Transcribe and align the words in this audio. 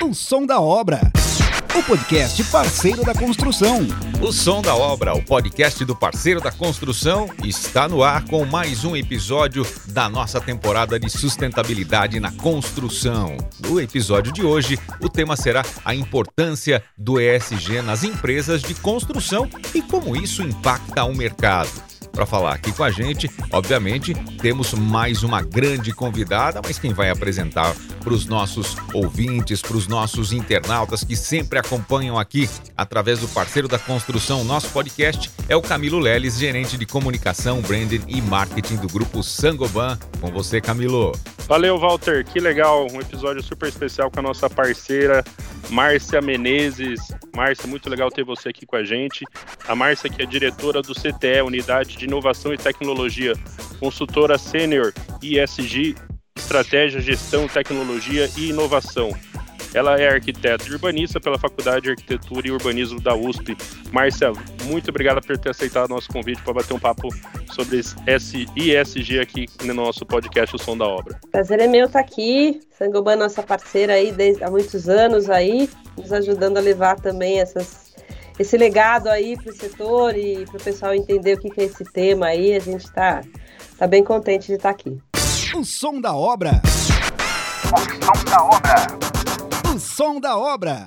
O 0.00 0.14
Som 0.14 0.46
da 0.46 0.60
Obra. 0.60 1.00
O 1.74 1.82
podcast 1.82 2.44
parceiro 2.44 3.04
da 3.04 3.12
construção. 3.12 3.80
O 4.20 4.30
Som 4.30 4.62
da 4.62 4.74
Obra, 4.74 5.12
o 5.12 5.22
podcast 5.22 5.84
do 5.84 5.94
parceiro 5.94 6.40
da 6.40 6.52
construção, 6.52 7.28
está 7.44 7.88
no 7.88 8.04
ar 8.04 8.24
com 8.24 8.44
mais 8.44 8.84
um 8.84 8.94
episódio 8.94 9.66
da 9.88 10.08
nossa 10.08 10.40
temporada 10.40 11.00
de 11.00 11.10
sustentabilidade 11.10 12.20
na 12.20 12.30
construção. 12.30 13.36
No 13.58 13.80
episódio 13.80 14.32
de 14.32 14.44
hoje, 14.44 14.78
o 15.00 15.08
tema 15.08 15.34
será 15.34 15.64
a 15.84 15.92
importância 15.94 16.80
do 16.96 17.20
ESG 17.20 17.82
nas 17.82 18.04
empresas 18.04 18.62
de 18.62 18.74
construção 18.76 19.50
e 19.74 19.82
como 19.82 20.16
isso 20.16 20.42
impacta 20.42 21.04
o 21.04 21.14
mercado 21.14 21.88
para 22.18 22.26
falar 22.26 22.54
aqui 22.54 22.72
com 22.72 22.82
a 22.82 22.90
gente. 22.90 23.30
Obviamente, 23.52 24.12
temos 24.42 24.74
mais 24.74 25.22
uma 25.22 25.40
grande 25.40 25.92
convidada, 25.92 26.60
mas 26.64 26.76
quem 26.76 26.92
vai 26.92 27.10
apresentar 27.10 27.76
para 28.00 28.12
os 28.12 28.26
nossos 28.26 28.76
ouvintes, 28.92 29.62
para 29.62 29.76
os 29.76 29.86
nossos 29.86 30.32
internautas 30.32 31.04
que 31.04 31.14
sempre 31.14 31.60
acompanham 31.60 32.18
aqui 32.18 32.50
através 32.76 33.20
do 33.20 33.28
parceiro 33.28 33.68
da 33.68 33.78
construção, 33.78 34.42
nosso 34.42 34.68
podcast, 34.70 35.30
é 35.48 35.54
o 35.54 35.62
Camilo 35.62 36.00
Leles, 36.00 36.36
gerente 36.36 36.76
de 36.76 36.86
comunicação, 36.86 37.60
branding 37.60 38.02
e 38.08 38.20
marketing 38.20 38.78
do 38.78 38.88
grupo 38.88 39.22
Sangoban. 39.22 39.96
Com 40.20 40.32
você, 40.32 40.60
Camilo. 40.60 41.12
Valeu, 41.46 41.78
Walter. 41.78 42.24
Que 42.24 42.40
legal. 42.40 42.88
Um 42.92 43.00
episódio 43.00 43.42
super 43.42 43.68
especial 43.68 44.10
com 44.10 44.18
a 44.18 44.22
nossa 44.22 44.50
parceira 44.50 45.24
Márcia 45.70 46.20
Menezes. 46.20 47.00
Márcia, 47.34 47.66
muito 47.66 47.88
legal 47.88 48.10
ter 48.10 48.24
você 48.24 48.48
aqui 48.48 48.66
com 48.66 48.76
a 48.76 48.84
gente. 48.84 49.24
A 49.66 49.74
Márcia, 49.74 50.10
que 50.10 50.22
é 50.22 50.26
diretora 50.26 50.82
do 50.82 50.94
CTE, 50.94 51.42
Unidade 51.44 51.96
de 51.96 52.06
Inovação 52.08 52.52
e 52.54 52.58
Tecnologia, 52.58 53.34
consultora 53.78 54.38
sênior 54.38 54.92
ISG, 55.22 55.94
Estratégia, 56.36 57.00
Gestão, 57.00 57.46
Tecnologia 57.46 58.28
e 58.36 58.48
Inovação. 58.48 59.10
Ela 59.74 60.00
é 60.00 60.08
arquiteta 60.08 60.64
e 60.66 60.72
urbanista 60.72 61.20
pela 61.20 61.38
Faculdade 61.38 61.82
de 61.82 61.90
Arquitetura 61.90 62.48
e 62.48 62.50
Urbanismo 62.50 62.98
da 63.00 63.14
USP. 63.14 63.54
Márcia, 63.92 64.32
muito 64.64 64.88
obrigada 64.88 65.20
por 65.20 65.36
ter 65.36 65.50
aceitado 65.50 65.90
nosso 65.90 66.08
convite 66.08 66.42
para 66.42 66.54
bater 66.54 66.72
um 66.72 66.78
papo 66.78 67.08
sobre 67.52 67.80
ISG 68.56 69.20
aqui 69.20 69.46
no 69.64 69.74
nosso 69.74 70.06
podcast 70.06 70.56
O 70.56 70.58
Som 70.58 70.78
da 70.78 70.86
Obra. 70.86 71.20
Prazer 71.30 71.60
é 71.60 71.66
meu 71.66 71.84
estar 71.84 72.00
aqui. 72.00 72.60
Sangoban, 72.70 73.16
nossa 73.16 73.42
parceira 73.42 73.92
aí 73.92 74.10
desde 74.10 74.42
há 74.42 74.50
muitos 74.50 74.88
anos 74.88 75.28
aí, 75.28 75.68
nos 75.98 76.12
ajudando 76.12 76.56
a 76.56 76.60
levar 76.60 76.96
também 76.96 77.40
essas, 77.40 77.87
esse 78.38 78.56
legado 78.56 79.08
aí 79.08 79.36
para 79.36 79.50
o 79.50 79.54
setor 79.54 80.16
e 80.16 80.44
para 80.46 80.56
o 80.56 80.62
pessoal 80.62 80.94
entender 80.94 81.34
o 81.34 81.40
que, 81.40 81.50
que 81.50 81.60
é 81.60 81.64
esse 81.64 81.84
tema 81.84 82.26
aí. 82.26 82.54
A 82.54 82.60
gente 82.60 82.84
está 82.84 83.22
tá 83.76 83.86
bem 83.86 84.04
contente 84.04 84.46
de 84.46 84.54
estar 84.54 84.70
aqui. 84.70 84.96
O 85.54 85.64
Som 85.64 86.00
da 86.00 86.14
Obra. 86.14 86.60
O 87.64 87.78
Som 88.04 88.24
da 88.24 88.44
Obra. 88.44 89.08
O 89.74 89.78
som 89.78 90.20
da 90.20 90.36
obra. 90.36 90.86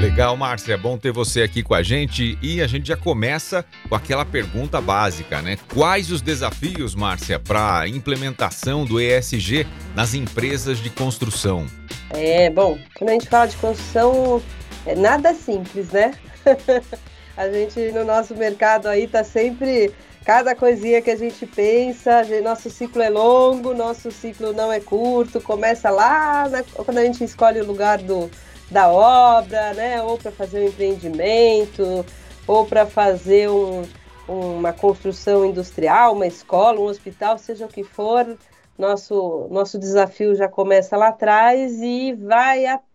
Legal, 0.00 0.34
Márcia, 0.34 0.72
é 0.72 0.76
bom 0.78 0.96
ter 0.96 1.12
você 1.12 1.42
aqui 1.42 1.62
com 1.62 1.74
a 1.74 1.82
gente 1.82 2.38
e 2.40 2.62
a 2.62 2.66
gente 2.66 2.88
já 2.88 2.96
começa 2.96 3.62
com 3.86 3.94
aquela 3.94 4.24
pergunta 4.24 4.80
básica, 4.80 5.42
né? 5.42 5.58
Quais 5.74 6.10
os 6.10 6.22
desafios, 6.22 6.94
Márcia, 6.94 7.38
para 7.38 7.80
a 7.80 7.88
implementação 7.88 8.86
do 8.86 8.98
ESG 8.98 9.66
nas 9.94 10.14
empresas 10.14 10.78
de 10.78 10.88
construção? 10.88 11.66
É, 12.10 12.48
bom, 12.48 12.78
quando 12.94 13.10
a 13.10 13.12
gente 13.12 13.28
fala 13.28 13.46
de 13.46 13.56
construção, 13.56 14.42
é 14.86 14.94
nada 14.94 15.34
simples, 15.34 15.90
né? 15.90 16.12
a 17.36 17.48
gente 17.48 17.92
no 17.92 18.04
nosso 18.04 18.34
mercado 18.34 18.86
aí 18.86 19.06
tá 19.06 19.22
sempre 19.24 19.92
cada 20.24 20.54
coisinha 20.54 21.00
que 21.00 21.10
a 21.10 21.16
gente 21.16 21.46
pensa, 21.46 22.22
nosso 22.42 22.70
ciclo 22.70 23.02
é 23.02 23.08
longo, 23.08 23.74
nosso 23.74 24.10
ciclo 24.10 24.52
não 24.52 24.70
é 24.70 24.78
curto, 24.78 25.40
começa 25.40 25.90
lá 25.90 26.48
na, 26.48 26.62
quando 26.62 26.98
a 26.98 27.04
gente 27.04 27.24
escolhe 27.24 27.60
o 27.60 27.66
lugar 27.66 27.98
do, 27.98 28.30
da 28.70 28.88
obra, 28.88 29.74
né? 29.74 30.02
Ou 30.02 30.18
para 30.18 30.30
fazer 30.30 30.60
um 30.60 30.68
empreendimento, 30.68 32.04
ou 32.46 32.66
para 32.66 32.86
fazer 32.86 33.48
um, 33.48 33.82
uma 34.28 34.72
construção 34.72 35.44
industrial, 35.44 36.14
uma 36.14 36.26
escola, 36.26 36.78
um 36.78 36.84
hospital, 36.84 37.38
seja 37.38 37.66
o 37.66 37.68
que 37.68 37.82
for, 37.82 38.36
nosso, 38.78 39.48
nosso 39.50 39.78
desafio 39.78 40.34
já 40.34 40.48
começa 40.48 40.96
lá 40.96 41.08
atrás 41.08 41.80
e 41.80 42.12
vai 42.14 42.66
até 42.66 42.89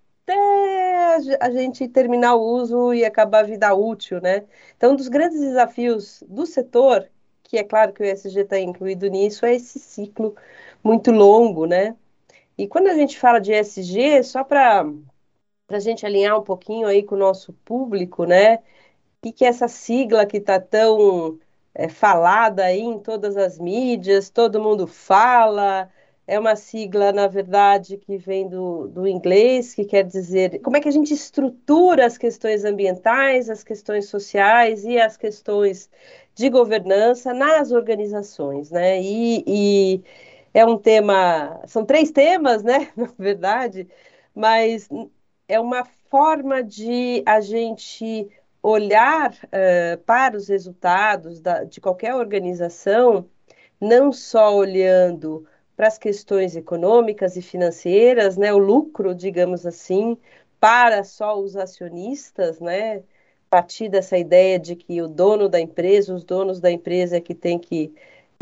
a 1.40 1.50
gente 1.52 1.88
terminar 1.88 2.36
o 2.36 2.42
uso 2.42 2.94
e 2.94 3.06
acabar 3.06 3.40
a 3.40 3.48
vida 3.48 3.74
útil, 3.74 4.20
né? 4.22 4.46
Então, 4.76 4.94
um 4.94 4.96
dos 4.96 5.08
grandes 5.08 5.40
desafios 5.40 6.24
do 6.28 6.46
setor 6.46 7.10
que 7.46 7.58
é 7.58 7.64
claro 7.64 7.94
que 7.94 8.04
o 8.04 8.06
ESG 8.06 8.42
está 8.42 8.60
incluído 8.60 9.08
nisso, 9.08 9.46
é 9.46 9.56
esse 9.56 9.80
ciclo 9.80 10.36
muito 10.84 11.12
longo, 11.12 11.66
né? 11.66 11.96
E 12.58 12.68
quando 12.68 12.88
a 12.88 12.96
gente 12.96 13.20
fala 13.20 13.40
de 13.40 13.54
ESG, 13.54 14.24
só 14.24 14.44
para 14.44 14.86
a 15.70 15.80
gente 15.80 16.06
alinhar 16.06 16.38
um 16.40 16.44
pouquinho 16.44 16.88
aí 16.88 17.04
com 17.04 17.16
o 17.16 17.18
nosso 17.18 17.54
público, 17.66 18.26
né? 18.26 18.58
O 18.58 18.62
que, 19.24 19.32
que 19.32 19.46
é 19.46 19.50
essa 19.50 19.68
sigla 19.68 20.26
que 20.26 20.38
está 20.38 20.60
tão 20.60 21.40
é, 21.74 21.90
falada 21.90 22.64
aí 22.66 22.82
em 22.82 23.00
todas 23.00 23.38
as 23.38 23.60
mídias, 23.60 24.30
todo 24.30 24.62
mundo 24.62 24.88
fala, 24.88 25.90
é 26.28 26.40
uma 26.40 26.56
sigla, 26.56 27.12
na 27.12 27.28
verdade, 27.28 27.98
que 27.98 28.18
vem 28.18 28.48
do, 28.48 28.88
do 28.88 29.08
inglês, 29.08 29.76
que 29.76 29.86
quer 29.86 30.04
dizer 30.04 30.60
como 30.62 30.78
é 30.78 30.82
que 30.82 30.90
a 30.90 30.92
gente 30.92 31.14
estrutura 31.14 32.06
as 32.06 32.18
questões 32.18 32.66
ambientais, 32.66 33.50
as 33.50 33.64
questões 33.64 34.10
sociais 34.10 34.84
e 34.84 35.00
as 35.00 35.18
questões 35.18 35.90
de 36.34 36.50
governança 36.50 37.34
nas 37.34 37.72
organizações, 37.72 38.72
né? 38.72 39.02
E, 39.02 39.44
e 39.48 40.04
é 40.54 40.66
um 40.66 40.78
tema, 40.78 41.62
são 41.68 41.86
três 41.86 42.12
temas, 42.12 42.64
né? 42.64 42.92
Na 42.98 43.10
verdade, 43.18 43.88
mas 44.34 44.90
é 45.48 45.60
uma 45.60 45.86
forma 46.10 46.64
de 46.64 47.24
a 47.26 47.40
gente 47.42 48.28
olhar 48.64 49.32
uh, 49.32 49.98
para 50.06 50.36
os 50.36 50.48
resultados 50.48 51.40
da, 51.40 51.64
de 51.64 51.80
qualquer 51.80 52.16
organização, 52.16 53.30
não 53.80 54.12
só 54.12 54.56
olhando 54.56 55.46
para 55.76 55.88
as 55.88 55.98
questões 55.98 56.56
econômicas 56.56 57.36
e 57.36 57.42
financeiras, 57.42 58.38
né, 58.38 58.54
o 58.54 58.58
lucro, 58.58 59.14
digamos 59.14 59.66
assim, 59.66 60.18
para 60.60 61.04
só 61.04 61.40
os 61.40 61.56
acionistas, 61.56 62.60
né, 62.60 63.04
partir 63.50 63.88
dessa 63.88 64.18
ideia 64.18 64.60
de 64.60 64.76
que 64.76 65.02
o 65.02 65.08
dono 65.08 65.48
da 65.48 65.60
empresa, 65.60 66.14
os 66.14 66.26
donos 66.26 66.60
da 66.60 66.70
empresa 66.70 67.18
é 67.18 67.22
que 67.22 67.34
tem 67.34 67.58
que 67.58 67.94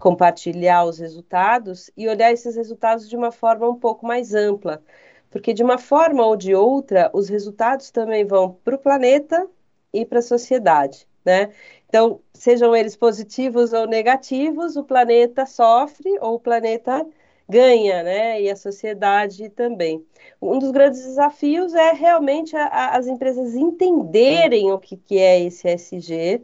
compartilhar 0.01 0.85
os 0.85 0.97
resultados 0.97 1.91
e 1.95 2.07
olhar 2.07 2.31
esses 2.31 2.55
resultados 2.55 3.07
de 3.07 3.16
uma 3.16 3.31
forma 3.31 3.69
um 3.69 3.79
pouco 3.79 4.07
mais 4.07 4.33
ampla, 4.33 4.81
porque 5.29 5.53
de 5.53 5.63
uma 5.63 5.77
forma 5.77 6.25
ou 6.25 6.35
de 6.35 6.55
outra, 6.55 7.11
os 7.13 7.29
resultados 7.29 7.91
também 7.91 8.25
vão 8.25 8.57
para 8.63 8.75
o 8.75 8.79
planeta 8.79 9.47
e 9.94 10.03
para 10.03 10.17
a 10.19 10.23
sociedade, 10.23 11.07
né? 11.23 11.51
Então, 11.88 12.19
sejam 12.33 12.75
eles 12.75 12.95
positivos 12.95 13.71
ou 13.71 13.85
negativos, 13.85 14.75
o 14.75 14.83
planeta 14.83 15.45
sofre 15.45 16.09
ou 16.21 16.35
o 16.35 16.39
planeta 16.39 17.05
ganha, 17.53 18.03
né? 18.03 18.41
E 18.41 18.50
a 18.50 18.56
sociedade 18.56 19.50
também. 19.50 20.03
Um 20.41 20.58
dos 20.59 20.72
grandes 20.72 21.03
desafios 21.03 21.74
é 21.74 21.94
realmente 21.94 22.56
a, 22.56 22.66
a, 22.66 22.97
as 22.97 23.08
empresas 23.08 23.53
entenderem 23.56 24.72
o 24.72 24.80
que, 24.80 24.97
que 24.97 25.19
é 25.19 25.40
esse 25.41 25.68
SG, 25.68 26.42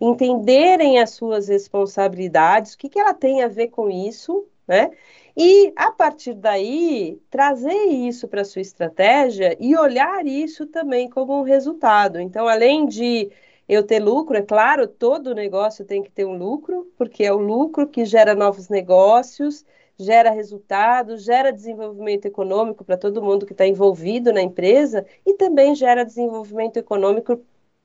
entenderem 0.00 0.98
as 0.98 1.10
suas 1.10 1.48
responsabilidades, 1.48 2.74
o 2.74 2.78
que, 2.78 2.88
que 2.88 2.98
ela 3.00 3.14
tem 3.14 3.42
a 3.42 3.48
ver 3.48 3.68
com 3.68 3.90
isso, 3.90 4.46
né? 4.68 4.90
E 5.36 5.72
a 5.76 5.90
partir 5.90 6.34
daí 6.34 7.18
trazer 7.30 7.86
isso 7.86 8.28
para 8.28 8.44
sua 8.44 8.60
estratégia 8.60 9.56
e 9.60 9.76
olhar 9.76 10.26
isso 10.26 10.66
também 10.66 11.08
como 11.08 11.38
um 11.38 11.42
resultado. 11.42 12.20
Então, 12.20 12.46
além 12.48 12.86
de 12.86 13.30
eu 13.68 13.82
ter 13.84 14.00
lucro, 14.00 14.36
é 14.36 14.42
claro, 14.42 14.86
todo 14.88 15.34
negócio 15.34 15.84
tem 15.84 16.02
que 16.02 16.10
ter 16.10 16.24
um 16.24 16.36
lucro, 16.36 16.90
porque 16.98 17.24
é 17.24 17.32
o 17.32 17.38
lucro 17.38 17.86
que 17.86 18.04
gera 18.04 18.34
novos 18.34 18.68
negócios, 18.68 19.64
gera 20.00 20.30
resultados, 20.30 21.22
gera 21.24 21.52
desenvolvimento 21.52 22.26
econômico 22.26 22.84
para 22.84 22.96
todo 22.96 23.22
mundo 23.22 23.46
que 23.46 23.52
está 23.52 23.66
envolvido 23.66 24.32
na 24.32 24.40
empresa 24.42 25.04
e 25.26 25.34
também 25.34 25.74
gera 25.74 26.04
desenvolvimento 26.04 26.78
econômico 26.78 27.44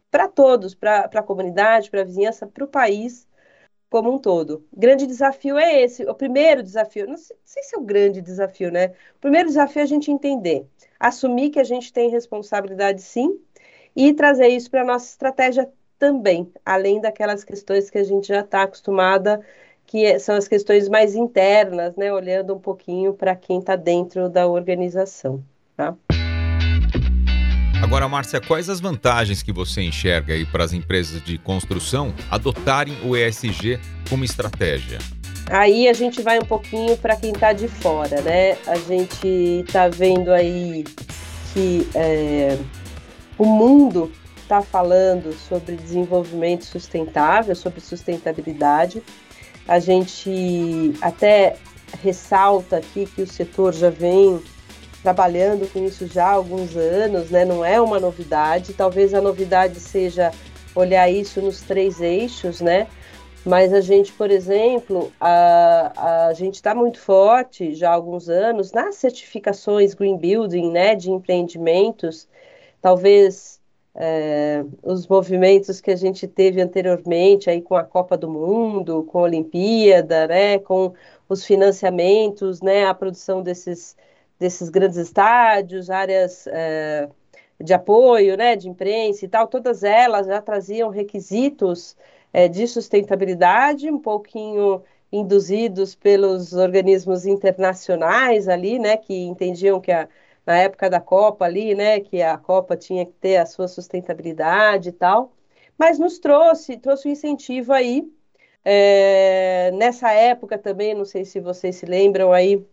para 0.10 0.28
todos, 0.28 0.74
para 0.74 1.02
a 1.02 1.24
comunidade, 1.24 1.92
para 1.92 2.02
a 2.02 2.06
vizinhança, 2.06 2.48
para 2.48 2.64
o 2.64 2.68
país 2.68 3.28
como 3.90 4.14
um 4.14 4.18
todo. 4.18 4.66
Grande 4.76 5.06
desafio 5.06 5.58
é 5.58 5.82
esse. 5.82 6.04
O 6.06 6.16
primeiro 6.16 6.64
desafio, 6.64 7.08
não 7.08 7.18
sei, 7.18 7.36
não 7.36 7.44
sei 7.46 7.64
se 7.64 7.76
é 7.76 7.80
o 7.80 7.84
grande 7.84 8.22
desafio, 8.22 8.72
né? 8.72 8.88
O 9.16 9.20
primeiro 9.20 9.48
desafio 9.48 9.82
é 9.82 9.84
a 9.84 9.88
gente 9.88 10.12
entender, 10.12 10.66
assumir 11.00 11.50
que 11.50 11.60
a 11.60 11.64
gente 11.64 11.92
tem 11.92 12.10
responsabilidade 12.10 13.02
sim 13.02 13.40
e 13.96 14.14
trazer 14.14 14.48
isso 14.48 14.70
para 14.70 14.82
a 14.82 14.86
nossa 14.86 15.08
estratégia 15.08 15.72
também, 15.98 16.52
além 16.66 17.00
daquelas 17.00 17.44
questões 17.44 17.90
que 17.90 17.98
a 17.98 18.04
gente 18.04 18.28
já 18.28 18.42
está 18.42 18.64
acostumada 18.64 19.42
que 19.86 20.06
é, 20.06 20.20
são 20.20 20.36
as 20.36 20.48
questões 20.48 20.90
mais 20.90 21.16
internas, 21.16 21.96
né, 21.96 22.12
olhando 22.12 22.54
um 22.54 22.60
pouquinho 22.60 23.14
para 23.14 23.36
quem 23.36 23.60
está 23.60 23.76
dentro 23.76 24.30
da 24.30 24.48
organização. 24.48 25.44
Tá? 25.76 25.96
Agora, 27.82 28.08
Márcia, 28.08 28.42
quais 28.42 28.70
as 28.70 28.80
vantagens 28.80 29.44
que 29.44 29.52
você 29.52 29.82
enxerga 29.82 30.34
aí 30.34 30.46
para 30.46 30.64
as 30.64 30.74
empresas 30.74 31.22
de 31.24 31.38
construção 31.38 32.14
adotarem 32.32 32.96
o 33.04 33.16
ESG 33.16 33.80
como 34.10 34.24
estratégia? 34.24 34.98
Aí 35.52 35.88
a 35.88 35.94
gente 35.94 36.22
vai 36.22 36.40
um 36.40 36.46
pouquinho 36.46 36.98
para 36.98 37.16
quem 37.16 37.32
está 37.32 37.54
de 37.54 37.68
fora, 37.68 38.22
né? 38.22 38.58
A 38.66 38.78
gente 38.78 39.28
está 39.68 39.88
vendo 39.88 40.32
aí 40.32 40.84
que 41.54 41.88
é, 41.94 42.58
o 43.38 43.46
mundo 43.46 44.12
está 44.42 44.62
falando 44.62 45.34
sobre 45.34 45.76
desenvolvimento 45.76 46.66
sustentável, 46.66 47.56
sobre 47.56 47.82
sustentabilidade. 47.82 49.04
A 49.68 49.80
gente 49.80 50.94
até 51.02 51.56
ressalta 52.02 52.78
aqui 52.78 53.06
que 53.06 53.22
o 53.22 53.28
setor 53.28 53.74
já 53.74 53.90
vem 53.90 54.42
trabalhando 55.02 55.72
com 55.72 55.86
isso 55.86 56.08
já 56.08 56.26
há 56.26 56.32
alguns 56.32 56.76
anos, 56.76 57.30
né? 57.30 57.46
não 57.46 57.64
é 57.64 57.80
uma 57.80 58.00
novidade. 58.00 58.74
Talvez 58.74 59.14
a 59.14 59.22
novidade 59.22 59.80
seja 59.80 60.32
olhar 60.76 61.10
isso 61.10 61.42
nos 61.42 61.62
três 61.62 62.02
eixos, 62.02 62.60
né? 62.60 62.88
Mas 63.46 63.72
a 63.72 63.80
gente, 63.80 64.12
por 64.12 64.32
exemplo, 64.32 65.14
a, 65.22 66.28
a 66.30 66.34
gente 66.34 66.56
está 66.56 66.74
muito 66.74 67.00
forte 67.00 67.76
já 67.76 67.92
há 67.92 67.94
alguns 67.94 68.28
anos 68.28 68.72
nas 68.72 68.96
certificações 68.96 69.94
Green 69.94 70.18
Building, 70.18 70.72
né, 70.72 70.96
de 70.96 71.12
empreendimentos. 71.12 72.28
Talvez 72.82 73.62
é, 73.96 74.66
os 74.84 75.08
movimentos 75.08 75.80
que 75.80 75.90
a 75.90 75.96
gente 75.96 76.28
teve 76.28 76.62
anteriormente 76.62 77.50
aí 77.50 77.62
com 77.62 77.76
a 77.76 77.84
Copa 77.84 78.18
do 78.18 78.30
Mundo, 78.30 79.04
com 79.06 79.20
a 79.20 79.24
Olimpíada, 79.24 80.28
né, 80.28 80.60
com 80.60 80.94
os 81.30 81.46
financiamentos, 81.46 82.62
né, 82.62 82.86
a 82.86 82.94
produção 82.94 83.42
desses, 83.42 83.96
desses 84.38 84.70
grandes 84.70 84.98
estádios, 84.98 85.90
áreas 85.90 86.46
é, 86.48 87.10
de 87.62 87.74
apoio, 87.74 88.36
né, 88.36 88.56
de 88.56 88.68
imprensa 88.70 89.26
e 89.26 89.28
tal, 89.30 89.48
todas 89.48 89.84
elas 89.84 90.28
já 90.28 90.42
traziam 90.42 90.90
requisitos 90.90 91.96
é, 92.34 92.50
de 92.50 92.68
sustentabilidade, 92.68 93.90
um 93.90 94.00
pouquinho 94.00 94.84
induzidos 95.12 95.96
pelos 95.96 96.52
organismos 96.54 97.26
internacionais 97.26 98.50
ali, 98.50 98.78
né, 98.78 98.98
que 98.98 99.14
entendiam 99.26 99.80
que 99.80 99.92
a, 99.92 100.10
na 100.46 100.58
época 100.58 100.90
da 100.90 101.00
Copa 101.02 101.46
ali, 101.46 101.76
né, 101.76 102.00
que 102.00 102.22
a 102.22 102.38
Copa 102.38 102.78
tinha 102.78 103.06
que 103.06 103.14
ter 103.14 103.38
a 103.38 103.46
sua 103.46 103.68
sustentabilidade 103.68 104.90
e 104.90 104.92
tal, 104.92 105.34
mas 105.78 106.00
nos 106.00 106.20
trouxe, 106.20 106.78
trouxe 106.78 107.08
um 107.08 107.12
incentivo 107.12 107.74
aí, 107.74 108.10
é, 108.64 109.72
nessa 109.74 110.12
época 110.12 110.58
também, 110.58 110.94
não 110.96 111.06
sei 111.06 111.26
se 111.26 111.40
vocês 111.40 111.76
se 111.78 111.86
lembram 111.86 112.32
aí, 112.34 112.66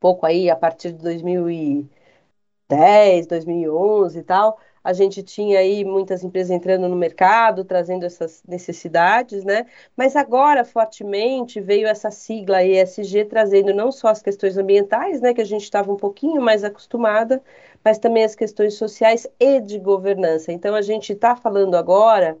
pouco 0.00 0.26
aí, 0.26 0.50
a 0.50 0.56
partir 0.56 0.92
de 0.92 0.98
2010, 1.02 3.26
2011 3.26 4.18
e 4.18 4.22
tal, 4.22 4.58
a 4.84 4.92
gente 4.92 5.22
tinha 5.22 5.58
aí 5.60 5.82
muitas 5.84 6.22
empresas 6.22 6.50
entrando 6.50 6.86
no 6.88 6.94
mercado, 6.94 7.64
trazendo 7.64 8.04
essas 8.04 8.42
necessidades, 8.46 9.42
né? 9.42 9.66
Mas 9.96 10.14
agora, 10.14 10.64
fortemente, 10.64 11.58
veio 11.60 11.88
essa 11.88 12.10
sigla 12.10 12.62
ESG 12.62 13.24
trazendo 13.24 13.72
não 13.72 13.90
só 13.90 14.08
as 14.08 14.20
questões 14.22 14.58
ambientais, 14.58 15.22
né, 15.22 15.32
que 15.32 15.40
a 15.40 15.44
gente 15.44 15.62
estava 15.62 15.90
um 15.90 15.96
pouquinho 15.96 16.42
mais 16.42 16.62
acostumada, 16.62 17.42
mas 17.82 17.98
também 17.98 18.24
as 18.24 18.34
questões 18.34 18.74
sociais 18.74 19.26
e 19.40 19.60
de 19.60 19.78
governança. 19.78 20.52
Então, 20.52 20.74
a 20.74 20.82
gente 20.82 21.12
está 21.14 21.34
falando 21.34 21.74
agora 21.76 22.38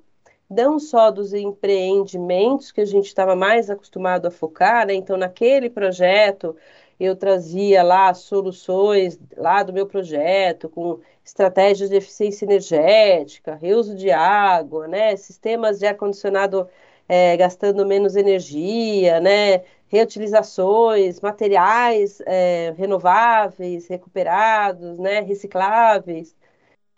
não 0.48 0.78
só 0.78 1.10
dos 1.10 1.32
empreendimentos 1.32 2.70
que 2.70 2.80
a 2.80 2.84
gente 2.84 3.06
estava 3.06 3.34
mais 3.34 3.70
acostumado 3.70 4.26
a 4.26 4.30
focar, 4.30 4.86
né? 4.86 4.94
Então, 4.94 5.16
naquele 5.16 5.70
projeto, 5.70 6.54
eu 6.98 7.16
trazia 7.16 7.82
lá 7.82 8.12
soluções 8.14 9.18
lá 9.36 9.62
do 9.62 9.72
meu 9.72 9.86
projeto, 9.86 10.68
com 10.68 11.00
estratégias 11.24 11.90
de 11.90 11.96
eficiência 11.96 12.44
energética, 12.44 13.54
reuso 13.54 13.94
de 13.96 14.10
água, 14.10 14.86
né, 14.86 15.16
sistemas 15.16 15.78
de 15.78 15.86
ar-condicionado 15.86 16.68
é, 17.08 17.36
gastando 17.36 17.84
menos 17.86 18.16
energia, 18.16 19.20
né, 19.20 19.62
reutilizações, 19.88 21.20
materiais 21.20 22.20
é, 22.26 22.74
renováveis, 22.76 23.86
recuperados, 23.88 24.98
né, 24.98 25.20
recicláveis, 25.20 26.34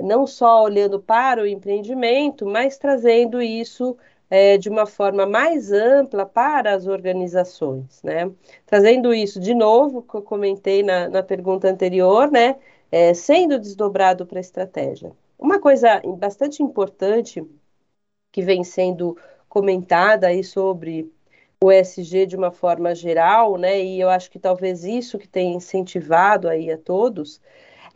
não 0.00 0.26
só 0.26 0.62
olhando 0.62 1.00
para 1.00 1.42
o 1.42 1.46
empreendimento, 1.46 2.46
mas 2.46 2.78
trazendo 2.78 3.40
isso 3.42 3.96
é, 4.30 4.58
de 4.58 4.68
uma 4.68 4.86
forma 4.86 5.26
mais 5.26 5.72
ampla 5.72 6.26
para 6.26 6.74
as 6.74 6.86
organizações, 6.86 8.02
né? 8.02 8.30
Trazendo 8.66 9.14
isso 9.14 9.40
de 9.40 9.54
novo, 9.54 10.02
que 10.02 10.14
eu 10.16 10.22
comentei 10.22 10.82
na, 10.82 11.08
na 11.08 11.22
pergunta 11.22 11.68
anterior, 11.68 12.30
né? 12.30 12.56
É, 12.90 13.14
sendo 13.14 13.58
desdobrado 13.58 14.26
para 14.26 14.38
a 14.38 14.40
estratégia. 14.40 15.12
Uma 15.38 15.60
coisa 15.60 16.00
bastante 16.18 16.62
importante 16.62 17.44
que 18.32 18.42
vem 18.42 18.64
sendo 18.64 19.16
comentada 19.48 20.28
aí 20.28 20.44
sobre 20.44 21.10
o 21.62 21.72
ESG 21.72 22.26
de 22.26 22.36
uma 22.36 22.50
forma 22.50 22.94
geral, 22.94 23.56
né? 23.56 23.82
E 23.82 24.00
eu 24.00 24.08
acho 24.10 24.30
que 24.30 24.38
talvez 24.38 24.84
isso 24.84 25.18
que 25.18 25.28
tem 25.28 25.54
incentivado 25.54 26.48
aí 26.48 26.70
a 26.70 26.78
todos 26.78 27.40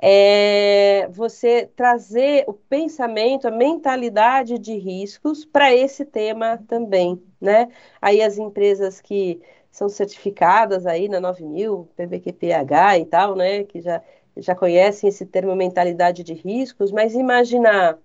é 0.02 1.08
você 1.12 1.66
trazer 1.76 2.44
o 2.46 2.52
pensamento, 2.52 3.46
a 3.46 3.50
mentalidade 3.50 4.58
de 4.58 4.74
riscos 4.76 5.44
para 5.44 5.74
esse 5.74 6.04
tema 6.04 6.58
também, 6.68 7.22
né? 7.40 7.68
Aí 8.00 8.22
as 8.22 8.38
empresas 8.38 9.00
que 9.00 9.40
são 9.70 9.88
certificadas 9.88 10.86
aí 10.86 11.08
na 11.08 11.20
9000, 11.20 11.88
PVQPH 11.96 12.98
e 12.98 13.04
tal, 13.06 13.36
né, 13.36 13.64
que 13.64 13.80
já, 13.80 14.02
já 14.36 14.54
conhecem 14.54 15.08
esse 15.08 15.24
termo 15.26 15.54
mentalidade 15.54 16.24
de 16.24 16.34
riscos, 16.34 16.90
mas 16.90 17.14
imaginar 17.14 17.98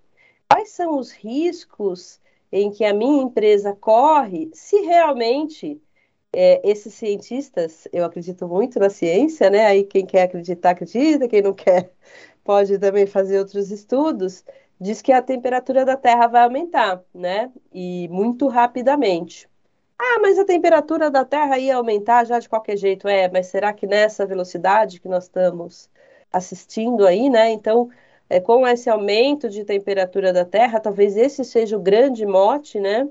quais 0.49 0.69
são 0.71 0.97
os 0.99 1.11
riscos 1.11 2.19
em 2.51 2.71
que 2.71 2.85
a 2.85 2.93
minha 2.93 3.23
empresa 3.23 3.75
corre 3.75 4.49
se 4.53 4.81
realmente 4.81 5.81
é, 6.35 6.61
esses 6.69 6.93
cientistas, 6.93 7.87
eu 7.93 8.03
acredito 8.05 8.47
muito 8.47 8.79
na 8.79 8.89
ciência, 8.89 9.49
né? 9.49 9.65
Aí 9.67 9.83
quem 9.85 10.05
quer 10.05 10.23
acreditar, 10.23 10.71
acredita, 10.71 11.27
quem 11.27 11.41
não 11.41 11.53
quer 11.53 11.91
pode 12.43 12.77
também 12.79 13.05
fazer 13.07 13.39
outros 13.39 13.71
estudos, 13.71 14.43
diz 14.79 15.01
que 15.01 15.11
a 15.13 15.21
temperatura 15.21 15.85
da 15.85 15.95
Terra 15.97 16.27
vai 16.27 16.43
aumentar, 16.43 17.01
né? 17.13 17.51
E 17.73 18.07
muito 18.09 18.47
rapidamente. 18.47 19.49
Ah, 19.97 20.19
mas 20.21 20.37
a 20.37 20.45
temperatura 20.45 21.09
da 21.09 21.23
Terra 21.25 21.57
ia 21.57 21.77
aumentar 21.77 22.25
já 22.25 22.39
de 22.39 22.49
qualquer 22.49 22.77
jeito. 22.77 23.07
É, 23.07 23.29
mas 23.29 23.47
será 23.47 23.73
que 23.73 23.87
nessa 23.87 24.25
velocidade 24.25 24.99
que 24.99 25.07
nós 25.07 25.25
estamos 25.25 25.89
assistindo 26.31 27.07
aí, 27.07 27.29
né? 27.29 27.51
Então, 27.51 27.89
é, 28.29 28.39
com 28.41 28.67
esse 28.67 28.89
aumento 28.89 29.49
de 29.49 29.63
temperatura 29.63 30.33
da 30.33 30.45
Terra, 30.45 30.79
talvez 30.79 31.15
esse 31.15 31.43
seja 31.45 31.77
o 31.77 31.81
grande 31.81 32.25
mote, 32.25 32.79
né? 32.79 33.07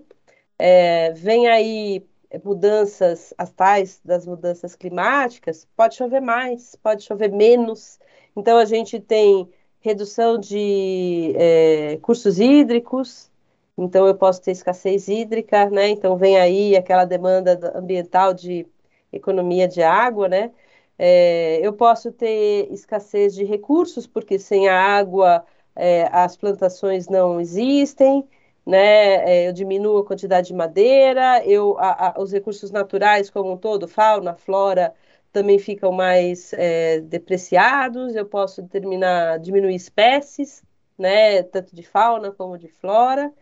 É, 0.58 1.12
vem 1.12 1.48
aí 1.48 2.04
mudanças, 2.44 3.34
as 3.36 3.50
tais 3.50 4.00
das 4.04 4.26
mudanças 4.26 4.74
climáticas, 4.74 5.66
pode 5.76 5.94
chover 5.96 6.20
mais, 6.20 6.76
pode 6.76 7.02
chover 7.04 7.30
menos. 7.30 7.98
Então, 8.36 8.58
a 8.58 8.64
gente 8.64 8.98
tem 9.00 9.48
redução 9.80 10.38
de 10.38 11.34
é, 11.36 11.98
cursos 12.02 12.40
hídricos, 12.40 13.30
então 13.76 14.06
eu 14.06 14.14
posso 14.14 14.40
ter 14.42 14.52
escassez 14.52 15.08
hídrica, 15.08 15.68
né? 15.70 15.88
Então, 15.88 16.16
vem 16.16 16.38
aí 16.38 16.76
aquela 16.76 17.04
demanda 17.04 17.72
ambiental 17.76 18.32
de 18.32 18.66
economia 19.12 19.68
de 19.68 19.82
água, 19.82 20.28
né? 20.28 20.50
É, 20.98 21.60
eu 21.62 21.72
posso 21.72 22.12
ter 22.12 22.68
escassez 22.72 23.34
de 23.34 23.44
recursos, 23.44 24.06
porque 24.06 24.38
sem 24.38 24.68
a 24.68 24.80
água 24.80 25.44
é, 25.76 26.08
as 26.12 26.36
plantações 26.36 27.08
não 27.08 27.40
existem 27.40 28.26
né? 28.66 29.44
É, 29.44 29.48
eu 29.48 29.52
diminuo 29.52 29.98
a 29.98 30.04
quantidade 30.06 30.48
de 30.48 30.54
madeira, 30.54 31.44
eu, 31.44 31.76
a, 31.78 32.16
a, 32.16 32.20
os 32.20 32.32
recursos 32.32 32.70
naturais 32.70 33.30
como 33.30 33.52
um 33.52 33.56
todo, 33.56 33.86
fauna, 33.88 34.34
flora, 34.34 34.94
também 35.32 35.58
ficam 35.58 35.92
mais 35.92 36.52
é, 36.54 37.00
depreciados, 37.00 38.14
eu 38.14 38.24
posso 38.26 38.62
determinar, 38.62 39.38
diminuir 39.38 39.74
espécies, 39.74 40.62
né? 40.98 41.42
Tanto 41.42 41.74
de 41.74 41.82
fauna 41.82 42.30
como 42.32 42.56
de 42.56 42.68
flora, 42.68 43.32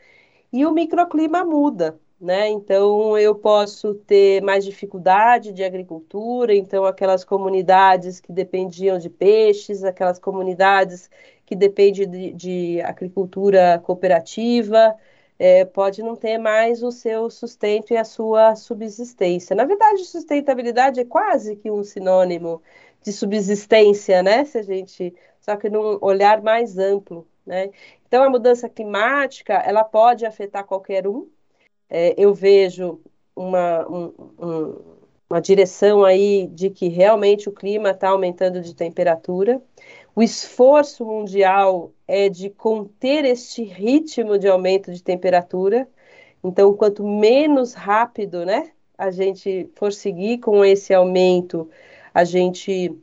e 0.52 0.67
o 0.67 0.73
microclima 0.73 1.45
muda, 1.45 1.99
né? 2.21 2.49
Então 2.49 3.19
eu 3.19 3.35
posso 3.35 3.95
ter 3.95 4.43
mais 4.43 4.64
dificuldade 4.64 5.52
de 5.52 5.64
agricultura, 5.64 6.55
então 6.55 6.85
aquelas 6.85 7.25
comunidades 7.25 8.21
que 8.21 8.33
dependiam 8.33 8.99
de 8.99 9.11
peixes, 9.11 9.85
aquelas 9.85 10.19
comunidades 10.19 11.11
que 11.45 11.57
dependem 11.57 12.09
de, 12.09 12.33
de 12.33 12.81
agricultura 12.83 13.79
cooperativa, 13.85 14.97
é, 15.42 15.64
pode 15.64 16.04
não 16.04 16.14
ter 16.14 16.38
mais 16.38 16.84
o 16.84 16.92
seu 16.92 17.28
sustento 17.28 17.92
e 17.92 17.96
a 17.96 18.04
sua 18.04 18.54
subsistência. 18.54 19.56
Na 19.56 19.64
verdade, 19.64 20.04
sustentabilidade 20.04 21.00
é 21.00 21.04
quase 21.04 21.56
que 21.56 21.68
um 21.68 21.82
sinônimo 21.82 22.62
de 23.02 23.12
subsistência, 23.12 24.22
né? 24.22 24.44
Se 24.44 24.58
a 24.58 24.62
gente, 24.62 25.12
só 25.40 25.56
que 25.56 25.68
num 25.68 25.99
olhar 26.00 26.40
mais 26.40 26.78
amplo, 26.78 27.26
né? 27.44 27.70
Então, 28.06 28.22
a 28.22 28.30
mudança 28.30 28.68
climática, 28.68 29.54
ela 29.54 29.82
pode 29.82 30.25
afetar 30.25 30.64
qualquer 30.64 31.08
um. 31.08 31.28
É, 31.90 32.14
eu 32.16 32.32
vejo 32.32 33.00
uma, 33.34 33.84
um, 33.88 34.14
um, 34.38 34.80
uma 35.28 35.40
direção 35.40 36.04
aí 36.04 36.46
de 36.46 36.70
que 36.70 36.87
realmente 36.87 37.49
o 37.49 37.52
clima 37.52 37.90
está 37.90 38.11
aumentando 38.11 38.61
de 38.61 38.76
temperatura. 38.76 39.61
O 40.14 40.22
esforço 40.22 41.04
mundial 41.04 41.90
é 42.14 42.28
de 42.28 42.50
conter 42.50 43.25
este 43.25 43.64
ritmo 43.64 44.38
de 44.38 44.47
aumento 44.47 44.92
de 44.92 45.02
temperatura. 45.02 45.88
Então, 46.45 46.75
quanto 46.75 47.02
menos 47.02 47.73
rápido, 47.73 48.45
né, 48.45 48.71
a 48.99 49.11
gente 49.11 49.71
for 49.75 49.90
seguir 49.95 50.38
com 50.38 50.62
esse 50.62 50.92
aumento, 50.92 51.71
a 52.12 52.23
gente 52.25 52.95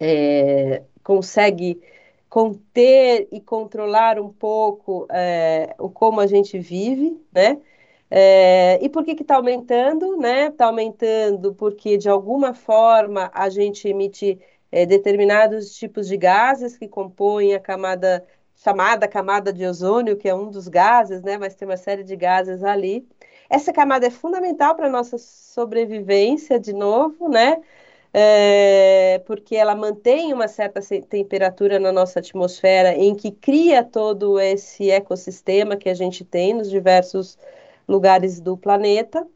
é, 0.00 0.82
consegue 1.04 1.80
conter 2.28 3.28
e 3.30 3.40
controlar 3.40 4.18
um 4.18 4.32
pouco 4.32 5.06
é, 5.08 5.76
o 5.78 5.88
como 5.88 6.20
a 6.20 6.26
gente 6.26 6.58
vive, 6.58 7.16
né? 7.32 7.60
É, 8.10 8.78
e 8.82 8.88
por 8.88 9.04
que 9.04 9.12
está 9.12 9.36
aumentando? 9.36 10.16
Né? 10.16 10.48
Está 10.48 10.66
aumentando 10.66 11.54
porque, 11.54 11.96
de 11.96 12.08
alguma 12.08 12.54
forma, 12.54 13.30
a 13.34 13.48
gente 13.48 13.88
emite 13.88 14.38
é, 14.76 14.84
determinados 14.84 15.74
tipos 15.74 16.06
de 16.06 16.18
gases 16.18 16.76
que 16.76 16.86
compõem 16.86 17.54
a 17.54 17.60
camada 17.60 18.22
chamada 18.54 19.08
camada 19.08 19.50
de 19.50 19.64
ozônio, 19.64 20.18
que 20.18 20.28
é 20.28 20.34
um 20.34 20.50
dos 20.50 20.68
gases, 20.68 21.22
né? 21.22 21.38
mas 21.38 21.54
tem 21.54 21.66
uma 21.66 21.78
série 21.78 22.04
de 22.04 22.14
gases 22.14 22.62
ali. 22.62 23.08
Essa 23.48 23.72
camada 23.72 24.06
é 24.06 24.10
fundamental 24.10 24.74
para 24.74 24.88
a 24.88 24.90
nossa 24.90 25.16
sobrevivência, 25.16 26.60
de 26.60 26.74
novo, 26.74 27.28
né? 27.28 27.56
É, 28.12 29.22
porque 29.26 29.56
ela 29.56 29.74
mantém 29.74 30.32
uma 30.34 30.48
certa 30.48 30.80
temperatura 31.08 31.78
na 31.78 31.92
nossa 31.92 32.18
atmosfera, 32.18 32.94
em 32.94 33.14
que 33.14 33.30
cria 33.30 33.82
todo 33.82 34.38
esse 34.38 34.90
ecossistema 34.90 35.76
que 35.76 35.88
a 35.88 35.94
gente 35.94 36.24
tem 36.24 36.52
nos 36.52 36.68
diversos 36.68 37.38
lugares 37.88 38.40
do 38.40 38.58
planeta. 38.58 39.26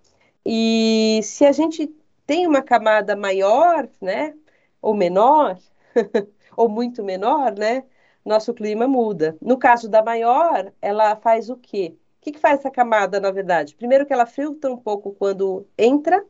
E 0.45 1.21
se 1.23 1.47
a 1.47 1.53
gente 1.53 1.91
tem 2.27 2.47
uma 2.47 2.63
camada 2.63 3.17
maior, 3.17 3.89
né, 4.01 4.35
ou 4.83 4.95
menor, 4.95 5.59
ou 6.57 6.69
muito 6.69 7.03
menor, 7.05 7.53
né, 7.57 7.85
nosso 8.25 8.55
clima 8.55 8.87
muda. 8.89 9.37
No 9.41 9.59
caso 9.59 9.89
da 9.89 10.03
maior, 10.03 10.73
ela 10.81 11.17
faz 11.17 11.51
o 11.51 11.57
quê? 11.57 11.97
O 12.19 12.23
que, 12.23 12.33
que 12.33 12.39
faz 12.39 12.61
essa 12.61 12.71
camada, 12.71 13.19
na 13.21 13.31
verdade? 13.31 13.75
Primeiro 13.75 14.05
que 14.07 14.13
ela 14.13 14.27
filtra 14.27 14.71
um 14.73 14.77
pouco 14.77 15.13
quando 15.15 15.67
entra, 15.79 16.25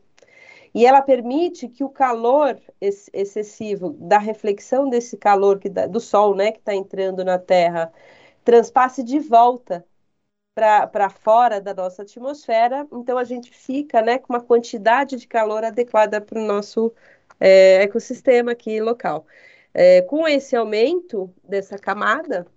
e 0.73 0.85
ela 0.85 1.01
permite 1.01 1.67
que 1.67 1.83
o 1.83 1.89
calor 1.89 2.59
ex 2.79 3.09
excessivo 3.13 3.91
da 3.99 4.17
reflexão 4.17 4.89
desse 4.89 5.17
calor 5.17 5.59
que 5.59 5.69
dá, 5.69 5.85
do 5.87 5.99
Sol, 5.99 6.35
né, 6.35 6.51
que 6.51 6.59
está 6.59 6.73
entrando 6.73 7.23
na 7.25 7.37
Terra, 7.37 7.91
transpasse 8.43 9.03
de 9.03 9.19
volta 9.19 9.85
para 10.55 11.09
fora 11.09 11.61
da 11.61 11.73
nossa 11.73 12.03
atmosfera, 12.03 12.87
então 12.91 13.17
a 13.17 13.23
gente 13.23 13.51
fica 13.51 14.01
né, 14.01 14.19
com 14.19 14.33
uma 14.33 14.41
quantidade 14.41 15.15
de 15.17 15.27
calor 15.27 15.63
adequada 15.63 16.21
para 16.21 16.39
o 16.39 16.45
nosso 16.45 16.93
é, 17.41 17.83
ecossistema 17.83 18.51
aqui 18.53 18.79
local. 18.79 19.25
É, 19.73 20.01
com 20.03 20.27
esse 20.27 20.55
aumento 20.55 21.33
dessa 21.43 21.77
camada, 21.77 22.47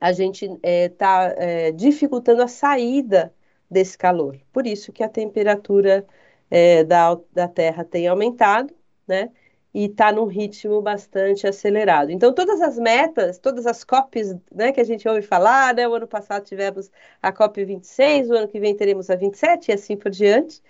a 0.00 0.12
gente 0.12 0.46
está 0.62 1.34
é, 1.38 1.68
é, 1.68 1.72
dificultando 1.72 2.42
a 2.42 2.48
saída 2.48 3.34
desse 3.70 3.96
calor. 3.98 4.38
Por 4.52 4.66
isso 4.66 4.92
que 4.92 5.02
a 5.02 5.08
temperatura 5.08 6.06
é, 6.50 6.84
da, 6.84 7.16
da 7.32 7.48
Terra 7.48 7.84
tem 7.84 8.08
aumentado, 8.08 8.74
né? 9.06 9.30
E 9.72 9.86
está 9.86 10.10
num 10.12 10.24
ritmo 10.26 10.82
bastante 10.82 11.46
acelerado. 11.46 12.10
Então, 12.10 12.32
todas 12.32 12.60
as 12.60 12.76
metas, 12.78 13.38
todas 13.38 13.66
as 13.66 13.84
COPs 13.84 14.36
né, 14.52 14.72
que 14.72 14.80
a 14.80 14.84
gente 14.84 15.08
ouve 15.08 15.22
falar, 15.22 15.74
né, 15.74 15.86
o 15.86 15.94
ano 15.94 16.08
passado 16.08 16.44
tivemos 16.44 16.90
a 17.22 17.32
COP 17.32 17.64
26, 17.64 18.30
o 18.30 18.34
ano 18.34 18.48
que 18.48 18.58
vem 18.58 18.74
teremos 18.74 19.08
a 19.10 19.16
27 19.16 19.70
e 19.70 19.74
assim 19.74 19.96
por 19.96 20.10
diante, 20.10 20.60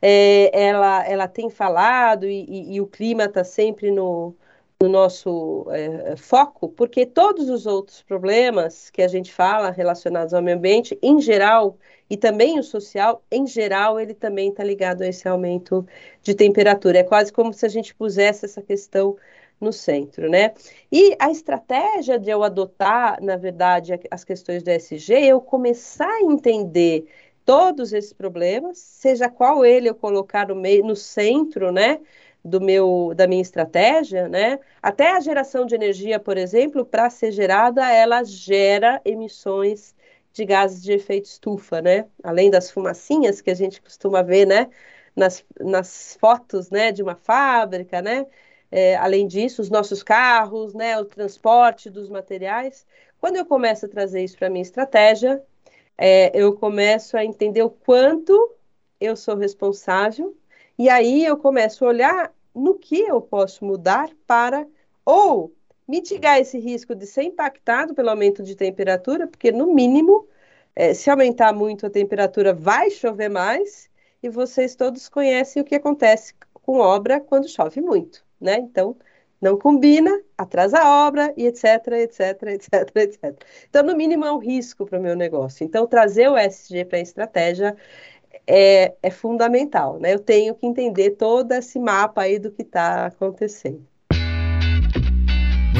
é, 0.00 0.50
ela, 0.58 1.06
ela 1.06 1.28
tem 1.28 1.50
falado 1.50 2.26
e, 2.26 2.44
e, 2.48 2.74
e 2.76 2.80
o 2.80 2.86
clima 2.86 3.24
está 3.24 3.44
sempre 3.44 3.90
no, 3.90 4.34
no 4.80 4.88
nosso 4.88 5.66
é, 5.70 6.16
foco, 6.16 6.68
porque 6.68 7.06
todos 7.06 7.48
os 7.48 7.66
outros 7.66 8.02
problemas 8.02 8.90
que 8.90 9.02
a 9.02 9.08
gente 9.08 9.32
fala 9.32 9.70
relacionados 9.70 10.34
ao 10.34 10.42
meio 10.42 10.56
ambiente, 10.56 10.98
em 11.02 11.20
geral, 11.20 11.78
e 12.08 12.16
também 12.16 12.58
o 12.58 12.62
social, 12.62 13.22
em 13.30 13.46
geral, 13.46 13.98
ele 13.98 14.14
também 14.14 14.50
está 14.50 14.62
ligado 14.62 15.02
a 15.02 15.08
esse 15.08 15.28
aumento 15.28 15.86
de 16.22 16.34
temperatura. 16.34 16.98
É 16.98 17.02
quase 17.02 17.32
como 17.32 17.52
se 17.52 17.66
a 17.66 17.68
gente 17.68 17.94
pusesse 17.94 18.44
essa 18.44 18.62
questão 18.62 19.16
no 19.60 19.72
centro, 19.72 20.28
né? 20.28 20.52
E 20.92 21.16
a 21.18 21.30
estratégia 21.30 22.18
de 22.18 22.30
eu 22.30 22.42
adotar, 22.44 23.22
na 23.22 23.36
verdade, 23.36 23.98
as 24.10 24.22
questões 24.24 24.62
do 24.62 24.68
SG, 24.68 25.14
eu 25.14 25.40
começar 25.40 26.08
a 26.08 26.20
entender 26.22 27.06
todos 27.44 27.92
esses 27.92 28.12
problemas, 28.12 28.78
seja 28.78 29.30
qual 29.30 29.64
ele 29.64 29.88
eu 29.88 29.94
colocar 29.94 30.48
no 30.48 30.54
meio, 30.54 30.84
no 30.84 30.96
centro, 30.96 31.72
né? 31.72 32.00
do 32.46 32.60
meu 32.60 33.12
da 33.16 33.26
minha 33.26 33.42
estratégia, 33.42 34.28
né? 34.28 34.58
Até 34.80 35.10
a 35.10 35.20
geração 35.20 35.66
de 35.66 35.74
energia, 35.74 36.20
por 36.20 36.38
exemplo, 36.38 36.84
para 36.84 37.10
ser 37.10 37.32
gerada, 37.32 37.90
ela 37.90 38.22
gera 38.22 39.00
emissões 39.04 39.94
de 40.36 40.44
gases 40.44 40.82
de 40.82 40.92
efeito 40.92 41.24
estufa, 41.24 41.80
né? 41.80 42.06
Além 42.22 42.50
das 42.50 42.70
fumacinhas 42.70 43.40
que 43.40 43.50
a 43.50 43.54
gente 43.54 43.80
costuma 43.80 44.22
ver, 44.22 44.46
né? 44.46 44.68
Nas, 45.16 45.42
nas 45.58 46.16
fotos, 46.20 46.70
né? 46.70 46.92
De 46.92 47.02
uma 47.02 47.16
fábrica, 47.16 48.02
né? 48.02 48.26
É, 48.70 48.96
além 48.96 49.26
disso, 49.26 49.62
os 49.62 49.70
nossos 49.70 50.02
carros, 50.02 50.74
né? 50.74 50.98
O 50.98 51.06
transporte 51.06 51.88
dos 51.88 52.10
materiais. 52.10 52.86
Quando 53.18 53.36
eu 53.36 53.46
começo 53.46 53.86
a 53.86 53.88
trazer 53.88 54.22
isso 54.22 54.36
para 54.36 54.50
minha 54.50 54.62
estratégia, 54.62 55.42
é, 55.96 56.30
eu 56.38 56.54
começo 56.54 57.16
a 57.16 57.24
entender 57.24 57.62
o 57.62 57.70
quanto 57.70 58.54
eu 59.00 59.16
sou 59.16 59.36
responsável 59.36 60.36
e 60.78 60.90
aí 60.90 61.24
eu 61.24 61.38
começo 61.38 61.84
a 61.84 61.88
olhar 61.88 62.34
no 62.54 62.74
que 62.78 63.00
eu 63.00 63.22
posso 63.22 63.64
mudar 63.64 64.10
para 64.26 64.66
ou 65.04 65.55
mitigar 65.86 66.38
esse 66.38 66.58
risco 66.58 66.94
de 66.94 67.06
ser 67.06 67.22
impactado 67.22 67.94
pelo 67.94 68.10
aumento 68.10 68.42
de 68.42 68.54
temperatura, 68.56 69.26
porque 69.26 69.52
no 69.52 69.72
mínimo, 69.74 70.26
é, 70.74 70.94
se 70.94 71.10
aumentar 71.10 71.52
muito 71.52 71.86
a 71.86 71.90
temperatura, 71.90 72.52
vai 72.52 72.90
chover 72.90 73.28
mais, 73.28 73.88
e 74.22 74.28
vocês 74.28 74.74
todos 74.74 75.08
conhecem 75.08 75.62
o 75.62 75.64
que 75.64 75.74
acontece 75.74 76.34
com 76.52 76.78
obra 76.78 77.20
quando 77.20 77.48
chove 77.48 77.80
muito, 77.80 78.24
né? 78.40 78.56
Então, 78.58 78.96
não 79.40 79.58
combina, 79.58 80.10
atrasa 80.36 80.78
a 80.78 81.06
obra 81.06 81.32
e 81.36 81.46
etc, 81.46 81.64
etc, 81.92 82.42
etc, 82.48 82.96
etc. 82.96 83.44
Então, 83.68 83.82
no 83.82 83.94
mínimo, 83.96 84.24
é 84.24 84.32
um 84.32 84.38
risco 84.38 84.86
para 84.86 84.98
o 84.98 85.02
meu 85.02 85.14
negócio. 85.14 85.64
Então, 85.64 85.86
trazer 85.86 86.28
o 86.28 86.36
SG 86.36 86.84
para 86.86 86.98
a 86.98 87.02
estratégia 87.02 87.76
é, 88.46 88.94
é 89.02 89.10
fundamental, 89.10 89.98
né? 89.98 90.14
Eu 90.14 90.20
tenho 90.20 90.54
que 90.54 90.66
entender 90.66 91.12
todo 91.12 91.52
esse 91.52 91.78
mapa 91.78 92.22
aí 92.22 92.38
do 92.38 92.50
que 92.50 92.62
está 92.62 93.06
acontecendo. 93.06 93.86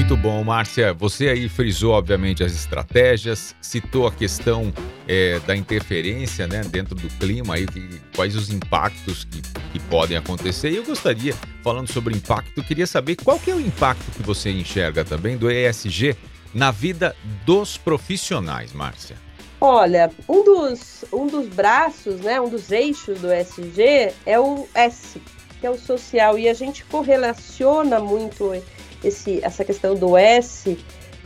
Muito 0.09 0.23
bom, 0.23 0.45
Márcia. 0.45 0.93
Você 0.93 1.29
aí 1.29 1.49
frisou, 1.49 1.93
obviamente, 1.93 2.45
as 2.45 2.53
estratégias, 2.53 3.57
citou 3.61 4.07
a 4.07 4.13
questão 4.13 4.73
é, 5.09 5.41
da 5.41 5.57
interferência 5.57 6.47
né, 6.47 6.61
dentro 6.61 6.95
do 6.95 7.09
clima, 7.19 7.57
aí, 7.57 7.67
que, 7.67 8.01
quais 8.15 8.37
os 8.37 8.49
impactos 8.49 9.25
que, 9.25 9.43
que 9.73 9.81
podem 9.91 10.17
acontecer. 10.17 10.71
E 10.71 10.77
eu 10.77 10.85
gostaria, 10.85 11.35
falando 11.61 11.93
sobre 11.93 12.15
impacto, 12.15 12.63
queria 12.63 12.87
saber 12.87 13.17
qual 13.17 13.37
que 13.37 13.51
é 13.51 13.55
o 13.57 13.61
impacto 13.61 14.09
que 14.13 14.23
você 14.23 14.49
enxerga 14.49 15.05
também 15.05 15.37
do 15.37 15.51
ESG 15.51 16.17
na 16.55 16.71
vida 16.71 17.17
dos 17.45 17.77
profissionais, 17.77 18.73
Márcia. 18.73 19.17
Olha, 19.61 20.09
um 20.29 20.45
dos, 20.45 21.05
um 21.13 21.27
dos 21.27 21.49
braços, 21.49 22.21
né, 22.21 22.41
um 22.41 22.49
dos 22.49 22.71
eixos 22.71 23.19
do 23.19 23.33
ESG 23.33 24.13
é 24.25 24.39
o 24.39 24.69
S, 24.73 25.21
que 25.61 25.67
é 25.67 25.71
o 25.71 25.77
social, 25.77 26.39
e 26.39 26.49
a 26.49 26.55
gente 26.55 26.85
correlaciona 26.85 27.99
muito 27.99 28.55
esse, 29.03 29.43
essa 29.45 29.65
questão 29.65 29.95
do 29.95 30.17
S 30.17 30.79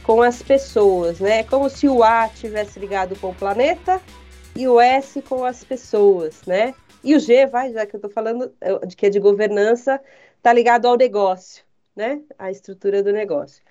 com 0.03 0.23
as 0.23 0.43
pessoas, 0.43 1.21
né? 1.21 1.41
É 1.41 1.45
como 1.45 1.69
se 1.69 1.89
o 1.89 2.03
A 2.03 2.29
tivesse 2.29 2.79
ligado 2.79 3.19
com 3.21 3.31
o 3.31 3.35
planeta 3.35 4.00
e 4.57 4.67
o 4.67 4.81
S 4.81 5.23
com 5.23 5.45
as 5.45 5.62
pessoas, 5.62 6.43
né? 6.47 6.75
E 7.03 7.15
o 7.15 7.21
G, 7.21 7.47
vai, 7.47 7.73
já 7.73 7.87
que 7.87 7.95
eu 7.95 7.99
estou 7.99 8.11
falando 8.11 8.53
de 8.87 8.97
que 8.97 9.07
é 9.07 9.11
de 9.11 9.19
governança, 9.19 10.00
está 10.37 10.53
ligado 10.53 10.87
ao 10.87 10.97
negócio, 10.97 11.65
né? 11.95 12.21
A 12.39 12.50
estrutura 12.50 13.03
do 13.03 13.12
negócio. 13.12 13.62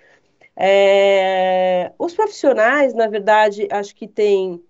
É... 0.55 1.91
Os 1.97 2.13
profissionais, 2.13 2.93
na 2.93 3.07
verdade, 3.07 3.67
acho 3.71 3.95
que 3.95 4.07
tem 4.07 4.63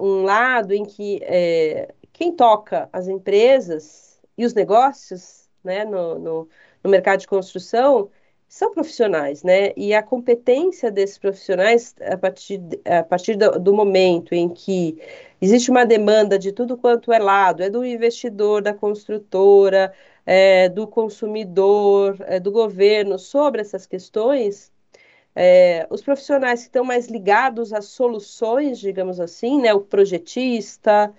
um 0.00 0.22
lado 0.22 0.72
em 0.72 0.84
que 0.84 1.20
é... 1.22 1.94
quem 2.12 2.34
toca 2.34 2.88
as 2.92 3.08
empresas 3.08 4.20
e 4.36 4.44
os 4.44 4.54
negócios, 4.54 5.48
né, 5.62 5.84
no, 5.84 6.18
no, 6.18 6.48
no 6.82 6.90
mercado 6.90 7.20
de 7.20 7.26
construção, 7.26 8.10
são 8.48 8.72
profissionais, 8.72 9.42
né? 9.42 9.72
E 9.76 9.92
a 9.94 10.02
competência 10.02 10.90
desses 10.90 11.18
profissionais, 11.18 11.94
a 12.00 12.16
partir, 12.16 12.60
a 12.84 13.02
partir 13.04 13.36
do, 13.36 13.58
do, 13.58 13.74
momento 13.74 14.34
em 14.34 14.48
que 14.48 14.98
existe 15.40 15.70
uma 15.70 15.84
demanda 15.84 16.38
de 16.38 16.50
tudo 16.52 16.76
quanto 16.78 17.12
é 17.12 17.18
lado, 17.18 17.62
é 17.62 17.68
do 17.68 17.84
investidor, 17.84 18.62
da 18.62 18.72
construtora, 18.72 19.92
é, 20.24 20.68
do 20.70 20.86
consumidor, 20.86 22.16
é, 22.26 22.40
do 22.40 22.50
governo, 22.50 23.18
sobre 23.18 23.60
essas 23.60 23.86
questões, 23.86 24.72
é, 25.36 25.86
os 25.90 26.02
profissionais 26.02 26.60
que 26.60 26.66
estão 26.66 26.84
mais 26.84 27.08
ligados 27.08 27.72
às 27.72 27.86
soluções, 27.86 28.78
digamos 28.78 29.20
assim, 29.20 29.60
né? 29.60 29.74
O 29.74 29.80
projetista, 29.80 31.14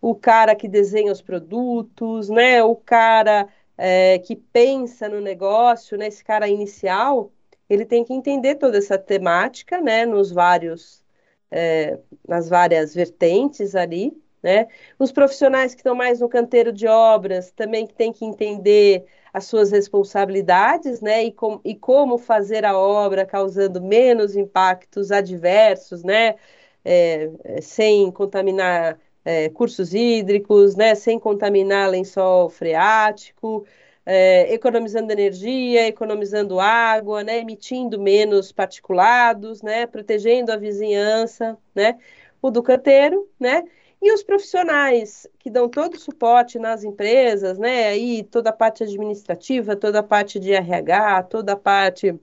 o 0.00 0.14
cara 0.14 0.54
que 0.54 0.68
desenha 0.68 1.12
os 1.12 1.20
produtos, 1.20 2.28
né? 2.28 2.62
O 2.62 2.76
cara 2.76 3.48
é, 3.78 4.18
que 4.18 4.34
pensa 4.36 5.08
no 5.08 5.20
negócio, 5.20 5.96
né, 5.96 6.08
esse 6.08 6.24
cara 6.24 6.48
inicial, 6.48 7.32
ele 7.70 7.84
tem 7.86 8.04
que 8.04 8.12
entender 8.12 8.56
toda 8.56 8.78
essa 8.78 8.98
temática, 8.98 9.80
né, 9.80 10.04
nos 10.04 10.32
vários, 10.32 11.04
é, 11.50 11.98
nas 12.26 12.48
várias 12.48 12.94
vertentes 12.94 13.74
ali, 13.76 14.20
né? 14.42 14.68
Os 14.98 15.10
profissionais 15.12 15.74
que 15.74 15.80
estão 15.80 15.94
mais 15.94 16.20
no 16.20 16.28
canteiro 16.28 16.72
de 16.72 16.86
obras 16.86 17.50
também 17.50 17.86
que 17.86 17.94
tem 17.94 18.12
que 18.12 18.24
entender 18.24 19.04
as 19.32 19.44
suas 19.46 19.70
responsabilidades, 19.70 21.00
né, 21.00 21.24
e, 21.24 21.32
com, 21.32 21.60
e 21.64 21.74
como 21.74 22.18
fazer 22.18 22.64
a 22.64 22.76
obra 22.78 23.26
causando 23.26 23.80
menos 23.82 24.36
impactos 24.36 25.10
adversos, 25.12 26.02
né, 26.02 26.36
é 26.84 27.60
sem 27.60 28.10
contaminar 28.12 28.98
é, 29.24 29.48
cursos 29.50 29.94
hídricos, 29.94 30.76
né, 30.76 30.94
sem 30.94 31.18
contaminar 31.18 31.90
lençol 31.90 32.48
freático, 32.48 33.66
é, 34.06 34.52
economizando 34.54 35.12
energia, 35.12 35.86
economizando 35.86 36.58
água, 36.58 37.22
né, 37.22 37.38
emitindo 37.40 38.00
menos 38.00 38.50
particulados, 38.52 39.60
né, 39.62 39.86
protegendo 39.86 40.50
a 40.50 40.56
vizinhança, 40.56 41.58
né, 41.74 41.98
o 42.40 42.50
do 42.50 42.62
canteiro, 42.62 43.28
né, 43.38 43.64
e 44.00 44.12
os 44.12 44.22
profissionais 44.22 45.26
que 45.38 45.50
dão 45.50 45.68
todo 45.68 45.94
o 45.94 46.00
suporte 46.00 46.58
nas 46.58 46.84
empresas, 46.84 47.58
né, 47.58 47.88
aí 47.88 48.22
toda 48.22 48.50
a 48.50 48.52
parte 48.52 48.82
administrativa, 48.82 49.76
toda 49.76 49.98
a 49.98 50.02
parte 50.02 50.38
de 50.38 50.52
RH, 50.52 51.24
toda 51.24 51.52
a 51.52 51.56
parte 51.56 52.18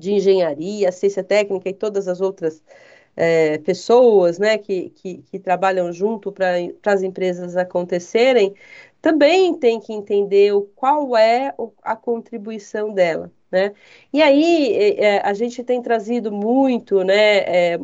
de 0.00 0.12
engenharia, 0.12 0.90
ciência 0.90 1.22
técnica 1.22 1.68
e 1.68 1.74
todas 1.74 2.08
as 2.08 2.20
outras 2.20 2.62
é, 3.16 3.58
pessoas 3.58 4.38
né, 4.38 4.58
que, 4.58 4.90
que, 4.90 5.18
que, 5.18 5.38
trabalham 5.38 5.92
junto 5.92 6.32
para 6.32 6.54
as 6.86 7.02
empresas 7.02 7.56
acontecerem, 7.56 8.54
também 9.00 9.54
tem 9.58 9.80
que 9.80 9.92
entender 9.92 10.52
o, 10.52 10.62
qual 10.74 11.16
é 11.16 11.54
a 11.82 11.94
contribuição 11.96 12.92
dela. 12.92 13.30
Né? 13.50 13.72
E 14.12 14.22
aí 14.22 14.96
é, 14.98 15.20
a 15.20 15.32
gente 15.32 15.62
tem 15.62 15.80
trazido 15.80 16.32
muito, 16.32 17.04
né, 17.04 17.74
é, 17.74 17.78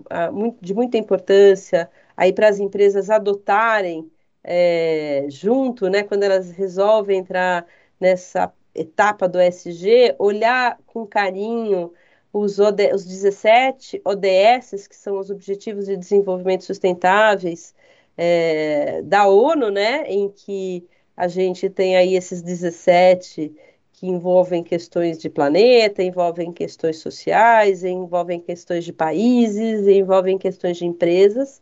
de 0.60 0.74
muita 0.74 0.98
importância 0.98 1.88
aí 2.16 2.32
para 2.32 2.48
as 2.48 2.58
empresas 2.58 3.08
adotarem 3.08 4.10
é, 4.42 5.26
junto, 5.28 5.88
né, 5.88 6.02
quando 6.02 6.22
elas 6.24 6.50
resolvem 6.50 7.18
entrar 7.18 7.66
nessa 8.00 8.52
etapa 8.74 9.28
do 9.28 9.38
SG, 9.38 10.14
olhar 10.18 10.78
com 10.86 11.06
carinho 11.06 11.92
os, 12.32 12.58
OD, 12.58 12.92
os 12.94 13.04
17 13.04 14.00
ODS, 14.04 14.86
que 14.86 14.96
são 14.96 15.18
os 15.18 15.30
Objetivos 15.30 15.86
de 15.86 15.96
Desenvolvimento 15.96 16.64
Sustentáveis 16.64 17.74
é, 18.16 19.02
da 19.02 19.28
ONU, 19.28 19.70
né, 19.70 20.04
em 20.06 20.28
que 20.28 20.86
a 21.16 21.28
gente 21.28 21.68
tem 21.68 21.96
aí 21.96 22.14
esses 22.14 22.42
17 22.42 23.54
que 23.92 24.06
envolvem 24.06 24.62
questões 24.62 25.18
de 25.18 25.28
planeta, 25.28 26.02
envolvem 26.02 26.50
questões 26.52 26.98
sociais, 26.98 27.84
envolvem 27.84 28.40
questões 28.40 28.84
de 28.84 28.92
países, 28.92 29.86
envolvem 29.86 30.38
questões 30.38 30.78
de 30.78 30.86
empresas, 30.86 31.60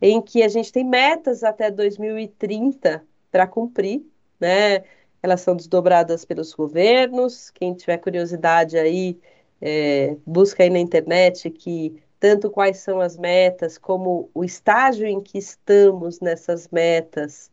em 0.00 0.22
que 0.22 0.42
a 0.42 0.48
gente 0.48 0.72
tem 0.72 0.84
metas 0.84 1.44
até 1.44 1.70
2030 1.70 3.04
para 3.30 3.46
cumprir, 3.46 4.02
né? 4.40 4.82
Elas 5.22 5.40
são 5.42 5.54
desdobradas 5.54 6.24
pelos 6.24 6.54
governos. 6.54 7.50
Quem 7.50 7.74
tiver 7.74 7.98
curiosidade 7.98 8.78
aí, 8.78 9.18
é, 9.60 10.16
busca 10.26 10.62
aí 10.62 10.70
na 10.70 10.78
internet 10.78 11.50
que 11.50 12.00
tanto 12.20 12.50
quais 12.50 12.78
são 12.78 13.00
as 13.00 13.16
metas, 13.16 13.78
como 13.78 14.30
o 14.34 14.44
estágio 14.44 15.06
em 15.06 15.20
que 15.20 15.38
estamos 15.38 16.20
nessas 16.20 16.68
metas, 16.68 17.50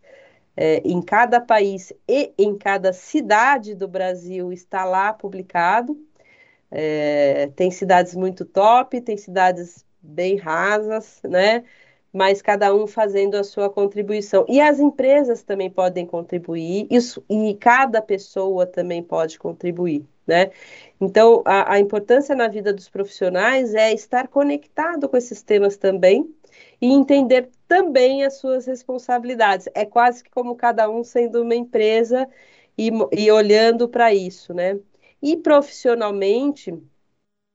é, 0.58 0.78
em 0.86 1.02
cada 1.02 1.40
país 1.42 1.94
e 2.08 2.34
em 2.38 2.58
cada 2.58 2.94
cidade 2.94 3.76
do 3.76 3.88
Brasil 3.88 4.52
está 4.52 4.86
lá 4.86 5.14
publicado. 5.14 5.98
É, 6.72 7.48
tem 7.56 7.72
cidades 7.72 8.16
muito 8.16 8.46
top, 8.46 9.00
tem 9.02 9.18
cidades 9.18 9.86
bem 10.02 10.38
rasas, 10.38 11.20
né? 11.24 11.64
Mas 12.16 12.42
cada 12.42 12.74
um 12.74 12.88
fazendo 12.88 13.36
a 13.36 13.44
sua 13.44 13.70
contribuição. 13.70 14.46
E 14.48 14.62
as 14.62 14.80
empresas 14.80 15.44
também 15.44 15.70
podem 15.70 16.06
contribuir, 16.06 16.88
isso, 16.90 17.24
e 17.30 17.56
cada 17.56 18.02
pessoa 18.02 18.66
também 18.66 19.04
pode 19.04 19.38
contribuir 19.38 20.06
né? 20.26 20.52
Então, 21.00 21.44
a, 21.46 21.74
a, 21.74 21.80
importância 21.80 22.36
na 22.36 22.48
vida 22.48 22.74
dos 22.74 22.90
profissionais 22.90 23.74
é 23.76 23.94
estar 23.94 24.28
conectado 24.28 25.08
com 25.08 25.18
esses 25.18 25.42
temas 25.44 25.78
também 25.78 26.34
e 26.82 26.88
entender 26.92 27.50
também 27.68 28.24
as 28.24 28.36
suas 28.36 28.66
responsabilidades. 28.66 29.68
É 29.74 29.86
quase 29.86 30.24
que 30.24 30.30
como 30.30 30.56
cada 30.56 30.90
um 30.90 31.04
sendo 31.04 31.42
uma 31.44 31.56
empresa 31.56 32.28
e, 32.78 32.90
e 33.12 33.32
olhando 33.32 33.88
para 33.90 34.14
isso, 34.14 34.54
né? 34.54 34.80
E 35.22 35.38
profissionalmente, 35.38 36.74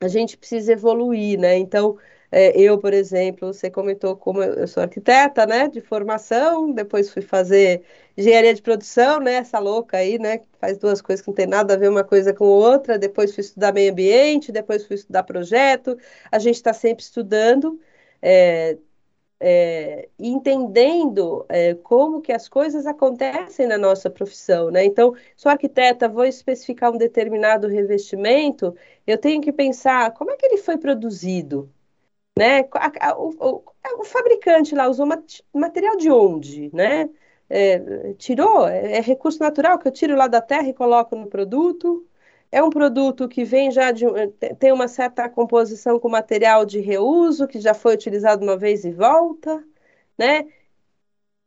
a 0.00 0.08
gente 0.08 0.37
precisa 0.37 0.72
evoluir, 0.72 1.38
né? 1.38 1.58
Então, 1.58 1.98
é, 2.32 2.58
eu, 2.60 2.78
por 2.78 2.92
exemplo, 2.92 3.52
você 3.52 3.70
comentou 3.70 4.16
como 4.16 4.42
eu 4.42 4.66
sou 4.68 4.82
arquiteta, 4.82 5.46
né, 5.46 5.68
de 5.68 5.80
formação, 5.80 6.70
depois 6.72 7.10
fui 7.10 7.22
fazer 7.22 7.82
engenharia 8.16 8.54
de 8.54 8.62
produção, 8.62 9.20
né, 9.20 9.34
essa 9.34 9.58
louca 9.58 9.96
aí, 9.96 10.18
né, 10.18 10.38
que 10.38 10.46
faz 10.60 10.78
duas 10.78 11.02
coisas 11.02 11.22
que 11.24 11.28
não 11.28 11.34
tem 11.34 11.46
nada 11.46 11.74
a 11.74 11.76
ver 11.76 11.90
uma 11.90 12.04
coisa 12.04 12.32
com 12.32 12.44
outra, 12.44 12.98
depois 12.98 13.34
fui 13.34 13.42
estudar 13.42 13.72
meio 13.72 13.90
ambiente, 13.92 14.52
depois 14.52 14.86
fui 14.86 14.96
estudar 14.96 15.24
projeto, 15.24 15.96
a 16.30 16.38
gente 16.38 16.56
está 16.56 16.72
sempre 16.72 17.02
estudando, 17.02 17.80
é, 18.22 18.78
é, 19.40 20.08
entendendo 20.18 21.46
é, 21.48 21.74
como 21.74 22.20
que 22.20 22.32
as 22.32 22.48
coisas 22.48 22.86
acontecem 22.86 23.66
na 23.66 23.78
nossa 23.78 24.10
profissão, 24.10 24.70
né? 24.70 24.84
Então, 24.84 25.14
sou 25.36 25.50
arquiteta, 25.50 26.08
vou 26.08 26.24
especificar 26.26 26.92
um 26.92 26.98
determinado 26.98 27.66
revestimento, 27.66 28.76
eu 29.06 29.16
tenho 29.18 29.40
que 29.40 29.52
pensar 29.52 30.12
como 30.12 30.30
é 30.30 30.36
que 30.36 30.44
ele 30.46 30.58
foi 30.58 30.76
produzido, 30.76 31.72
né? 32.40 32.61
A, 32.72 33.11
a, 33.11 33.18
o, 33.18 33.62
o, 33.98 34.05
fabricante 34.05 34.74
lá 34.74 34.88
usou 34.88 35.07
material 35.53 35.96
de 35.96 36.11
onde, 36.11 36.74
né? 36.74 37.11
É, 37.50 38.14
tirou, 38.14 38.66
é, 38.66 38.96
é, 38.98 39.00
recurso 39.03 39.40
natural 39.40 39.79
que 39.79 39.87
eu 39.88 39.92
tiro 39.92 40.16
lá 40.16 40.26
da 40.26 40.40
terra 40.40 40.66
e 40.68 40.72
coloco 40.74 41.14
no 41.16 41.26
produto. 41.26 42.07
É 42.50 42.62
um 42.62 42.70
produto 42.70 43.29
que 43.29 43.44
vem 43.44 43.70
já 43.70 43.92
de 43.92 44.07
tem 44.59 44.72
uma 44.72 44.88
certa 44.88 45.29
composição 45.29 46.00
com 46.00 46.09
material 46.09 46.64
de 46.64 46.81
reuso 46.81 47.46
que 47.46 47.61
já 47.61 47.74
foi 47.74 47.94
utilizado 47.94 48.42
uma 48.42 48.57
vez 48.57 48.85
e 48.85 48.90
volta, 48.90 49.62
né? 50.18 50.46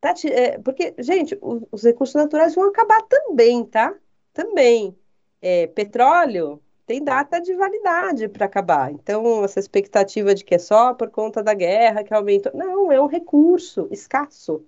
Tá, 0.01 0.13
é, 0.25 0.59
porque, 0.59 0.93
gente, 0.99 1.37
os, 1.41 1.63
os 1.71 1.83
recursos 1.83 2.15
naturais 2.15 2.55
vão 2.55 2.69
acabar 2.69 3.01
também, 3.03 3.65
tá? 3.65 3.95
Também. 4.33 4.97
É, 5.41 5.67
petróleo, 5.67 6.62
tem 6.85 7.03
data 7.03 7.39
de 7.39 7.53
validade 7.55 8.27
para 8.27 8.45
acabar. 8.45 8.91
Então, 8.91 9.43
essa 9.43 9.59
expectativa 9.59 10.35
de 10.35 10.43
que 10.43 10.55
é 10.55 10.59
só 10.59 10.93
por 10.93 11.09
conta 11.09 11.41
da 11.41 11.53
guerra 11.53 12.03
que 12.03 12.13
aumentou. 12.13 12.51
Não, 12.53 12.91
é 12.91 13.01
um 13.01 13.07
recurso 13.07 13.87
escasso. 13.91 14.65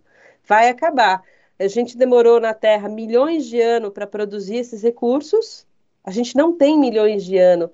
Vai 0.48 0.70
acabar. 0.70 1.24
A 1.60 1.68
gente 1.68 1.98
demorou 1.98 2.40
na 2.40 2.54
Terra 2.54 2.90
milhões 2.90 3.46
de 3.46 3.62
anos 3.62 3.92
para 3.92 4.08
produzir 4.08 4.58
esses 4.58 4.82
recursos. 4.84 5.68
A 6.04 6.12
gente 6.12 6.36
não 6.36 6.56
tem 6.58 6.78
milhões 6.80 7.24
de 7.26 7.38
anos 7.38 7.70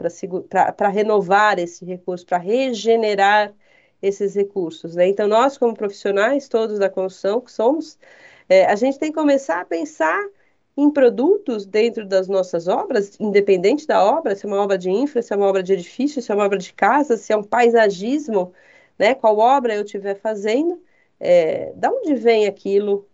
para 0.75 0.89
renovar 0.89 1.59
esse 1.59 1.85
recurso, 1.85 2.25
para 2.25 2.37
regenerar 2.37 3.53
esses 4.01 4.35
recursos. 4.35 4.95
Né? 4.95 5.07
Então, 5.07 5.27
nós, 5.27 5.57
como 5.57 5.73
profissionais, 5.75 6.47
todos 6.47 6.79
da 6.79 6.89
construção 6.89 7.41
que 7.41 7.51
somos, 7.51 7.97
é, 8.49 8.65
a 8.65 8.75
gente 8.75 8.97
tem 8.99 9.11
que 9.11 9.17
começar 9.17 9.61
a 9.61 9.65
pensar 9.65 10.23
em 10.77 10.89
produtos 10.91 11.65
dentro 11.65 12.05
das 12.05 12.27
nossas 12.27 12.67
obras, 12.67 13.17
independente 13.19 13.85
da 13.85 14.03
obra, 14.03 14.35
se 14.35 14.45
é 14.45 14.49
uma 14.49 14.61
obra 14.61 14.77
de 14.77 14.89
infra, 14.89 15.21
se 15.21 15.33
é 15.33 15.35
uma 15.35 15.47
obra 15.47 15.61
de 15.63 15.73
edifício, 15.73 16.21
se 16.21 16.31
é 16.31 16.35
uma 16.35 16.45
obra 16.45 16.57
de 16.57 16.73
casa, 16.73 17.17
se 17.17 17.33
é 17.33 17.37
um 17.37 17.43
paisagismo, 17.43 18.53
né? 18.97 19.13
Qual 19.15 19.37
obra 19.37 19.75
eu 19.75 19.83
estiver 19.83 20.15
fazendo, 20.15 20.81
é, 21.19 21.73
da 21.73 21.91
onde 21.91 22.15
vem 22.15 22.47
aquilo? 22.47 23.07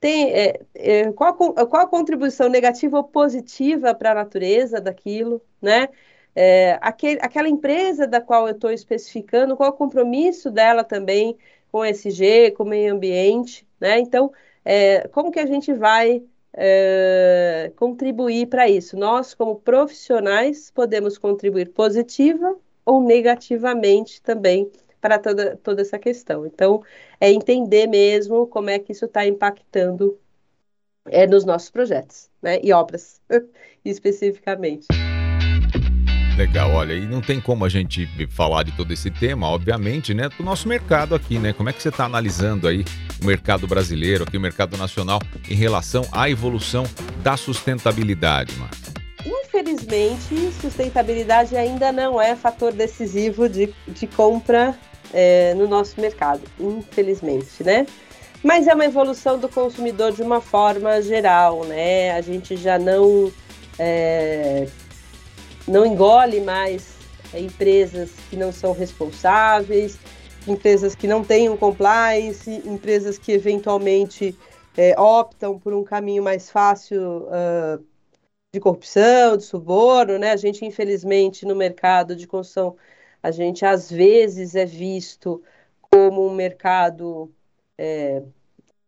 Tem, 0.00 0.32
é, 0.32 0.60
é, 0.74 1.12
qual, 1.12 1.34
qual 1.34 1.82
a 1.82 1.86
contribuição 1.86 2.48
negativa 2.48 2.98
ou 2.98 3.04
positiva 3.04 3.94
para 3.94 4.12
a 4.12 4.14
natureza 4.14 4.80
daquilo, 4.80 5.42
né? 5.60 5.88
É, 6.34 6.78
aquele, 6.80 7.20
aquela 7.22 7.48
empresa 7.48 8.06
da 8.06 8.20
qual 8.20 8.46
eu 8.48 8.54
estou 8.54 8.70
especificando, 8.70 9.56
qual 9.56 9.70
o 9.70 9.72
compromisso 9.72 10.50
dela 10.50 10.84
também 10.84 11.36
com 11.70 11.78
o 11.78 11.84
SG, 11.84 12.52
com 12.52 12.64
o 12.64 12.66
meio 12.68 12.94
ambiente, 12.94 13.66
né? 13.80 13.98
Então, 13.98 14.32
é, 14.64 15.08
como 15.08 15.30
que 15.30 15.40
a 15.40 15.46
gente 15.46 15.72
vai 15.72 16.22
é, 16.62 17.72
contribuir 17.74 18.46
para 18.46 18.68
isso. 18.68 18.94
Nós, 18.94 19.32
como 19.32 19.56
profissionais, 19.56 20.70
podemos 20.70 21.16
contribuir 21.16 21.70
positiva 21.70 22.54
ou 22.84 23.02
negativamente 23.02 24.20
também 24.20 24.70
para 25.00 25.18
toda, 25.18 25.56
toda 25.56 25.80
essa 25.80 25.98
questão. 25.98 26.44
Então, 26.44 26.82
é 27.18 27.32
entender 27.32 27.86
mesmo 27.86 28.46
como 28.46 28.68
é 28.68 28.78
que 28.78 28.92
isso 28.92 29.06
está 29.06 29.26
impactando 29.26 30.18
é, 31.06 31.26
nos 31.26 31.46
nossos 31.46 31.70
projetos 31.70 32.28
né, 32.42 32.60
e 32.62 32.74
obras, 32.74 33.22
especificamente. 33.82 34.86
Legal, 36.40 36.70
olha, 36.72 36.94
e 36.94 37.04
não 37.04 37.20
tem 37.20 37.38
como 37.38 37.66
a 37.66 37.68
gente 37.68 38.08
falar 38.30 38.62
de 38.62 38.72
todo 38.72 38.90
esse 38.90 39.10
tema, 39.10 39.46
obviamente, 39.46 40.14
né, 40.14 40.26
do 40.30 40.42
nosso 40.42 40.66
mercado 40.66 41.14
aqui, 41.14 41.38
né? 41.38 41.52
Como 41.52 41.68
é 41.68 41.72
que 41.72 41.82
você 41.82 41.90
está 41.90 42.06
analisando 42.06 42.66
aí 42.66 42.82
o 43.22 43.26
mercado 43.26 43.66
brasileiro, 43.66 44.24
aqui 44.24 44.38
o 44.38 44.40
mercado 44.40 44.74
nacional, 44.78 45.20
em 45.50 45.54
relação 45.54 46.02
à 46.10 46.30
evolução 46.30 46.84
da 47.22 47.36
sustentabilidade, 47.36 48.56
Marcos? 48.56 48.80
Infelizmente, 49.26 50.50
sustentabilidade 50.58 51.54
ainda 51.58 51.92
não 51.92 52.18
é 52.18 52.34
fator 52.34 52.72
decisivo 52.72 53.46
de, 53.46 53.74
de 53.86 54.06
compra 54.06 54.74
é, 55.12 55.52
no 55.52 55.68
nosso 55.68 56.00
mercado, 56.00 56.40
infelizmente, 56.58 57.62
né? 57.62 57.86
Mas 58.42 58.66
é 58.66 58.72
uma 58.72 58.86
evolução 58.86 59.38
do 59.38 59.46
consumidor 59.46 60.12
de 60.12 60.22
uma 60.22 60.40
forma 60.40 61.02
geral, 61.02 61.66
né? 61.66 62.12
A 62.12 62.22
gente 62.22 62.56
já 62.56 62.78
não 62.78 63.30
é, 63.78 64.66
não 65.70 65.86
engole 65.86 66.40
mais 66.40 66.96
é, 67.32 67.40
empresas 67.40 68.10
que 68.28 68.36
não 68.36 68.52
são 68.52 68.72
responsáveis, 68.72 69.98
empresas 70.46 70.94
que 70.94 71.06
não 71.06 71.22
têm 71.22 71.48
um 71.48 71.56
compliance, 71.56 72.50
empresas 72.66 73.18
que 73.18 73.30
eventualmente 73.32 74.36
é, 74.76 74.98
optam 75.00 75.58
por 75.58 75.72
um 75.72 75.84
caminho 75.84 76.22
mais 76.22 76.50
fácil 76.50 77.28
uh, 77.28 77.84
de 78.52 78.58
corrupção, 78.58 79.36
de 79.36 79.44
suborno, 79.44 80.18
né? 80.18 80.32
A 80.32 80.36
gente, 80.36 80.64
infelizmente, 80.64 81.46
no 81.46 81.54
mercado 81.54 82.16
de 82.16 82.26
construção, 82.26 82.76
a 83.22 83.30
gente 83.30 83.64
às 83.64 83.90
vezes 83.90 84.54
é 84.56 84.64
visto 84.64 85.42
como 85.80 86.26
um 86.26 86.34
mercado 86.34 87.32
é, 87.78 88.22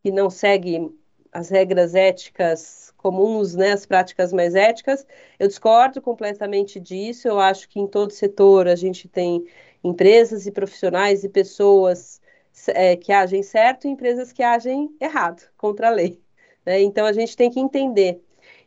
que 0.03 0.11
não 0.11 0.29
segue 0.31 0.91
as 1.31 1.49
regras 1.49 1.95
éticas 1.95 2.82
comuns, 3.03 3.55
né, 3.55 3.73
as 3.73 3.85
práticas 3.85 4.33
mais 4.33 4.55
éticas. 4.55 5.07
Eu 5.39 5.49
discordo 5.49 6.01
completamente 6.01 6.81
disso. 6.81 7.29
Eu 7.29 7.41
acho 7.41 7.69
que 7.69 7.81
em 7.81 7.87
todo 7.87 8.13
setor 8.13 8.69
a 8.69 8.77
gente 8.77 9.09
tem 9.09 9.45
empresas 9.85 10.47
e 10.47 10.53
profissionais 10.53 11.25
e 11.25 11.29
pessoas 11.29 12.21
é, 12.69 12.97
que 12.97 13.13
agem 13.13 13.43
certo 13.43 13.87
e 13.87 13.91
empresas 13.91 14.33
que 14.33 14.43
agem 14.43 14.95
errado, 15.01 15.43
contra 15.57 15.89
a 15.89 15.91
lei. 15.91 16.21
Né? 16.65 16.81
Então 16.83 17.05
a 17.07 17.13
gente 17.13 17.37
tem 17.37 17.51
que 17.51 17.61
entender. 17.61 18.23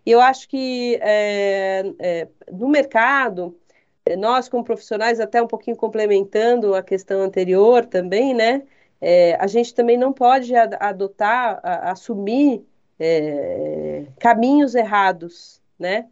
E 0.05 0.11
eu 0.11 0.21
acho 0.21 0.47
que 0.49 0.99
é, 1.01 1.83
é, 1.99 2.27
no 2.51 2.67
mercado, 2.67 3.57
nós 4.17 4.49
como 4.49 4.63
profissionais, 4.63 5.19
até 5.19 5.41
um 5.41 5.47
pouquinho 5.47 5.77
complementando 5.77 6.75
a 6.75 6.83
questão 6.83 7.21
anterior 7.21 7.85
também, 7.85 8.33
né? 8.33 8.63
é, 9.01 9.35
a 9.35 9.47
gente 9.47 9.73
também 9.73 9.97
não 9.97 10.13
pode 10.13 10.55
adotar, 10.55 11.59
a, 11.63 11.91
assumir 11.91 12.65
é, 12.99 14.05
caminhos 14.19 14.75
errados, 14.75 15.61
né? 15.79 16.07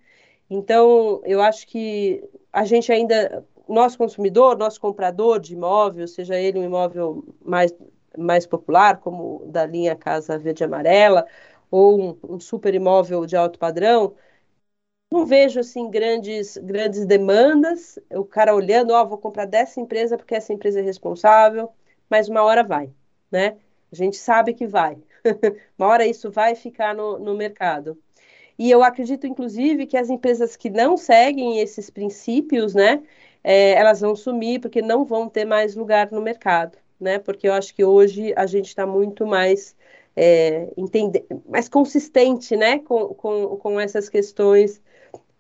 Então, 0.50 1.22
eu 1.26 1.41
acho 1.41 1.67
que 1.67 2.24
a 2.52 2.65
gente 2.65 2.91
ainda, 2.91 3.46
nosso 3.67 3.98
consumidor, 3.98 4.58
nosso 4.58 4.80
comprador 4.82 5.39
de 5.39 5.54
imóvel, 5.54 6.08
seja 6.08 6.36
ele 6.38 6.60
um 6.60 6.65
imóvel 6.65 7.24
mais, 7.43 7.74
mais 8.17 8.46
popular, 8.46 9.00
como 9.00 9.43
da 9.48 9.65
linha 9.65 9.96
Casa 9.96 10.38
Verde 10.38 10.63
e 10.63 10.65
Amarela, 10.65 11.26
ou 11.72 12.00
um, 12.02 12.36
um 12.36 12.39
super 12.39 12.74
imóvel 12.76 13.26
de 13.26 13.36
alto 13.36 13.58
padrão, 13.60 14.15
não 15.12 15.26
vejo 15.26 15.60
assim 15.60 15.89
grandes 15.89 16.58
grandes 16.58 17.06
demandas. 17.06 18.00
O 18.12 18.26
cara 18.26 18.56
olhando, 18.56 18.91
ó, 18.93 19.04
oh, 19.04 19.08
vou 19.08 19.17
comprar 19.17 19.46
dessa 19.46 19.80
empresa 19.80 20.17
porque 20.17 20.36
essa 20.36 20.54
empresa 20.54 20.80
é 20.80 20.84
responsável 20.84 21.72
mas 22.10 22.30
uma 22.30 22.43
hora 22.43 22.63
vai, 22.63 22.91
né? 23.32 23.58
A 23.91 23.96
gente 23.96 24.17
sabe 24.17 24.54
que 24.54 24.67
vai. 24.67 24.98
uma 25.77 25.88
hora 25.88 26.05
isso 26.05 26.31
vai 26.31 26.55
ficar 26.55 26.95
no, 26.95 27.19
no 27.19 27.36
mercado. 27.36 27.97
E 28.57 28.69
eu 28.69 28.83
acredito, 28.83 29.25
inclusive, 29.25 29.88
que 29.88 29.97
as 29.97 30.09
empresas 30.09 30.55
que 30.55 30.69
não 30.69 30.95
seguem 30.97 31.59
esses 31.59 31.89
princípios, 31.89 32.73
né, 32.75 33.01
é, 33.43 33.71
elas 33.71 34.01
vão 34.01 34.15
sumir 34.15 34.59
porque 34.59 34.81
não 34.81 35.05
vão 35.05 35.27
ter 35.27 35.45
mais 35.45 35.75
lugar 35.75 36.12
no 36.12 36.21
mercado, 36.21 36.77
né? 36.99 37.19
Porque 37.19 37.47
eu 37.47 37.53
acho 37.53 37.73
que 37.75 37.83
hoje 37.83 38.33
a 38.36 38.45
gente 38.45 38.67
está 38.67 38.86
muito 38.86 39.25
mais 39.25 39.75
é, 40.15 40.69
mais 41.49 41.67
consistente, 41.67 42.55
né, 42.55 42.79
com, 42.79 43.07
com, 43.15 43.57
com 43.57 43.79
essas 43.79 44.09
questões 44.09 44.81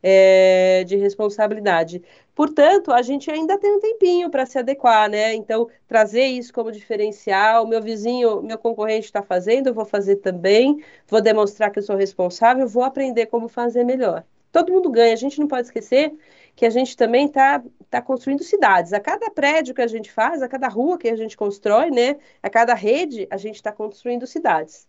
é, 0.01 0.83
de 0.85 0.97
responsabilidade. 0.97 2.03
Portanto, 2.35 2.91
a 2.91 3.01
gente 3.01 3.29
ainda 3.29 3.57
tem 3.59 3.71
um 3.75 3.79
tempinho 3.79 4.29
para 4.29 4.45
se 4.45 4.57
adequar, 4.57 5.09
né? 5.09 5.33
Então, 5.35 5.69
trazer 5.87 6.25
isso 6.25 6.51
como 6.51 6.71
diferencial, 6.71 7.67
meu 7.67 7.81
vizinho, 7.81 8.41
meu 8.41 8.57
concorrente 8.57 9.05
está 9.05 9.21
fazendo, 9.21 9.67
eu 9.67 9.73
vou 9.73 9.85
fazer 9.85 10.17
também, 10.17 10.83
vou 11.07 11.21
demonstrar 11.21 11.71
que 11.71 11.79
eu 11.79 11.83
sou 11.83 11.95
responsável, 11.95 12.67
vou 12.67 12.83
aprender 12.83 13.27
como 13.27 13.47
fazer 13.47 13.83
melhor. 13.83 14.25
Todo 14.51 14.71
mundo 14.71 14.89
ganha, 14.89 15.13
a 15.13 15.17
gente 15.17 15.39
não 15.39 15.47
pode 15.47 15.67
esquecer 15.67 16.13
que 16.55 16.65
a 16.65 16.69
gente 16.69 16.95
também 16.95 17.25
está 17.25 17.63
tá 17.89 18.01
construindo 18.01 18.43
cidades. 18.43 18.93
A 18.93 18.99
cada 18.99 19.29
prédio 19.31 19.73
que 19.73 19.81
a 19.81 19.87
gente 19.87 20.11
faz, 20.11 20.41
a 20.41 20.47
cada 20.47 20.67
rua 20.67 20.97
que 20.97 21.09
a 21.09 21.15
gente 21.15 21.35
constrói, 21.37 21.89
né? 21.91 22.17
A 22.41 22.49
cada 22.49 22.73
rede, 22.73 23.27
a 23.31 23.37
gente 23.37 23.55
está 23.55 23.71
construindo 23.71 24.27
cidades. 24.27 24.87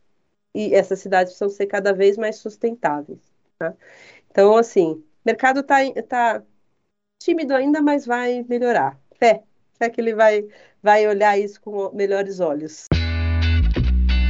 E 0.55 0.75
essas 0.75 1.01
cidades 1.01 1.33
precisam 1.33 1.49
ser 1.49 1.67
cada 1.67 1.93
vez 1.93 2.17
mais 2.17 2.37
sustentáveis. 2.37 3.21
Tá? 3.59 3.75
Então, 4.31 4.57
assim, 4.57 5.03
mercado 5.25 5.61
está 5.61 5.79
tá 6.09 6.43
tímido 7.25 7.55
ainda, 7.55 7.81
mas 7.81 8.05
vai 8.05 8.45
melhorar. 8.47 8.99
Fé, 9.19 9.41
fé 9.79 9.89
que 9.89 9.99
ele 9.99 10.15
vai, 10.15 10.45
vai 10.83 11.09
olhar 11.09 11.39
isso 11.39 11.59
com 11.59 11.91
melhores 11.95 12.39
olhos. 12.39 12.85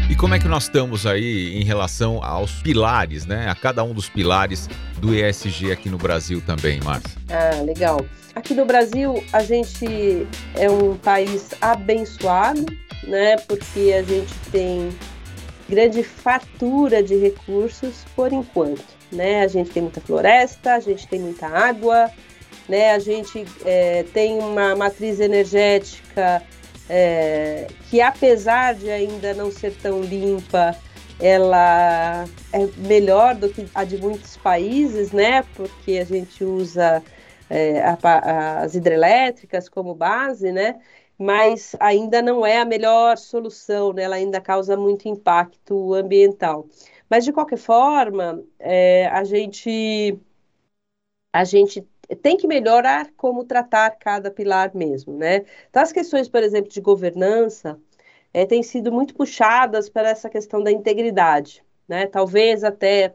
E 0.09 0.15
como 0.15 0.35
é 0.35 0.39
que 0.39 0.47
nós 0.47 0.65
estamos 0.65 1.05
aí 1.05 1.57
em 1.57 1.65
relação 1.65 2.23
aos 2.23 2.63
pilares, 2.63 3.27
né? 3.27 3.49
A 3.49 3.55
cada 3.55 3.83
um 3.83 3.93
dos 3.93 4.09
pilares 4.09 4.69
do 5.01 5.13
ESG 5.13 5.73
aqui 5.73 5.89
no 5.91 5.99
Brasil 5.99 6.41
também, 6.47 6.81
Márcia? 6.83 7.21
Ah, 7.31 7.63
legal. 7.63 7.99
Aqui 8.35 8.55
no 8.55 8.65
Brasil, 8.65 9.25
a 9.33 9.43
gente 9.43 10.27
é 10.55 10.71
um 10.71 10.97
país 10.97 11.51
abençoado, 11.61 12.65
né? 13.03 13.37
Porque 13.49 13.93
a 13.99 14.03
gente 14.03 14.35
tem 14.53 14.97
grande 15.69 16.05
fartura 16.05 17.03
de 17.03 17.17
recursos 17.17 18.05
por 18.15 18.33
enquanto 18.33 18.95
né? 19.15 19.43
A 19.43 19.49
gente 19.49 19.71
tem 19.71 19.83
muita 19.83 20.01
floresta, 20.01 20.75
a 20.75 20.81
gente 20.81 21.07
tem 21.07 21.21
muita 21.21 21.47
água, 21.47 22.11
né? 22.69 22.93
A 22.93 22.99
gente 22.99 23.45
é, 23.65 24.05
tem 24.15 24.39
uma 24.39 24.75
matriz 24.75 25.21
energética 25.21 26.43
é, 26.89 27.67
que, 27.89 28.01
apesar 28.01 28.75
de 28.75 28.91
ainda 28.91 29.35
não 29.35 29.51
ser 29.51 29.75
tão 29.77 30.03
limpa, 30.03 30.77
ela 31.21 32.25
é 32.53 32.67
melhor 32.79 33.35
do 33.35 33.49
que 33.49 33.67
a 33.75 33.85
de 33.85 33.97
muitos 33.99 34.37
países, 34.37 35.13
né? 35.13 35.43
Porque 35.55 35.99
a 35.99 36.05
gente 36.05 36.45
usa 36.45 37.03
é, 37.49 37.81
a, 37.81 38.63
as 38.63 38.75
hidrelétricas 38.75 39.69
como 39.69 39.95
base, 39.95 40.53
né? 40.53 40.81
Mas 41.19 41.77
ainda 41.79 42.21
não 42.21 42.45
é 42.45 42.59
a 42.59 42.65
melhor 42.65 43.17
solução, 43.17 43.93
né? 43.93 44.03
Ela 44.03 44.17
ainda 44.17 44.41
causa 44.41 44.77
muito 44.77 45.09
impacto 45.09 45.95
ambiental. 45.95 46.67
Mas, 47.09 47.25
de 47.25 47.33
qualquer 47.33 47.59
forma, 47.59 48.43
é, 48.59 49.07
a 49.09 49.23
gente 49.25 50.19
a 51.33 51.45
gente 51.45 51.87
tem 52.23 52.37
que 52.37 52.47
melhorar 52.47 53.11
como 53.17 53.45
tratar 53.45 53.91
cada 53.93 54.31
pilar 54.31 54.75
mesmo, 54.75 55.17
né? 55.17 55.45
Então, 55.69 55.83
as 55.83 55.93
questões, 55.93 56.29
por 56.29 56.43
exemplo, 56.43 56.71
de 56.71 56.81
governança 56.81 57.79
é, 58.33 58.45
têm 58.45 58.63
sido 58.63 58.93
muito 58.93 59.15
puxadas 59.15 59.89
para 59.89 60.09
essa 60.11 60.29
questão 60.29 60.63
da 60.63 60.71
integridade, 60.73 61.65
né? 61.89 62.07
Talvez 62.07 62.65
até 62.65 63.15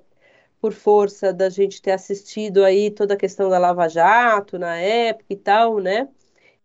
por 0.61 0.73
força 0.73 1.33
da 1.33 1.49
gente 1.49 1.81
ter 1.81 1.91
assistido 1.91 2.63
aí 2.63 2.91
toda 2.91 3.13
a 3.13 3.17
questão 3.17 3.49
da 3.49 3.57
Lava 3.57 3.87
Jato 3.87 4.59
na 4.59 4.77
época 4.77 5.27
e 5.29 5.35
tal, 5.35 5.79
né? 5.79 6.07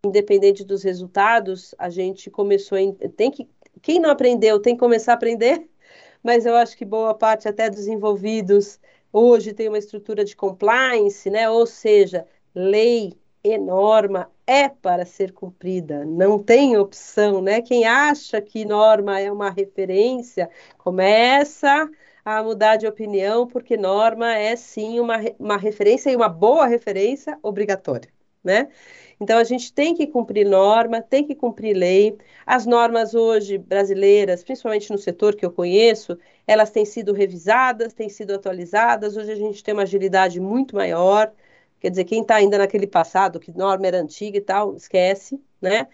Independente 0.05 0.65
dos 0.65 0.83
resultados, 0.83 1.75
a 1.79 1.89
gente 1.89 2.31
começou 2.31 2.79
a, 2.79 3.09
tem 3.17 3.31
que 3.31 3.49
quem 3.83 3.99
não 4.01 4.11
aprendeu 4.11 4.61
tem 4.61 4.75
que 4.75 4.81
começar 4.81 5.13
a 5.13 5.15
aprender 5.17 5.69
mas 6.23 6.47
eu 6.47 6.55
acho 6.57 6.77
que 6.77 6.85
boa 6.85 7.15
parte 7.15 7.49
até 7.49 7.69
dos 7.71 7.87
envolvidos 7.87 8.79
hoje 9.15 9.55
tem 9.55 9.69
uma 9.69 9.79
estrutura 9.79 10.25
de 10.25 10.35
compliance, 10.37 11.31
né? 11.31 11.49
Ou 11.49 11.67
seja, 11.67 12.27
lei 12.55 13.15
e 13.45 13.57
norma 13.59 14.31
é 14.47 14.69
para 14.69 15.05
ser 15.07 15.33
cumprida, 15.33 16.05
não 16.05 16.39
tem 16.43 16.77
opção, 16.77 17.41
né? 17.41 17.63
Quem 17.63 17.87
acha 17.87 18.41
que 18.41 18.65
norma 18.65 19.21
é 19.21 19.31
uma 19.31 19.51
referência 19.51 20.51
começa 20.79 21.89
a 22.25 22.43
mudar 22.43 22.77
de 22.77 22.87
opinião, 22.87 23.47
porque 23.47 23.77
norma 23.77 24.35
é 24.35 24.57
sim 24.57 24.99
uma, 24.99 25.17
uma 25.39 25.57
referência 25.59 26.11
e 26.11 26.17
uma 26.17 26.29
boa 26.29 26.67
referência 26.67 27.39
obrigatória, 27.43 28.11
né? 28.45 28.69
Então, 29.21 29.39
a 29.39 29.45
gente 29.45 29.73
tem 29.73 29.95
que 29.95 30.07
cumprir 30.07 30.47
norma, 30.47 31.01
tem 31.01 31.25
que 31.27 31.35
cumprir 31.35 31.75
lei. 31.75 32.17
As 32.45 32.67
normas 32.67 33.15
hoje 33.15 33.59
brasileiras, 33.59 34.45
principalmente 34.45 34.91
no 34.91 34.99
setor 34.99 35.35
que 35.35 35.47
eu 35.47 35.53
conheço, 35.53 36.19
elas 36.47 36.71
têm 36.71 36.85
sido 36.85 37.13
revisadas, 37.13 37.95
têm 37.95 38.09
sido 38.09 38.35
atualizadas. 38.35 39.17
Hoje 39.17 39.33
a 39.33 39.37
gente 39.37 39.63
tem 39.63 39.73
uma 39.73 39.85
agilidade 39.85 40.41
muito 40.41 40.77
maior. 40.77 41.33
Quer 41.81 41.91
dizer, 41.91 42.05
quem 42.05 42.23
está 42.23 42.37
ainda 42.37 42.59
naquele 42.59 42.87
passado, 42.87 43.41
que 43.41 43.57
norma 43.57 43.87
era 43.87 44.01
antiga 44.01 44.39
e 44.39 44.41
tal, 44.41 44.75
esquece, 44.75 45.41
né? 45.61 45.87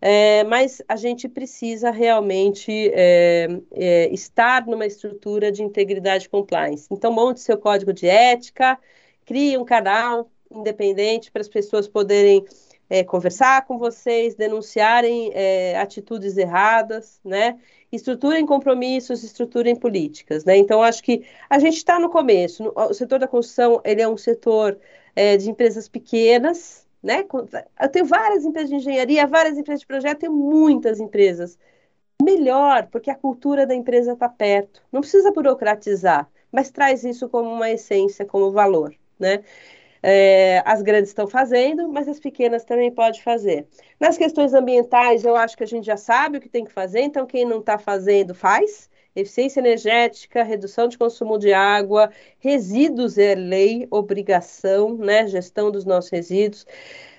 É, 0.00 0.44
mas 0.44 0.82
a 0.86 0.96
gente 0.96 1.28
precisa 1.28 1.90
realmente 1.90 2.70
é, 2.92 3.48
é, 3.72 4.08
estar 4.12 4.66
numa 4.66 4.84
estrutura 4.84 5.50
de 5.50 5.62
integridade 5.62 6.28
compliance. 6.28 6.86
Então, 6.90 7.10
monte 7.12 7.40
seu 7.40 7.56
código 7.56 7.92
de 7.92 8.06
ética, 8.06 8.78
crie 9.24 9.56
um 9.56 9.64
canal 9.64 10.30
independente 10.50 11.30
para 11.30 11.40
as 11.40 11.48
pessoas 11.48 11.88
poderem 11.88 12.44
é, 12.88 13.02
conversar 13.02 13.66
com 13.66 13.78
vocês, 13.78 14.34
denunciarem 14.34 15.30
é, 15.34 15.78
atitudes 15.78 16.36
erradas, 16.36 17.20
né? 17.24 17.58
Estruturem 17.90 18.44
compromissos, 18.44 19.22
estruturem 19.22 19.74
políticas, 19.74 20.44
né? 20.44 20.56
Então, 20.56 20.82
acho 20.82 21.02
que 21.02 21.24
a 21.48 21.58
gente 21.58 21.76
está 21.76 21.98
no 21.98 22.10
começo. 22.10 22.72
O 22.74 22.92
setor 22.92 23.18
da 23.18 23.28
construção, 23.28 23.80
ele 23.84 24.02
é 24.02 24.08
um 24.08 24.16
setor 24.16 24.78
é, 25.14 25.36
de 25.36 25.50
empresas 25.50 25.88
pequenas, 25.88 26.86
né? 27.02 27.24
Eu 27.80 27.88
tenho 27.88 28.04
várias 28.04 28.44
empresas 28.44 28.70
de 28.70 28.76
engenharia, 28.76 29.26
várias 29.26 29.56
empresas 29.56 29.80
de 29.80 29.86
projeto, 29.86 30.20
tenho 30.20 30.32
muitas 30.32 31.00
empresas. 31.00 31.58
Melhor, 32.22 32.88
porque 32.90 33.10
a 33.10 33.14
cultura 33.14 33.66
da 33.66 33.74
empresa 33.74 34.12
está 34.12 34.28
perto. 34.28 34.82
Não 34.92 35.00
precisa 35.00 35.32
burocratizar, 35.32 36.28
mas 36.50 36.70
traz 36.70 37.04
isso 37.04 37.28
como 37.28 37.50
uma 37.50 37.70
essência, 37.70 38.24
como 38.24 38.50
valor 38.52 38.94
né? 39.18 39.42
É, 40.06 40.62
as 40.66 40.82
grandes 40.82 41.08
estão 41.08 41.26
fazendo, 41.26 41.88
mas 41.88 42.06
as 42.06 42.20
pequenas 42.20 42.62
também 42.62 42.90
podem 42.92 43.22
fazer. 43.22 43.66
Nas 43.98 44.18
questões 44.18 44.52
ambientais, 44.52 45.24
eu 45.24 45.34
acho 45.34 45.56
que 45.56 45.64
a 45.64 45.66
gente 45.66 45.86
já 45.86 45.96
sabe 45.96 46.36
o 46.36 46.40
que 46.42 46.48
tem 46.48 46.62
que 46.62 46.70
fazer, 46.70 47.00
então 47.00 47.24
quem 47.24 47.46
não 47.46 47.60
está 47.60 47.78
fazendo, 47.78 48.34
faz. 48.34 48.90
Eficiência 49.16 49.60
energética, 49.60 50.42
redução 50.42 50.88
de 50.88 50.98
consumo 50.98 51.38
de 51.38 51.54
água, 51.54 52.10
resíduos 52.38 53.16
é 53.16 53.34
lei, 53.34 53.88
obrigação, 53.90 54.94
né? 54.94 55.26
Gestão 55.26 55.70
dos 55.70 55.86
nossos 55.86 56.10
resíduos. 56.10 56.66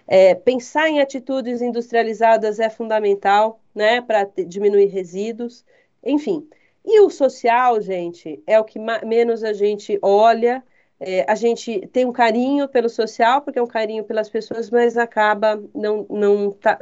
É, 0.07 0.35
pensar 0.35 0.87
em 0.87 0.99
atitudes 1.01 1.63
industrializadas 1.63 2.59
é 2.59 2.69
fundamental, 2.69 3.59
né? 3.73 3.99
Para 3.99 4.29
diminuir 4.45 4.89
resíduos. 4.89 5.65
Enfim. 6.03 6.47
E 6.85 6.99
o 6.99 7.09
social, 7.09 7.81
gente, 7.81 8.43
é 8.45 8.59
o 8.59 8.63
que 8.63 8.77
menos 9.03 9.43
a 9.43 9.53
gente 9.53 9.97
olha 10.03 10.63
é, 10.99 11.25
a 11.29 11.35
gente 11.35 11.87
tem 11.87 12.05
um 12.05 12.11
carinho 12.11 12.67
pelo 12.67 12.89
social, 12.89 13.41
porque 13.41 13.59
é 13.59 13.63
um 13.63 13.67
carinho 13.67 14.03
pelas 14.03 14.29
pessoas, 14.29 14.69
mas 14.69 14.97
acaba 14.97 15.61
não, 15.73 16.05
não 16.09 16.51
tá, 16.51 16.79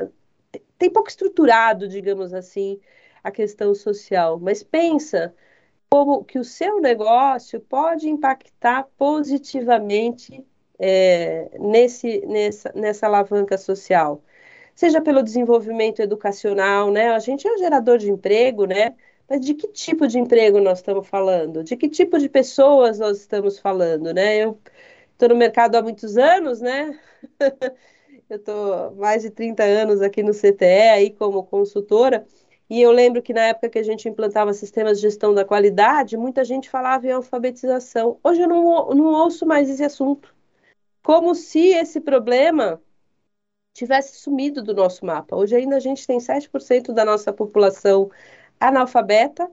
tem 0.78 0.90
pouco 0.90 1.10
estruturado, 1.10 1.88
digamos 1.88 2.34
assim, 2.34 2.80
a 3.24 3.32
questão 3.32 3.74
social. 3.74 4.40
Mas 4.40 4.62
pensa 4.64 5.34
como 5.90 6.24
que 6.24 6.40
o 6.40 6.44
seu 6.44 6.82
negócio 6.82 7.60
pode 7.62 8.10
impactar 8.10 8.88
positivamente 8.98 10.46
é, 10.80 11.50
nesse, 11.60 12.26
nessa, 12.26 12.72
nessa 12.76 13.06
alavanca 13.08 13.58
social. 13.58 14.24
Seja 14.76 15.02
pelo 15.02 15.24
desenvolvimento 15.24 16.02
educacional, 16.02 16.92
né? 16.92 17.10
A 17.12 17.20
gente 17.20 17.48
é 17.48 17.54
um 17.54 17.58
gerador 17.58 17.98
de 17.98 18.10
emprego, 18.12 18.66
né? 18.66 18.96
Mas 19.30 19.42
de 19.42 19.54
que 19.54 19.68
tipo 19.68 20.08
de 20.08 20.20
emprego 20.20 20.60
nós 20.60 20.80
estamos 20.80 21.08
falando? 21.08 21.64
De 21.64 21.76
que 21.78 21.90
tipo 21.90 22.20
de 22.20 22.30
pessoas 22.30 23.00
nós 23.00 23.20
estamos 23.20 23.60
falando, 23.60 24.14
né? 24.14 24.38
Eu 24.38 24.60
estou 25.14 25.30
no 25.30 25.36
mercado 25.36 25.76
há 25.76 25.82
muitos 25.82 26.18
anos, 26.18 26.62
né? 26.62 27.00
eu 28.30 28.38
estou 28.38 28.96
mais 28.96 29.24
de 29.24 29.30
30 29.30 29.64
anos 29.64 30.02
aqui 30.02 30.24
no 30.24 30.34
CTE, 30.34 30.90
aí 30.94 31.12
como 31.12 31.44
consultora, 31.44 32.26
e 32.70 32.82
eu 32.82 32.92
lembro 32.92 33.22
que 33.22 33.34
na 33.34 33.42
época 33.48 33.70
que 33.70 33.80
a 33.80 33.84
gente 33.84 34.08
implantava 34.10 34.54
sistemas 34.54 34.98
de 34.98 35.04
gestão 35.04 35.34
da 35.34 35.46
qualidade, 35.46 36.18
muita 36.18 36.44
gente 36.44 36.70
falava 36.70 37.06
em 37.08 37.12
alfabetização. 37.12 38.20
Hoje 38.24 38.42
eu 38.42 38.48
não, 38.48 38.90
não 38.90 39.06
ouço 39.14 39.46
mais 39.46 39.70
esse 39.70 39.84
assunto. 39.84 40.34
Como 41.04 41.36
se 41.36 41.70
esse 41.70 42.02
problema 42.02 42.82
tivesse 43.74 44.18
sumido 44.18 44.64
do 44.64 44.74
nosso 44.74 45.06
mapa. 45.06 45.36
Hoje 45.36 45.56
ainda 45.56 45.76
a 45.76 45.80
gente 45.80 46.06
tem 46.08 46.20
7% 46.20 46.94
da 46.94 47.04
nossa 47.04 47.34
população 47.34 48.10
analfabeta 48.60 49.50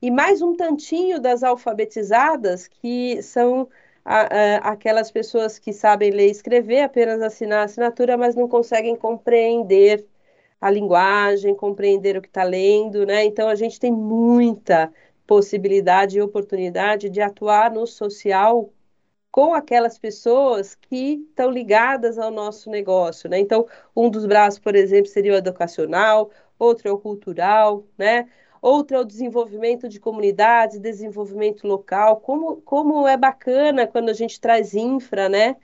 e 0.00 0.10
mais 0.10 0.42
um 0.42 0.54
tantinho 0.54 1.20
das 1.20 1.42
alfabetizadas, 1.42 2.68
que 2.68 3.22
são 3.22 3.68
a, 4.04 4.20
a, 4.20 4.56
aquelas 4.72 5.10
pessoas 5.10 5.58
que 5.58 5.72
sabem 5.72 6.10
ler 6.10 6.28
e 6.28 6.30
escrever, 6.30 6.82
apenas 6.82 7.20
assinar 7.20 7.60
a 7.60 7.64
assinatura, 7.64 8.16
mas 8.16 8.34
não 8.34 8.48
conseguem 8.48 8.96
compreender 8.96 10.06
a 10.60 10.70
linguagem, 10.70 11.54
compreender 11.54 12.16
o 12.16 12.22
que 12.22 12.28
está 12.28 12.42
lendo, 12.44 13.06
né? 13.06 13.24
Então 13.24 13.48
a 13.48 13.54
gente 13.54 13.78
tem 13.78 13.92
muita 13.92 14.92
possibilidade 15.26 16.18
e 16.18 16.22
oportunidade 16.22 17.10
de 17.10 17.20
atuar 17.20 17.70
no 17.70 17.86
social 17.86 18.72
com 19.30 19.54
aquelas 19.54 19.98
pessoas 19.98 20.74
que 20.74 21.24
estão 21.28 21.50
ligadas 21.50 22.18
ao 22.18 22.30
nosso 22.30 22.70
negócio, 22.70 23.28
né? 23.28 23.38
Então, 23.38 23.66
um 23.94 24.10
dos 24.10 24.26
braços, 24.26 24.58
por 24.58 24.74
exemplo, 24.74 25.06
seria 25.10 25.32
o 25.34 25.36
educacional, 25.36 26.30
outro 26.58 26.88
é 26.88 26.92
o 26.92 26.98
cultural, 26.98 27.86
né? 27.96 28.28
Outro 28.60 28.96
é 28.96 29.00
o 29.00 29.04
desenvolvimento 29.04 29.88
de 29.88 30.00
comunidades, 30.00 30.80
desenvolvimento 30.80 31.66
local. 31.66 32.20
Como, 32.20 32.60
como 32.62 33.06
é 33.06 33.16
bacana 33.16 33.86
quando 33.86 34.08
a 34.08 34.12
gente 34.12 34.40
traz 34.40 34.74
infra, 34.74 35.28
né, 35.28 35.56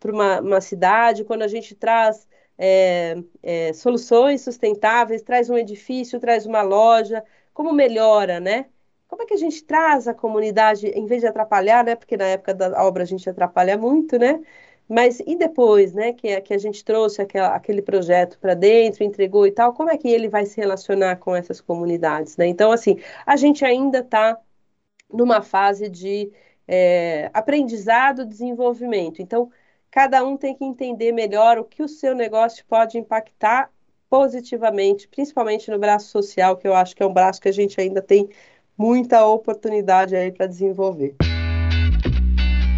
para 0.00 0.12
uma, 0.12 0.40
uma 0.40 0.60
cidade, 0.60 1.24
quando 1.24 1.42
a 1.42 1.48
gente 1.48 1.74
traz 1.74 2.28
é, 2.58 3.16
é, 3.42 3.72
soluções 3.72 4.42
sustentáveis, 4.42 5.22
traz 5.22 5.50
um 5.50 5.56
edifício, 5.56 6.20
traz 6.20 6.46
uma 6.46 6.62
loja, 6.62 7.24
como 7.52 7.72
melhora, 7.72 8.40
né? 8.40 8.66
Como 9.08 9.22
é 9.22 9.26
que 9.26 9.34
a 9.34 9.36
gente 9.36 9.62
traz 9.64 10.08
a 10.08 10.14
comunidade, 10.14 10.88
em 10.88 11.06
vez 11.06 11.20
de 11.22 11.26
atrapalhar, 11.28 11.84
né? 11.84 11.94
Porque 11.96 12.16
na 12.16 12.26
época 12.26 12.52
da 12.54 12.84
obra 12.84 13.02
a 13.04 13.06
gente 13.06 13.28
atrapalha 13.28 13.78
muito, 13.78 14.18
né? 14.18 14.40
Mas 14.88 15.20
e 15.26 15.36
depois, 15.36 15.94
né, 15.94 16.12
que, 16.12 16.40
que 16.42 16.52
a 16.54 16.58
gente 16.58 16.84
trouxe 16.84 17.22
aquela, 17.22 17.54
aquele 17.54 17.80
projeto 17.80 18.38
para 18.38 18.54
dentro, 18.54 19.02
entregou 19.02 19.46
e 19.46 19.50
tal, 19.50 19.72
como 19.72 19.90
é 19.90 19.96
que 19.96 20.08
ele 20.08 20.28
vai 20.28 20.44
se 20.44 20.60
relacionar 20.60 21.16
com 21.16 21.34
essas 21.34 21.60
comunidades, 21.60 22.36
né? 22.36 22.46
Então, 22.46 22.70
assim, 22.70 22.98
a 23.24 23.36
gente 23.36 23.64
ainda 23.64 24.00
está 24.00 24.38
numa 25.10 25.40
fase 25.40 25.88
de 25.88 26.30
é, 26.68 27.30
aprendizado, 27.32 28.26
desenvolvimento. 28.26 29.22
Então, 29.22 29.50
cada 29.90 30.24
um 30.24 30.36
tem 30.36 30.54
que 30.54 30.64
entender 30.64 31.12
melhor 31.12 31.58
o 31.58 31.64
que 31.64 31.82
o 31.82 31.88
seu 31.88 32.14
negócio 32.14 32.64
pode 32.66 32.98
impactar 32.98 33.70
positivamente, 34.10 35.08
principalmente 35.08 35.70
no 35.70 35.78
braço 35.78 36.08
social, 36.08 36.56
que 36.56 36.68
eu 36.68 36.74
acho 36.74 36.94
que 36.94 37.02
é 37.02 37.06
um 37.06 37.12
braço 37.12 37.40
que 37.40 37.48
a 37.48 37.52
gente 37.52 37.80
ainda 37.80 38.02
tem 38.02 38.28
muita 38.76 39.24
oportunidade 39.26 40.14
aí 40.14 40.30
para 40.30 40.46
desenvolver. 40.46 41.16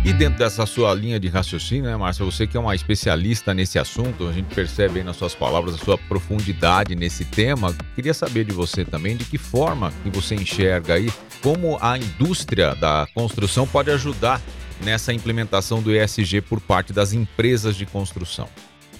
E 0.07 0.13
dentro 0.13 0.39
dessa 0.39 0.65
sua 0.67 0.95
linha 0.95 1.19
de 1.19 1.27
raciocínio, 1.27 1.91
né, 1.91 1.97
Márcia, 1.97 2.25
você 2.25 2.47
que 2.47 2.57
é 2.57 2.61
uma 2.61 2.77
especialista 2.77 3.53
nesse 3.53 3.77
assunto, 3.77 4.29
a 4.29 4.33
gente 4.33 4.55
percebe 4.55 5.01
aí 5.01 5.05
nas 5.05 5.17
suas 5.17 5.35
palavras 5.35 5.75
a 5.75 5.79
sua 5.79 5.99
profundidade 5.99 6.95
nesse 6.95 7.25
tema. 7.25 7.75
Queria 7.97 8.15
saber 8.15 8.45
de 8.45 8.53
você 8.53 8.85
também 8.85 9.17
de 9.17 9.25
que 9.25 9.37
forma 9.37 9.93
que 10.05 10.11
você 10.11 10.37
enxerga 10.37 10.95
aí 10.95 11.13
como 11.43 11.77
a 11.81 11.99
indústria 11.99 12.77
da 12.77 13.09
construção 13.15 13.67
pode 13.67 13.91
ajudar 13.91 14.41
nessa 14.81 15.13
implementação 15.13 15.83
do 15.83 15.93
ESG 15.93 16.41
por 16.41 16.61
parte 16.61 16.93
das 16.93 17.13
empresas 17.13 17.75
de 17.75 17.85
construção. 17.85 18.49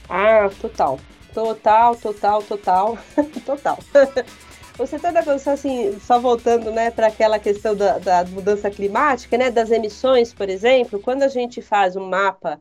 Ah, 0.09 0.51
total. 0.61 0.99
Total, 1.33 1.95
total, 1.95 2.43
total, 2.43 2.99
total. 3.47 3.79
Você 4.77 4.97
está 4.97 5.11
pensando 5.11 5.55
assim, 5.55 5.99
só 6.01 6.21
voltando 6.21 6.71
né, 6.71 6.91
para 6.91 7.07
aquela 7.07 7.39
questão 7.39 7.75
da, 7.75 7.99
da, 7.99 8.25
mudança 8.27 8.71
climática, 8.71 9.39
né, 9.39 9.51
das 9.51 9.71
emissões, 9.71 10.35
por 10.35 10.51
exemplo, 10.51 11.01
quando 11.01 11.23
a 11.23 11.29
gente 11.29 11.63
faz 11.63 11.97
um 11.97 12.05
mapa 12.07 12.61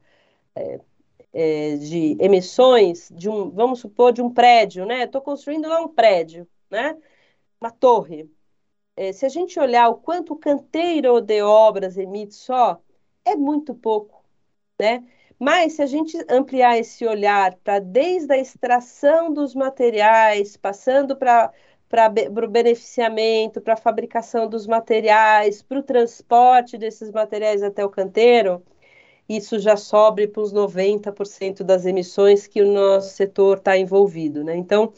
é, 0.56 0.80
é, 1.34 1.76
de 1.78 2.18
emissões 2.20 3.10
de 3.14 3.30
um, 3.30 3.50
vamos 3.52 3.80
supor, 3.82 4.14
de 4.14 4.22
um 4.22 4.34
prédio, 4.34 4.86
né? 4.86 5.04
Estou 5.04 5.22
construindo 5.22 5.68
lá 5.68 5.82
um 5.82 5.90
prédio, 5.90 6.48
né? 6.70 6.98
Uma 7.60 7.72
torre. 7.72 8.30
É, 8.96 9.12
se 9.14 9.26
a 9.26 9.30
gente 9.30 9.60
olhar 9.60 9.90
o 9.90 9.96
quanto 9.96 10.34
o 10.34 10.38
canteiro 10.38 11.22
de 11.22 11.42
obras 11.42 11.98
emite 11.98 12.36
só, 12.36 12.82
é 13.26 13.36
muito 13.36 13.76
pouco, 13.76 14.24
né? 14.80 15.04
Mas 15.40 15.74
se 15.74 15.82
a 15.82 15.86
gente 15.86 16.18
ampliar 16.30 16.78
esse 16.78 17.06
olhar 17.06 17.56
para 17.58 17.80
desde 17.80 18.34
a 18.34 18.38
extração 18.38 19.34
dos 19.34 19.54
materiais, 19.54 20.56
passando 20.58 21.16
para 21.18 21.52
para 21.90 22.08
o 22.46 22.50
beneficiamento, 22.50 23.62
para 23.62 23.74
a 23.74 23.78
fabricação 23.78 24.48
dos 24.48 24.68
materiais, 24.68 25.62
para 25.62 25.80
o 25.80 25.84
transporte 25.84 26.78
desses 26.78 27.12
materiais 27.12 27.64
até 27.64 27.86
o 27.86 27.90
canteiro, 27.90 28.64
isso 29.28 29.60
já 29.60 29.76
sobe 29.76 30.28
para 30.28 30.42
os 30.42 30.54
90% 30.54 31.64
das 31.64 31.86
emissões 31.86 32.48
que 32.48 32.62
o 32.62 32.72
nosso 32.72 33.16
setor 33.16 33.58
está 33.58 33.78
envolvido. 33.78 34.44
Né? 34.44 34.56
Então, 34.56 34.94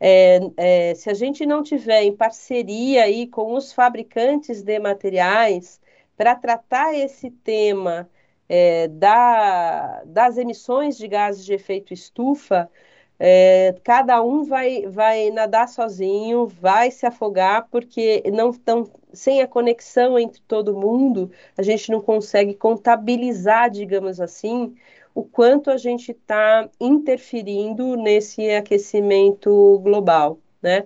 é, 0.00 0.40
é, 0.56 0.94
se 0.94 1.10
a 1.10 1.14
gente 1.14 1.44
não 1.46 1.62
tiver 1.62 2.02
em 2.02 2.14
parceria 2.14 3.04
aí 3.04 3.26
com 3.26 3.54
os 3.54 3.72
fabricantes 3.72 4.62
de 4.62 4.78
materiais 4.78 5.80
para 6.16 6.34
tratar 6.34 6.94
esse 6.94 7.30
tema 7.30 8.08
é, 8.48 8.88
da, 8.88 10.02
das 10.06 10.38
emissões 10.38 10.96
de 10.96 11.06
gases 11.06 11.44
de 11.44 11.52
efeito 11.52 11.92
estufa, 11.92 12.70
é, 13.18 13.74
cada 13.82 14.22
um 14.22 14.44
vai, 14.44 14.86
vai 14.86 15.30
nadar 15.30 15.68
sozinho, 15.68 16.46
vai 16.46 16.90
se 16.90 17.04
afogar, 17.04 17.68
porque 17.70 18.22
não 18.32 18.52
tão, 18.52 18.88
sem 19.12 19.42
a 19.42 19.48
conexão 19.48 20.18
entre 20.18 20.40
todo 20.42 20.76
mundo, 20.76 21.30
a 21.56 21.62
gente 21.62 21.90
não 21.90 22.00
consegue 22.00 22.54
contabilizar, 22.54 23.70
digamos 23.70 24.20
assim, 24.20 24.74
o 25.14 25.24
quanto 25.24 25.70
a 25.70 25.76
gente 25.76 26.12
está 26.12 26.68
interferindo 26.80 27.96
nesse 27.96 28.50
aquecimento 28.50 29.80
global, 29.80 30.38
né? 30.62 30.84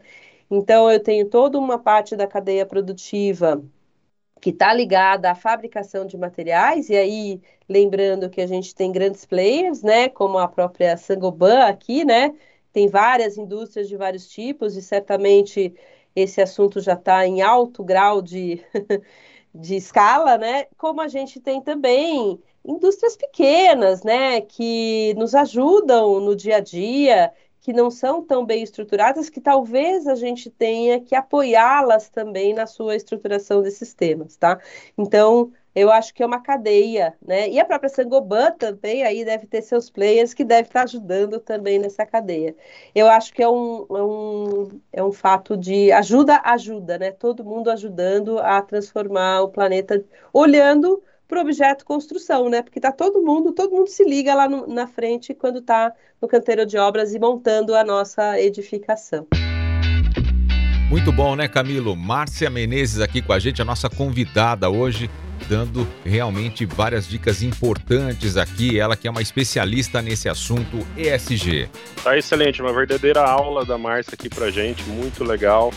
Então, 0.50 0.90
eu 0.90 1.00
tenho 1.00 1.28
toda 1.28 1.58
uma 1.58 1.78
parte 1.78 2.16
da 2.16 2.26
cadeia 2.26 2.66
produtiva 2.66 3.62
que 4.42 4.50
está 4.50 4.74
ligada 4.74 5.30
à 5.30 5.36
fabricação 5.36 6.04
de 6.04 6.18
materiais, 6.18 6.90
e 6.90 6.96
aí 6.96 7.40
lembrando 7.68 8.28
que 8.28 8.40
a 8.40 8.46
gente 8.46 8.74
tem 8.74 8.90
grandes 8.90 9.24
players, 9.24 9.82
né, 9.84 10.08
como 10.08 10.36
a 10.36 10.48
própria 10.48 10.96
Sangoban 10.96 11.60
aqui, 11.60 12.04
né, 12.04 12.34
tem 12.72 12.88
várias 12.88 13.38
indústrias 13.38 13.88
de 13.88 13.96
vários 13.96 14.28
tipos, 14.28 14.76
e 14.76 14.82
certamente 14.82 15.72
esse 16.16 16.40
assunto 16.42 16.80
já 16.80 16.94
está 16.94 17.24
em 17.24 17.40
alto 17.40 17.84
grau 17.84 18.20
de, 18.20 18.60
de 19.54 19.76
escala, 19.76 20.36
né, 20.36 20.66
como 20.76 21.00
a 21.00 21.06
gente 21.06 21.38
tem 21.38 21.62
também 21.62 22.36
indústrias 22.64 23.16
pequenas, 23.16 24.02
né, 24.02 24.40
que 24.40 25.14
nos 25.16 25.36
ajudam 25.36 26.18
no 26.18 26.34
dia 26.34 26.56
a 26.56 26.60
dia, 26.60 27.32
que 27.62 27.72
não 27.72 27.90
são 27.90 28.22
tão 28.24 28.44
bem 28.44 28.62
estruturadas, 28.62 29.30
que 29.30 29.40
talvez 29.40 30.06
a 30.08 30.16
gente 30.16 30.50
tenha 30.50 31.00
que 31.00 31.14
apoiá-las 31.14 32.10
também 32.10 32.52
na 32.52 32.66
sua 32.66 32.96
estruturação 32.96 33.62
desses 33.62 33.94
temas, 33.94 34.36
tá? 34.36 34.58
Então, 34.98 35.52
eu 35.74 35.90
acho 35.90 36.12
que 36.12 36.22
é 36.24 36.26
uma 36.26 36.42
cadeia, 36.42 37.16
né? 37.24 37.48
E 37.48 37.60
a 37.60 37.64
própria 37.64 37.88
Sangoban 37.88 38.50
também 38.58 39.04
aí 39.04 39.24
deve 39.24 39.46
ter 39.46 39.62
seus 39.62 39.88
players 39.88 40.34
que 40.34 40.44
deve 40.44 40.68
estar 40.68 40.82
ajudando 40.82 41.38
também 41.38 41.78
nessa 41.78 42.04
cadeia. 42.04 42.54
Eu 42.94 43.08
acho 43.08 43.32
que 43.32 43.42
é 43.42 43.48
um, 43.48 43.86
é 43.88 44.02
um, 44.02 44.80
é 44.92 45.04
um 45.04 45.12
fato 45.12 45.56
de 45.56 45.92
ajuda, 45.92 46.40
ajuda, 46.44 46.98
né? 46.98 47.12
Todo 47.12 47.44
mundo 47.44 47.70
ajudando 47.70 48.38
a 48.40 48.60
transformar 48.60 49.42
o 49.42 49.48
planeta, 49.48 50.04
olhando 50.32 51.00
para 51.32 51.38
o 51.38 51.42
objeto 51.44 51.86
construção, 51.86 52.50
né? 52.50 52.60
Porque 52.60 52.78
tá 52.78 52.92
todo 52.92 53.22
mundo, 53.22 53.52
todo 53.52 53.74
mundo 53.74 53.88
se 53.88 54.04
liga 54.04 54.34
lá 54.34 54.46
no, 54.46 54.66
na 54.66 54.86
frente 54.86 55.32
quando 55.32 55.60
está 55.60 55.90
no 56.20 56.28
canteiro 56.28 56.66
de 56.66 56.76
obras 56.76 57.14
e 57.14 57.18
montando 57.18 57.74
a 57.74 57.82
nossa 57.82 58.38
edificação. 58.38 59.26
Muito 60.90 61.10
bom, 61.10 61.34
né, 61.34 61.48
Camilo? 61.48 61.96
Márcia 61.96 62.50
Menezes 62.50 63.00
aqui 63.00 63.22
com 63.22 63.32
a 63.32 63.38
gente, 63.38 63.62
a 63.62 63.64
nossa 63.64 63.88
convidada 63.88 64.68
hoje 64.68 65.08
dando 65.48 65.88
realmente 66.04 66.66
várias 66.66 67.08
dicas 67.08 67.42
importantes 67.42 68.36
aqui. 68.36 68.78
Ela 68.78 68.94
que 68.94 69.08
é 69.08 69.10
uma 69.10 69.22
especialista 69.22 70.02
nesse 70.02 70.28
assunto 70.28 70.86
ESG. 70.98 71.70
Tá 72.04 72.14
excelente, 72.14 72.60
uma 72.60 72.74
verdadeira 72.74 73.22
aula 73.22 73.64
da 73.64 73.78
Márcia 73.78 74.12
aqui 74.12 74.28
pra 74.28 74.50
gente, 74.50 74.82
muito 74.84 75.24
legal. 75.24 75.72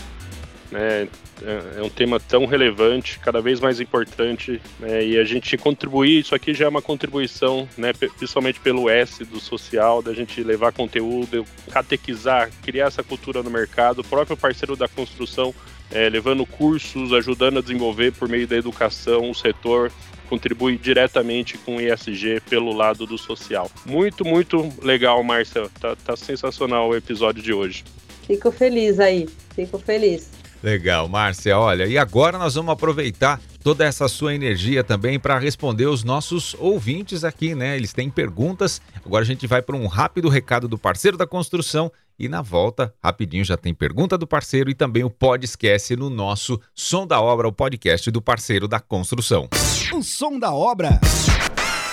Né? 0.70 1.08
É, 1.42 1.78
é 1.78 1.82
um 1.82 1.88
tema 1.88 2.18
tão 2.18 2.46
relevante, 2.46 3.18
cada 3.18 3.40
vez 3.40 3.60
mais 3.60 3.80
importante, 3.80 4.60
né? 4.78 5.04
e 5.04 5.18
a 5.18 5.24
gente 5.24 5.56
contribuir, 5.56 6.20
isso 6.20 6.34
aqui 6.34 6.54
já 6.54 6.66
é 6.66 6.68
uma 6.68 6.82
contribuição, 6.82 7.68
né? 7.76 7.92
principalmente 7.92 8.60
pelo 8.60 8.88
S 8.88 9.24
do 9.24 9.38
social, 9.40 10.02
da 10.02 10.12
gente 10.12 10.42
levar 10.42 10.72
conteúdo, 10.72 11.44
catequizar, 11.70 12.50
criar 12.62 12.86
essa 12.86 13.02
cultura 13.02 13.42
no 13.42 13.50
mercado, 13.50 14.00
o 14.00 14.04
próprio 14.04 14.36
parceiro 14.36 14.76
da 14.76 14.88
construção 14.88 15.54
é, 15.90 16.08
levando 16.08 16.44
cursos, 16.44 17.12
ajudando 17.12 17.58
a 17.58 17.62
desenvolver 17.62 18.12
por 18.12 18.28
meio 18.28 18.46
da 18.46 18.56
educação 18.56 19.30
o 19.30 19.34
setor, 19.34 19.92
contribui 20.28 20.76
diretamente 20.76 21.56
com 21.58 21.76
o 21.76 21.80
ESG 21.80 22.40
pelo 22.48 22.72
lado 22.72 23.06
do 23.06 23.16
social. 23.16 23.70
Muito, 23.84 24.24
muito 24.24 24.72
legal, 24.82 25.22
Márcia. 25.22 25.68
Tá, 25.80 25.96
tá 25.96 26.16
sensacional 26.16 26.88
o 26.88 26.96
episódio 26.96 27.42
de 27.42 27.52
hoje. 27.52 27.84
Fico 28.26 28.50
feliz 28.50 28.98
aí, 28.98 29.28
fico 29.54 29.78
feliz. 29.78 30.30
Legal, 30.66 31.08
Márcia. 31.08 31.56
Olha, 31.56 31.86
e 31.86 31.96
agora 31.96 32.36
nós 32.38 32.56
vamos 32.56 32.72
aproveitar 32.72 33.40
toda 33.62 33.84
essa 33.84 34.08
sua 34.08 34.34
energia 34.34 34.82
também 34.82 35.16
para 35.16 35.38
responder 35.38 35.86
os 35.86 36.02
nossos 36.02 36.56
ouvintes 36.58 37.22
aqui, 37.22 37.54
né? 37.54 37.76
Eles 37.76 37.92
têm 37.92 38.10
perguntas. 38.10 38.82
Agora 39.04 39.22
a 39.22 39.24
gente 39.24 39.46
vai 39.46 39.62
para 39.62 39.76
um 39.76 39.86
rápido 39.86 40.28
recado 40.28 40.66
do 40.66 40.76
parceiro 40.76 41.16
da 41.16 41.24
construção 41.24 41.92
e 42.18 42.28
na 42.28 42.42
volta, 42.42 42.92
rapidinho 43.00 43.44
já 43.44 43.56
tem 43.56 43.72
pergunta 43.72 44.18
do 44.18 44.26
parceiro 44.26 44.68
e 44.68 44.74
também 44.74 45.04
o 45.04 45.10
Pod 45.10 45.44
Esquece 45.44 45.94
no 45.94 46.10
nosso 46.10 46.60
Som 46.74 47.06
da 47.06 47.20
Obra, 47.20 47.46
o 47.46 47.52
podcast 47.52 48.10
do 48.10 48.20
parceiro 48.20 48.66
da 48.66 48.80
construção. 48.80 49.48
O 49.94 50.02
som 50.02 50.36
da 50.36 50.52
obra. 50.52 50.98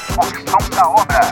O 0.09 0.49
som 0.49 0.69
da 0.71 0.89
obra. 0.89 1.31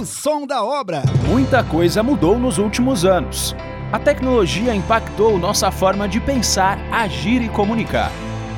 O 0.00 0.06
som 0.06 0.46
da 0.46 0.62
obra. 0.62 1.02
Muita 1.26 1.64
coisa 1.64 2.00
mudou 2.00 2.38
nos 2.38 2.58
últimos 2.58 3.04
anos. 3.04 3.56
A 3.94 3.98
tecnologia 4.00 4.74
impactou 4.74 5.38
nossa 5.38 5.70
forma 5.70 6.08
de 6.08 6.18
pensar, 6.18 6.76
agir 6.90 7.40
e 7.40 7.48
comunicar. 7.48 8.10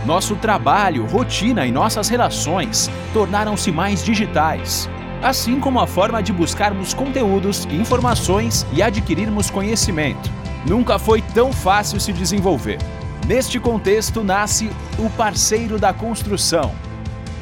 Nosso 0.07 0.35
trabalho, 0.35 1.05
rotina 1.05 1.66
e 1.66 1.70
nossas 1.70 2.09
relações 2.09 2.88
tornaram-se 3.12 3.70
mais 3.70 4.03
digitais 4.03 4.88
assim 5.22 5.61
como 5.61 5.79
a 5.79 5.87
forma 5.87 6.22
de 6.22 6.33
buscarmos 6.33 6.94
conteúdos, 6.94 7.66
informações 7.66 8.66
e 8.72 8.83
adquirirmos 8.83 9.51
conhecimento. 9.51 10.31
Nunca 10.66 10.99
foi 10.99 11.20
tão 11.20 11.53
fácil 11.53 12.01
se 12.01 12.14
desenvolver. 12.14 12.79
Neste 13.27 13.59
contexto 13.61 14.25
nasce 14.25 14.70
o 14.99 15.11
parceiro 15.11 15.79
da 15.79 15.92
construção, 15.92 16.72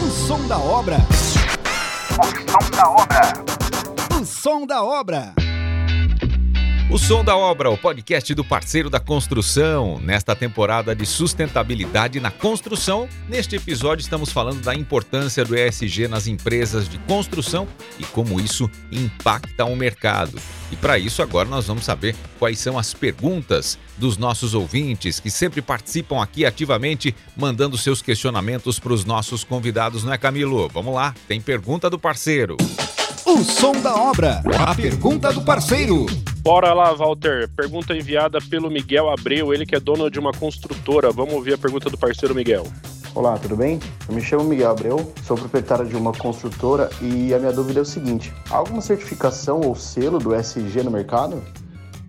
O 0.00 0.10
som 0.10 0.46
da 0.46 0.58
obra. 0.58 0.98
O 2.18 2.24
som 2.52 2.70
da 2.70 2.88
obra. 2.88 3.20
O 4.20 4.24
som 4.24 4.64
da 4.66 4.84
obra. 4.84 5.39
O 6.92 6.98
Som 6.98 7.22
da 7.22 7.36
Obra, 7.36 7.70
o 7.70 7.78
podcast 7.78 8.34
do 8.34 8.44
parceiro 8.44 8.90
da 8.90 8.98
construção. 8.98 10.00
Nesta 10.00 10.34
temporada 10.34 10.92
de 10.92 11.06
sustentabilidade 11.06 12.18
na 12.18 12.32
construção, 12.32 13.08
neste 13.28 13.54
episódio 13.54 14.02
estamos 14.02 14.32
falando 14.32 14.60
da 14.60 14.74
importância 14.74 15.44
do 15.44 15.56
ESG 15.56 16.08
nas 16.08 16.26
empresas 16.26 16.88
de 16.88 16.98
construção 16.98 17.68
e 17.96 18.02
como 18.02 18.40
isso 18.40 18.68
impacta 18.90 19.64
o 19.66 19.76
mercado. 19.76 20.36
E 20.72 20.76
para 20.76 20.98
isso, 20.98 21.22
agora 21.22 21.48
nós 21.48 21.68
vamos 21.68 21.84
saber 21.84 22.16
quais 22.40 22.58
são 22.58 22.76
as 22.76 22.92
perguntas 22.92 23.78
dos 23.96 24.16
nossos 24.16 24.52
ouvintes 24.52 25.20
que 25.20 25.30
sempre 25.30 25.62
participam 25.62 26.20
aqui 26.20 26.44
ativamente, 26.44 27.14
mandando 27.36 27.78
seus 27.78 28.02
questionamentos 28.02 28.80
para 28.80 28.92
os 28.92 29.04
nossos 29.04 29.44
convidados, 29.44 30.02
não 30.02 30.12
é, 30.12 30.18
Camilo? 30.18 30.68
Vamos 30.68 30.92
lá, 30.92 31.14
tem 31.28 31.40
pergunta 31.40 31.88
do 31.88 32.00
parceiro. 32.00 32.56
O 33.24 33.44
som 33.44 33.80
da 33.80 33.94
obra. 33.94 34.42
A 34.58 34.74
pergunta 34.74 35.32
do 35.32 35.42
parceiro. 35.42 36.06
Bora 36.42 36.72
lá, 36.72 36.90
Walter. 36.94 37.50
Pergunta 37.54 37.94
enviada 37.94 38.38
pelo 38.40 38.70
Miguel 38.70 39.10
Abreu, 39.10 39.52
ele 39.52 39.66
que 39.66 39.76
é 39.76 39.80
dono 39.80 40.10
de 40.10 40.18
uma 40.18 40.32
construtora. 40.32 41.10
Vamos 41.10 41.34
ouvir 41.34 41.52
a 41.52 41.58
pergunta 41.58 41.90
do 41.90 41.98
parceiro 41.98 42.34
Miguel. 42.34 42.64
Olá, 43.14 43.36
tudo 43.38 43.56
bem? 43.56 43.78
Eu 44.08 44.14
me 44.14 44.22
chamo 44.22 44.44
Miguel 44.44 44.70
Abreu, 44.70 45.12
sou 45.22 45.36
proprietário 45.36 45.84
de 45.86 45.94
uma 45.96 46.12
construtora 46.12 46.88
e 47.02 47.34
a 47.34 47.38
minha 47.38 47.52
dúvida 47.52 47.80
é 47.80 47.82
o 47.82 47.84
seguinte: 47.84 48.32
há 48.50 48.56
alguma 48.56 48.80
certificação 48.80 49.60
ou 49.60 49.74
selo 49.74 50.18
do 50.18 50.34
SG 50.34 50.82
no 50.82 50.90
mercado? 50.90 51.42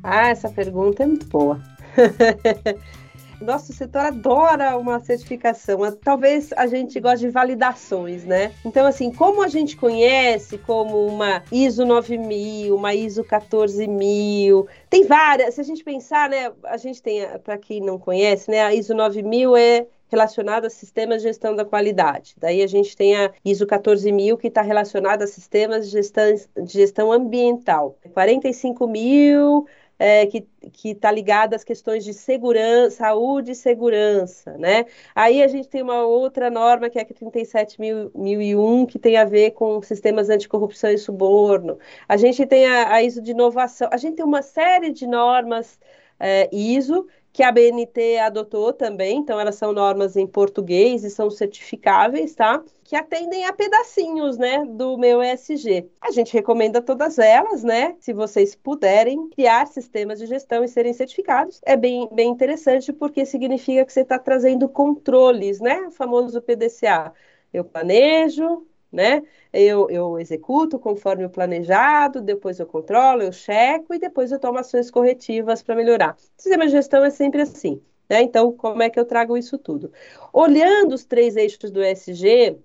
Ah, 0.01 0.29
essa 0.29 0.47
pergunta 0.49 1.03
é 1.03 1.07
muito 1.07 1.25
boa. 1.27 1.59
nosso 3.41 3.73
setor 3.73 4.01
adora 4.01 4.77
uma 4.77 4.99
certificação. 4.99 5.79
Talvez 6.03 6.51
a 6.53 6.67
gente 6.67 6.99
goste 6.99 7.25
de 7.25 7.31
validações, 7.31 8.23
né? 8.23 8.53
Então, 8.63 8.85
assim, 8.85 9.11
como 9.11 9.43
a 9.43 9.47
gente 9.47 9.75
conhece 9.75 10.57
como 10.59 11.05
uma 11.05 11.43
ISO 11.51 11.85
9000, 11.85 12.75
uma 12.75 12.93
ISO 12.93 13.23
14000, 13.23 14.67
tem 14.89 15.05
várias. 15.05 15.55
Se 15.55 15.61
a 15.61 15.63
gente 15.63 15.83
pensar, 15.83 16.29
né, 16.29 16.51
a 16.63 16.77
gente 16.77 17.01
tem, 17.01 17.27
para 17.43 17.57
quem 17.57 17.81
não 17.81 17.97
conhece, 17.97 18.49
né, 18.49 18.61
a 18.61 18.73
ISO 18.73 18.93
9000 18.93 19.55
é 19.57 19.87
relacionada 20.11 20.67
a 20.67 20.69
sistemas 20.69 21.21
de 21.21 21.29
gestão 21.29 21.55
da 21.55 21.63
qualidade. 21.63 22.35
Daí 22.37 22.61
a 22.61 22.67
gente 22.67 22.95
tem 22.97 23.15
a 23.15 23.31
ISO 23.45 23.65
14000, 23.65 24.37
que 24.37 24.47
está 24.47 24.61
relacionada 24.61 25.23
a 25.23 25.27
sistemas 25.27 25.85
de 25.85 25.91
gestão, 25.91 26.33
de 26.33 26.73
gestão 26.73 27.11
ambiental. 27.11 27.97
45 28.13 28.87
mil 28.87 29.65
é, 30.03 30.25
que 30.25 30.47
está 30.83 31.11
ligada 31.11 31.55
às 31.55 31.63
questões 31.63 32.03
de 32.03 32.11
segurança, 32.11 32.97
saúde 32.97 33.51
e 33.51 33.55
segurança, 33.55 34.57
né? 34.57 34.85
Aí 35.13 35.43
a 35.43 35.47
gente 35.47 35.67
tem 35.67 35.83
uma 35.83 36.03
outra 36.03 36.49
norma 36.49 36.89
que 36.89 36.97
é 36.97 37.03
a 37.03 37.05
37001, 37.05 38.87
que 38.87 38.97
tem 38.97 39.15
a 39.17 39.25
ver 39.25 39.51
com 39.51 39.79
sistemas 39.83 40.27
anticorrupção 40.27 40.89
e 40.89 40.97
suborno. 40.97 41.77
A 42.09 42.17
gente 42.17 42.47
tem 42.47 42.65
a, 42.65 42.93
a 42.93 43.03
ISO 43.03 43.21
de 43.21 43.29
inovação. 43.29 43.89
A 43.91 43.97
gente 43.97 44.15
tem 44.15 44.25
uma 44.25 44.41
série 44.41 44.89
de 44.89 45.05
normas 45.05 45.79
é, 46.19 46.49
ISO 46.51 47.07
que 47.33 47.43
a 47.43 47.51
BNT 47.51 48.19
adotou 48.19 48.73
também, 48.73 49.17
então 49.17 49.39
elas 49.39 49.55
são 49.55 49.71
normas 49.71 50.17
em 50.17 50.27
português 50.27 51.03
e 51.03 51.09
são 51.09 51.29
certificáveis, 51.29 52.35
tá? 52.35 52.61
Que 52.83 52.95
atendem 52.95 53.45
a 53.45 53.53
pedacinhos, 53.53 54.37
né, 54.37 54.65
do 54.65 54.97
meu 54.97 55.23
ESG. 55.23 55.89
A 56.01 56.11
gente 56.11 56.33
recomenda 56.33 56.81
todas 56.81 57.17
elas, 57.17 57.63
né? 57.63 57.95
Se 57.99 58.11
vocês 58.11 58.53
puderem 58.53 59.29
criar 59.29 59.65
sistemas 59.67 60.19
de 60.19 60.25
gestão 60.25 60.63
e 60.63 60.67
serem 60.67 60.93
certificados, 60.93 61.61
é 61.65 61.77
bem, 61.77 62.09
bem 62.11 62.29
interessante 62.29 62.91
porque 62.91 63.25
significa 63.25 63.85
que 63.85 63.93
você 63.93 64.01
está 64.01 64.19
trazendo 64.19 64.67
controles, 64.67 65.61
né? 65.61 65.81
O 65.87 65.91
famoso 65.91 66.41
PDCA. 66.41 67.13
Eu 67.53 67.63
planejo, 67.63 68.65
né? 68.91 69.21
Eu, 69.53 69.89
eu 69.89 70.19
executo 70.19 70.79
conforme 70.79 71.25
o 71.25 71.29
planejado, 71.29 72.21
depois 72.21 72.59
eu 72.59 72.65
controlo, 72.65 73.21
eu 73.21 73.31
checo 73.31 73.93
e 73.93 73.99
depois 73.99 74.31
eu 74.31 74.39
tomo 74.39 74.59
ações 74.59 74.91
corretivas 74.91 75.63
para 75.63 75.75
melhorar. 75.75 76.15
O 76.15 76.41
sistema 76.41 76.65
de 76.65 76.71
gestão 76.71 77.03
é 77.03 77.09
sempre 77.09 77.41
assim. 77.41 77.81
Né? 78.09 78.21
Então, 78.23 78.51
como 78.51 78.81
é 78.83 78.89
que 78.89 78.99
eu 78.99 79.05
trago 79.05 79.37
isso 79.37 79.57
tudo? 79.57 79.91
Olhando 80.33 80.93
os 80.93 81.05
três 81.05 81.35
eixos 81.37 81.71
do 81.71 81.81
ESG, 81.81 82.57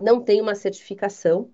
não 0.00 0.20
tem 0.22 0.40
uma 0.40 0.54
certificação. 0.54 1.50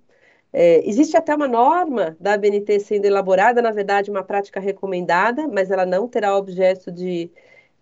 É, 0.52 0.86
existe 0.88 1.16
até 1.16 1.34
uma 1.34 1.46
norma 1.48 2.16
da 2.20 2.34
ABNT 2.34 2.80
sendo 2.80 3.04
elaborada, 3.06 3.62
na 3.62 3.70
verdade, 3.70 4.10
uma 4.10 4.24
prática 4.24 4.58
recomendada, 4.60 5.46
mas 5.48 5.70
ela 5.70 5.86
não 5.86 6.08
terá 6.08 6.36
objeto 6.36 6.90
de, 6.90 7.30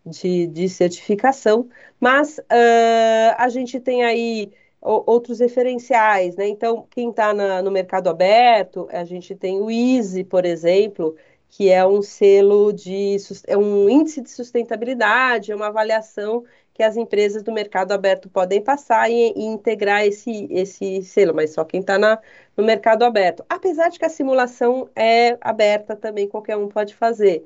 de, 0.04 0.46
de 0.48 0.68
certificação. 0.68 1.68
Mas 2.00 2.38
uh, 2.38 3.34
a 3.38 3.48
gente 3.48 3.80
tem 3.80 4.04
aí 4.04 4.52
outros 4.80 5.40
referenciais, 5.40 6.36
né? 6.36 6.48
Então, 6.48 6.86
quem 6.90 7.10
está 7.10 7.32
no 7.62 7.70
mercado 7.70 8.08
aberto, 8.08 8.88
a 8.90 9.04
gente 9.04 9.34
tem 9.34 9.60
o 9.60 9.70
EASY, 9.70 10.24
por 10.24 10.44
exemplo, 10.44 11.16
que 11.48 11.70
é 11.70 11.86
um 11.86 12.02
selo 12.02 12.72
de 12.72 13.16
é 13.46 13.56
um 13.56 13.88
índice 13.88 14.20
de 14.20 14.30
sustentabilidade, 14.30 15.50
é 15.52 15.56
uma 15.56 15.68
avaliação 15.68 16.44
que 16.74 16.82
as 16.82 16.96
empresas 16.96 17.42
do 17.42 17.52
mercado 17.52 17.92
aberto 17.92 18.28
podem 18.30 18.62
passar 18.62 19.10
e, 19.10 19.32
e 19.34 19.44
integrar 19.44 20.04
esse, 20.06 20.46
esse 20.50 21.02
selo, 21.02 21.34
mas 21.34 21.52
só 21.52 21.64
quem 21.64 21.80
está 21.80 21.98
no 22.56 22.64
mercado 22.64 23.04
aberto. 23.04 23.44
Apesar 23.48 23.88
de 23.88 23.98
que 23.98 24.04
a 24.04 24.08
simulação 24.08 24.88
é 24.94 25.36
aberta 25.40 25.96
também, 25.96 26.28
qualquer 26.28 26.56
um 26.56 26.68
pode 26.68 26.94
fazer. 26.94 27.44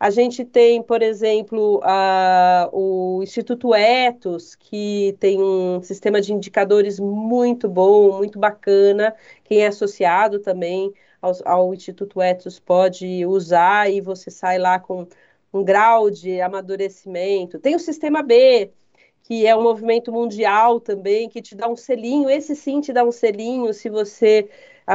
A 0.00 0.08
gente 0.10 0.46
tem, 0.46 0.82
por 0.82 1.02
exemplo, 1.02 1.78
a, 1.84 2.70
o 2.72 3.22
Instituto 3.22 3.74
Etos, 3.74 4.54
que 4.54 5.14
tem 5.20 5.42
um 5.42 5.82
sistema 5.82 6.22
de 6.22 6.32
indicadores 6.32 6.98
muito 6.98 7.68
bom, 7.68 8.16
muito 8.16 8.38
bacana. 8.38 9.14
Quem 9.44 9.60
é 9.60 9.66
associado 9.66 10.38
também 10.40 10.90
ao, 11.20 11.32
ao 11.44 11.74
Instituto 11.74 12.20
Etos 12.22 12.58
pode 12.58 13.26
usar 13.26 13.90
e 13.90 14.00
você 14.00 14.30
sai 14.30 14.58
lá 14.58 14.78
com 14.80 15.06
um 15.52 15.62
grau 15.62 16.10
de 16.10 16.40
amadurecimento. 16.40 17.58
Tem 17.58 17.74
o 17.76 17.78
Sistema 17.78 18.22
B, 18.22 18.72
que 19.24 19.46
é 19.46 19.54
um 19.54 19.62
movimento 19.62 20.10
mundial 20.12 20.80
também, 20.80 21.28
que 21.28 21.42
te 21.42 21.54
dá 21.54 21.68
um 21.68 21.76
selinho. 21.76 22.30
Esse 22.30 22.56
sim 22.56 22.80
te 22.80 22.92
dá 22.92 23.04
um 23.04 23.12
selinho 23.12 23.72
se 23.74 23.90
você, 23.90 24.48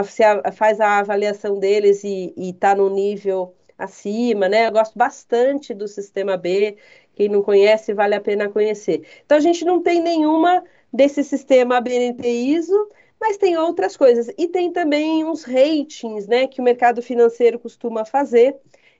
se 0.06 0.24
a, 0.24 0.52
faz 0.52 0.80
a 0.82 1.00
avaliação 1.00 1.60
deles 1.60 2.04
e 2.04 2.34
está 2.38 2.74
no 2.76 2.90
nível 2.90 3.55
acima, 3.78 4.48
né? 4.50 4.68
Eu 4.68 4.72
gosto 4.72 4.98
bastante 4.98 5.74
do 5.74 5.88
sistema 5.88 6.38
B. 6.38 6.78
Quem 7.16 7.30
não 7.30 7.42
conhece, 7.42 7.94
vale 7.94 8.16
a 8.16 8.22
pena 8.22 8.50
conhecer. 8.50 9.06
Então, 9.26 9.38
a 9.38 9.42
gente 9.42 9.64
não 9.66 9.82
tem 9.82 10.02
nenhuma 10.02 10.64
desse 10.92 11.24
sistema 11.24 11.82
BNT 11.82 12.28
ISO, 12.28 12.90
mas 13.20 13.38
tem 13.38 13.58
outras 13.58 13.98
coisas. 13.98 14.32
E 14.38 14.48
tem 14.48 14.72
também 14.72 15.24
uns 15.24 15.44
ratings, 15.44 16.28
né, 16.28 16.48
que 16.48 16.62
o 16.62 16.64
mercado 16.64 17.02
financeiro 17.02 17.60
costuma 17.60 18.06
fazer, 18.06 18.56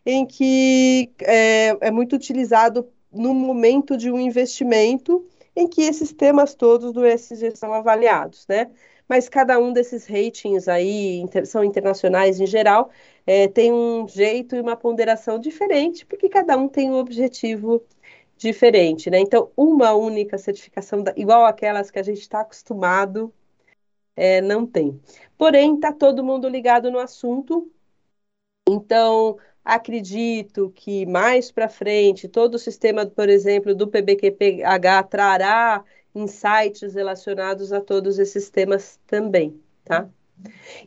em 0.06 0.26
que 0.26 1.12
é, 1.22 1.78
é 1.82 1.92
muito 1.92 2.16
utilizado 2.16 2.88
no 3.12 3.34
momento 3.34 3.98
de 3.98 4.12
um 4.12 4.20
investimento, 4.20 5.26
em 5.56 5.68
que 5.68 5.82
esses 5.82 6.12
temas 6.12 6.54
todos 6.54 6.92
do 6.92 7.06
ESG 7.06 7.56
são 7.56 7.74
avaliados, 7.74 8.46
né? 8.48 8.70
Mas 9.08 9.30
cada 9.30 9.60
um 9.60 9.72
desses 9.74 10.06
ratings 10.08 10.68
aí 10.68 11.18
inter, 11.18 11.46
são 11.46 11.64
internacionais 11.64 12.40
em 12.40 12.48
geral, 12.48 12.90
é, 13.26 13.48
tem 13.48 13.72
um 13.72 14.08
jeito 14.08 14.56
e 14.56 14.62
uma 14.62 14.76
ponderação 14.76 15.40
diferente, 15.40 16.06
porque 16.06 16.30
cada 16.30 16.58
um 16.58 16.68
tem 16.68 16.90
um 16.90 16.96
objetivo 16.96 17.84
diferente, 18.38 19.10
né? 19.10 19.20
Então, 19.20 19.52
uma 19.56 19.94
única 19.94 20.38
certificação 20.38 21.04
igual 21.16 21.46
aquelas 21.46 21.92
que 21.92 22.00
a 22.00 22.04
gente 22.04 22.22
está 22.22 22.42
acostumado, 22.42 23.34
é, 24.16 24.42
não 24.42 24.66
tem. 24.66 25.00
Porém, 25.38 25.76
está 25.76 25.92
todo 25.94 26.24
mundo 26.24 26.48
ligado 26.50 26.92
no 26.92 27.00
assunto. 27.00 27.72
Então, 28.68 29.38
acredito 29.64 30.72
que 30.76 31.06
mais 31.06 31.52
para 31.52 31.70
frente 31.70 32.28
todo 32.28 32.56
o 32.56 32.60
sistema, 32.60 33.06
por 33.06 33.30
exemplo, 33.30 33.76
do 33.76 33.88
PBQPH 33.88 35.04
trará 35.10 35.84
insights 36.16 36.94
relacionados 36.94 37.74
a 37.74 37.82
todos 37.82 38.18
esses 38.18 38.50
temas 38.50 39.00
também, 39.06 39.60
tá? 39.84 40.10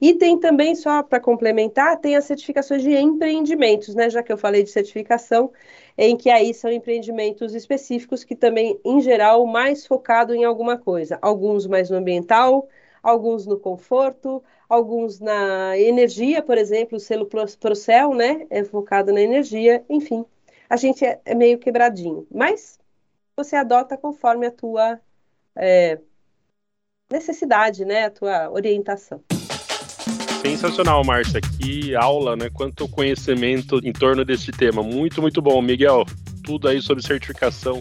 E 0.00 0.14
tem 0.14 0.38
também, 0.38 0.74
só 0.74 1.02
para 1.02 1.20
complementar, 1.20 1.98
tem 2.00 2.16
as 2.16 2.24
certificações 2.24 2.82
de 2.82 2.94
empreendimentos, 2.94 3.94
né? 3.94 4.10
Já 4.10 4.22
que 4.22 4.32
eu 4.32 4.38
falei 4.38 4.62
de 4.62 4.70
certificação, 4.70 5.50
em 5.96 6.16
que 6.16 6.30
aí 6.30 6.52
são 6.54 6.70
empreendimentos 6.70 7.54
específicos 7.54 8.24
que 8.24 8.36
também, 8.36 8.78
em 8.84 9.00
geral, 9.00 9.46
mais 9.46 9.86
focado 9.86 10.34
em 10.34 10.44
alguma 10.44 10.76
coisa. 10.78 11.18
Alguns 11.22 11.66
mais 11.66 11.90
no 11.90 11.96
ambiental, 11.96 12.68
alguns 13.02 13.46
no 13.46 13.58
conforto, 13.58 14.42
alguns 14.68 15.18
na 15.18 15.78
energia, 15.78 16.42
por 16.42 16.58
exemplo, 16.58 16.96
o 16.98 17.00
selo 17.00 17.26
Procel, 17.26 18.14
né? 18.14 18.46
É 18.50 18.62
focado 18.64 19.12
na 19.12 19.20
energia, 19.20 19.84
enfim. 19.88 20.24
A 20.68 20.76
gente 20.76 21.04
é, 21.04 21.20
é 21.24 21.34
meio 21.34 21.58
quebradinho, 21.58 22.26
mas 22.30 22.78
você 23.36 23.56
adota 23.56 23.96
conforme 23.96 24.46
a 24.46 24.50
tua 24.50 25.00
é, 25.58 25.98
necessidade, 27.10 27.84
né? 27.84 28.06
A 28.06 28.10
tua 28.10 28.50
orientação. 28.50 29.22
Sensacional, 30.40 31.04
Márcia. 31.04 31.40
Que 31.40 31.94
aula, 31.96 32.36
né? 32.36 32.48
Quanto 32.48 32.88
conhecimento 32.88 33.80
em 33.82 33.92
torno 33.92 34.24
desse 34.24 34.52
tema. 34.52 34.82
Muito, 34.82 35.20
muito 35.20 35.42
bom. 35.42 35.60
Miguel, 35.60 36.04
tudo 36.44 36.68
aí 36.68 36.80
sobre 36.80 37.04
certificação 37.04 37.80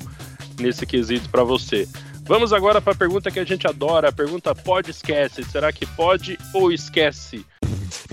nesse 0.60 0.86
quesito 0.86 1.30
para 1.30 1.44
você. 1.44 1.88
Vamos 2.24 2.52
agora 2.52 2.82
para 2.82 2.92
a 2.92 2.96
pergunta 2.96 3.32
que 3.32 3.40
a 3.40 3.46
gente 3.46 3.66
adora, 3.66 4.10
a 4.10 4.12
pergunta 4.12 4.54
pode 4.54 4.92
esquece. 4.92 5.44
Será 5.46 5.72
que 5.72 5.86
pode 5.86 6.38
ou 6.54 6.72
esquece? 6.72 7.46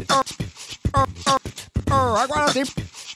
Oh, 0.09 0.23
oh, 0.97 1.37
oh, 1.91 2.17
agora 2.17 2.53
tem 2.53 2.63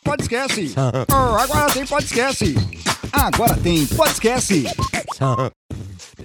pode 0.03 0.22
esquece. 0.22 0.74
agora 1.07 1.72
tem 1.72 1.86
pode 1.86 2.05
esquece. 2.07 2.55
Agora 3.12 3.57
tem 3.59 3.86
pode 3.86 4.12
esquece. 4.12 4.64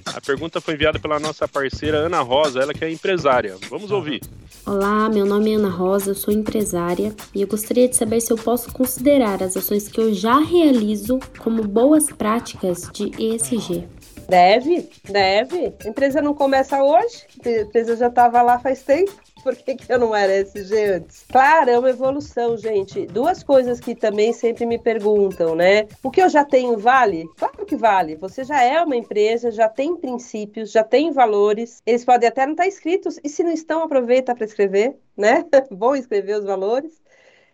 A 0.06 0.20
pergunta 0.20 0.60
foi 0.60 0.74
enviada 0.74 0.98
pela 0.98 1.18
nossa 1.18 1.48
parceira 1.48 1.98
Ana 1.98 2.20
Rosa, 2.20 2.60
ela 2.60 2.74
que 2.74 2.84
é 2.84 2.90
empresária. 2.90 3.56
Vamos 3.70 3.90
ouvir. 3.90 4.20
Olá, 4.66 5.08
meu 5.08 5.26
nome 5.26 5.52
é 5.52 5.56
Ana 5.56 5.68
Rosa, 5.68 6.10
eu 6.10 6.14
sou 6.14 6.32
empresária 6.32 7.14
e 7.34 7.42
eu 7.42 7.48
gostaria 7.48 7.88
de 7.88 7.96
saber 7.96 8.20
se 8.20 8.32
eu 8.32 8.36
posso 8.36 8.72
considerar 8.72 9.42
as 9.42 9.56
ações 9.56 9.88
que 9.88 10.00
eu 10.00 10.14
já 10.14 10.38
realizo 10.38 11.18
como 11.38 11.62
boas 11.62 12.06
práticas 12.06 12.88
de 12.92 13.10
ESG. 13.18 13.86
Deve, 14.28 14.88
deve. 15.04 15.74
A 15.84 15.88
empresa 15.88 16.22
não 16.22 16.34
começa 16.34 16.82
hoje, 16.82 17.24
a 17.44 17.62
empresa 17.62 17.96
já 17.96 18.08
estava 18.08 18.40
lá 18.42 18.58
faz 18.58 18.82
tempo 18.82 19.23
por 19.44 19.54
que, 19.54 19.76
que 19.76 19.92
eu 19.92 19.98
não 19.98 20.16
era 20.16 20.32
SG 20.32 20.84
antes? 20.94 21.26
Claro, 21.30 21.68
é 21.68 21.78
uma 21.78 21.90
evolução, 21.90 22.56
gente. 22.56 23.06
Duas 23.06 23.42
coisas 23.42 23.78
que 23.78 23.94
também 23.94 24.32
sempre 24.32 24.64
me 24.64 24.78
perguntam, 24.78 25.54
né? 25.54 25.86
O 26.02 26.10
que 26.10 26.22
eu 26.22 26.30
já 26.30 26.46
tenho 26.46 26.78
vale? 26.78 27.28
Claro 27.36 27.66
que 27.66 27.76
vale. 27.76 28.16
Você 28.16 28.42
já 28.42 28.62
é 28.62 28.82
uma 28.82 28.96
empresa, 28.96 29.50
já 29.50 29.68
tem 29.68 29.96
princípios, 29.96 30.72
já 30.72 30.82
tem 30.82 31.12
valores. 31.12 31.82
Eles 31.84 32.06
podem 32.06 32.26
até 32.26 32.46
não 32.46 32.54
estar 32.54 32.66
escritos, 32.66 33.20
e 33.22 33.28
se 33.28 33.44
não 33.44 33.52
estão, 33.52 33.82
aproveita 33.82 34.34
para 34.34 34.46
escrever, 34.46 34.96
né? 35.14 35.44
Bom 35.70 35.94
escrever 35.94 36.38
os 36.38 36.44
valores. 36.44 37.02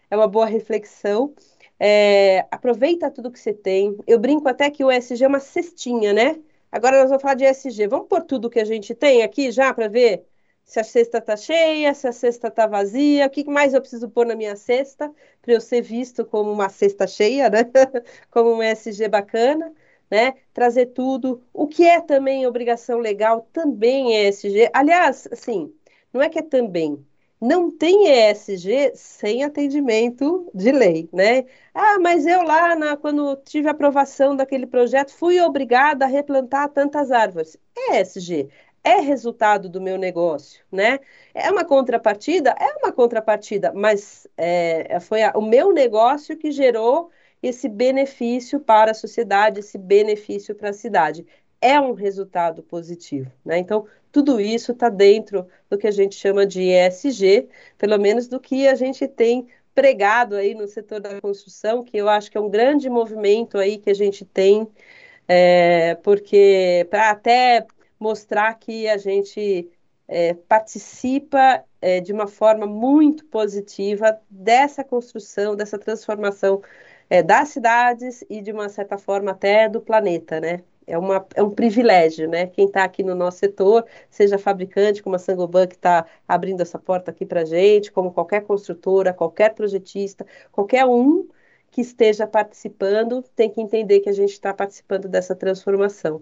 É 0.08 0.16
uma 0.16 0.28
boa 0.28 0.46
reflexão. 0.46 1.34
É, 1.78 2.46
aproveita 2.52 3.10
tudo 3.10 3.32
que 3.32 3.40
você 3.40 3.52
tem. 3.52 3.96
Eu 4.06 4.20
brinco 4.20 4.48
até 4.48 4.70
que 4.70 4.84
o 4.84 4.92
ESG 4.92 5.24
é 5.24 5.28
uma 5.28 5.40
cestinha, 5.40 6.12
né? 6.12 6.36
Agora 6.70 7.00
nós 7.00 7.08
vamos 7.08 7.22
falar 7.22 7.34
de 7.34 7.44
ESG. 7.44 7.88
Vamos 7.88 8.06
pôr 8.06 8.22
tudo 8.22 8.48
que 8.48 8.60
a 8.60 8.64
gente 8.64 8.94
tem 8.94 9.22
aqui 9.24 9.50
já 9.50 9.74
para 9.74 9.88
ver 9.88 10.29
se 10.70 10.78
a 10.78 10.84
cesta 10.84 11.18
está 11.18 11.36
cheia, 11.36 11.92
se 11.94 12.06
a 12.06 12.12
cesta 12.12 12.46
está 12.46 12.64
vazia, 12.64 13.26
o 13.26 13.30
que 13.30 13.44
mais 13.44 13.74
eu 13.74 13.80
preciso 13.80 14.08
pôr 14.08 14.24
na 14.24 14.36
minha 14.36 14.54
cesta 14.54 15.12
para 15.42 15.52
eu 15.52 15.60
ser 15.60 15.82
visto 15.82 16.24
como 16.24 16.52
uma 16.52 16.68
cesta 16.68 17.08
cheia, 17.08 17.50
né? 17.50 17.64
como 18.30 18.52
um 18.54 18.62
ESG 18.62 19.08
bacana, 19.08 19.72
né? 20.08 20.34
Trazer 20.54 20.86
tudo. 20.86 21.42
O 21.52 21.66
que 21.66 21.84
é 21.84 22.00
também 22.00 22.46
obrigação 22.46 23.00
legal 23.00 23.48
também 23.52 24.14
é 24.16 24.28
ESG. 24.28 24.70
Aliás, 24.72 25.26
assim, 25.32 25.74
não 26.12 26.22
é 26.22 26.28
que 26.28 26.38
é 26.38 26.42
também, 26.42 27.04
não 27.40 27.68
tem 27.76 28.06
ESG 28.30 28.92
sem 28.94 29.42
atendimento 29.42 30.48
de 30.54 30.70
lei, 30.70 31.08
né? 31.12 31.46
Ah, 31.74 31.98
mas 31.98 32.26
eu 32.26 32.42
lá, 32.42 32.76
na, 32.76 32.96
quando 32.96 33.34
tive 33.44 33.68
aprovação 33.68 34.36
daquele 34.36 34.66
projeto, 34.66 35.12
fui 35.12 35.40
obrigada 35.40 36.04
a 36.04 36.08
replantar 36.08 36.68
tantas 36.68 37.10
árvores. 37.10 37.56
É 37.76 38.00
ESG, 38.00 38.48
é 38.82 39.00
resultado 39.00 39.68
do 39.68 39.80
meu 39.80 39.98
negócio, 39.98 40.64
né? 40.72 40.98
É 41.34 41.50
uma 41.50 41.64
contrapartida? 41.64 42.54
É 42.58 42.76
uma 42.78 42.92
contrapartida, 42.92 43.72
mas 43.74 44.26
é, 44.36 44.98
foi 45.00 45.22
a, 45.22 45.32
o 45.36 45.42
meu 45.42 45.72
negócio 45.72 46.36
que 46.36 46.50
gerou 46.50 47.10
esse 47.42 47.68
benefício 47.68 48.60
para 48.60 48.90
a 48.92 48.94
sociedade, 48.94 49.60
esse 49.60 49.78
benefício 49.78 50.54
para 50.54 50.70
a 50.70 50.74
cidade. 50.74 51.26
É 51.60 51.78
um 51.80 51.92
resultado 51.92 52.62
positivo, 52.62 53.30
né? 53.44 53.58
Então, 53.58 53.86
tudo 54.10 54.40
isso 54.40 54.72
está 54.72 54.88
dentro 54.88 55.46
do 55.68 55.78
que 55.78 55.86
a 55.86 55.90
gente 55.90 56.14
chama 56.14 56.46
de 56.46 56.62
ESG, 56.62 57.48
pelo 57.78 57.98
menos 57.98 58.28
do 58.28 58.40
que 58.40 58.66
a 58.66 58.74
gente 58.74 59.06
tem 59.06 59.46
pregado 59.74 60.34
aí 60.36 60.54
no 60.54 60.66
setor 60.66 61.00
da 61.00 61.20
construção, 61.20 61.84
que 61.84 61.96
eu 61.96 62.08
acho 62.08 62.30
que 62.30 62.36
é 62.36 62.40
um 62.40 62.50
grande 62.50 62.88
movimento 62.90 63.56
aí 63.58 63.78
que 63.78 63.90
a 63.90 63.94
gente 63.94 64.24
tem, 64.24 64.66
é, 65.28 65.94
porque 65.96 66.86
para 66.90 67.10
até 67.10 67.66
mostrar 68.00 68.54
que 68.54 68.88
a 68.88 68.96
gente 68.98 69.70
é, 70.08 70.34
participa 70.34 71.64
é, 71.80 72.00
de 72.00 72.12
uma 72.12 72.26
forma 72.26 72.66
muito 72.66 73.24
positiva 73.26 74.18
dessa 74.28 74.82
construção, 74.82 75.54
dessa 75.54 75.78
transformação 75.78 76.62
é, 77.08 77.22
das 77.22 77.50
cidades 77.50 78.24
e 78.28 78.40
de 78.40 78.52
uma 78.52 78.68
certa 78.68 78.98
forma 78.98 79.32
até 79.32 79.68
do 79.68 79.80
planeta, 79.80 80.40
né? 80.40 80.64
é, 80.90 80.98
uma, 80.98 81.24
é 81.34 81.42
um 81.42 81.50
privilégio, 81.50 82.28
né? 82.28 82.46
Quem 82.48 82.66
está 82.66 82.84
aqui 82.84 83.02
no 83.02 83.14
nosso 83.14 83.38
setor, 83.38 83.86
seja 84.10 84.38
fabricante, 84.38 85.02
como 85.02 85.16
a 85.16 85.18
Sangoban, 85.18 85.66
que 85.66 85.76
está 85.76 86.04
abrindo 86.26 86.60
essa 86.60 86.78
porta 86.78 87.10
aqui 87.10 87.24
para 87.24 87.42
a 87.42 87.44
gente, 87.44 87.92
como 87.92 88.12
qualquer 88.12 88.42
construtora, 88.42 89.12
qualquer 89.12 89.54
projetista, 89.54 90.26
qualquer 90.50 90.84
um 90.84 91.28
que 91.70 91.80
esteja 91.80 92.26
participando, 92.26 93.22
tem 93.36 93.48
que 93.48 93.60
entender 93.60 94.00
que 94.00 94.08
a 94.08 94.12
gente 94.12 94.32
está 94.32 94.52
participando 94.52 95.08
dessa 95.08 95.36
transformação. 95.36 96.20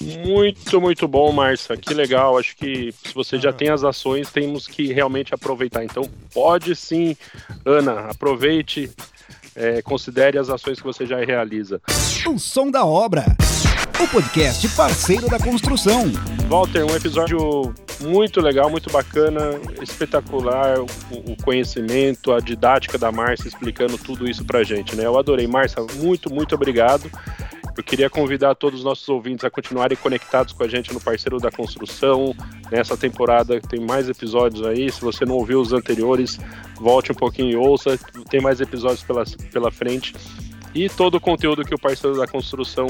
Muito, 0.00 0.80
muito 0.80 1.06
bom, 1.06 1.30
Marcia. 1.32 1.76
Que 1.76 1.92
legal. 1.92 2.38
Acho 2.38 2.56
que 2.56 2.92
se 2.92 3.14
você 3.14 3.38
já 3.38 3.52
tem 3.52 3.68
as 3.68 3.84
ações, 3.84 4.30
temos 4.30 4.66
que 4.66 4.92
realmente 4.92 5.34
aproveitar. 5.34 5.84
Então, 5.84 6.08
pode 6.32 6.74
sim, 6.74 7.16
Ana, 7.64 8.06
aproveite 8.10 8.90
é, 9.54 9.82
considere 9.82 10.38
as 10.38 10.48
ações 10.48 10.78
que 10.78 10.84
você 10.84 11.04
já 11.04 11.22
realiza. 11.22 11.80
O 12.26 12.38
som 12.38 12.70
da 12.70 12.84
obra. 12.84 13.24
O 14.02 14.08
podcast 14.08 14.66
parceiro 14.70 15.28
da 15.28 15.38
construção. 15.38 16.10
Walter, 16.48 16.84
um 16.84 16.96
episódio 16.96 17.74
muito 18.00 18.40
legal, 18.40 18.70
muito 18.70 18.90
bacana, 18.90 19.60
espetacular, 19.82 20.80
o, 20.80 20.86
o 21.32 21.36
conhecimento, 21.44 22.32
a 22.32 22.40
didática 22.40 22.96
da 22.96 23.12
Márcia 23.12 23.48
explicando 23.48 23.98
tudo 23.98 24.28
isso 24.28 24.42
pra 24.44 24.64
gente, 24.64 24.96
né? 24.96 25.04
Eu 25.04 25.18
adorei. 25.18 25.46
Márcia, 25.46 25.84
muito, 25.96 26.32
muito 26.32 26.54
obrigado. 26.54 27.10
Eu 27.80 27.84
queria 27.84 28.10
convidar 28.10 28.54
todos 28.54 28.80
os 28.80 28.84
nossos 28.84 29.08
ouvintes 29.08 29.42
a 29.42 29.48
continuarem 29.48 29.96
conectados 29.96 30.52
com 30.52 30.62
a 30.62 30.68
gente 30.68 30.92
no 30.92 31.00
Parceiro 31.00 31.38
da 31.38 31.50
Construção. 31.50 32.36
Nessa 32.70 32.94
temporada 32.94 33.58
tem 33.58 33.80
mais 33.80 34.06
episódios 34.06 34.66
aí. 34.66 34.92
Se 34.92 35.00
você 35.00 35.24
não 35.24 35.36
ouviu 35.36 35.62
os 35.62 35.72
anteriores, 35.72 36.38
volte 36.76 37.10
um 37.10 37.14
pouquinho 37.14 37.52
e 37.52 37.56
ouça. 37.56 37.98
Tem 38.28 38.38
mais 38.38 38.60
episódios 38.60 39.02
pela, 39.02 39.24
pela 39.50 39.70
frente. 39.70 40.14
E 40.74 40.90
todo 40.90 41.14
o 41.14 41.20
conteúdo 41.20 41.64
que 41.64 41.74
o 41.74 41.78
Parceiro 41.78 42.18
da 42.18 42.26
Construção 42.26 42.86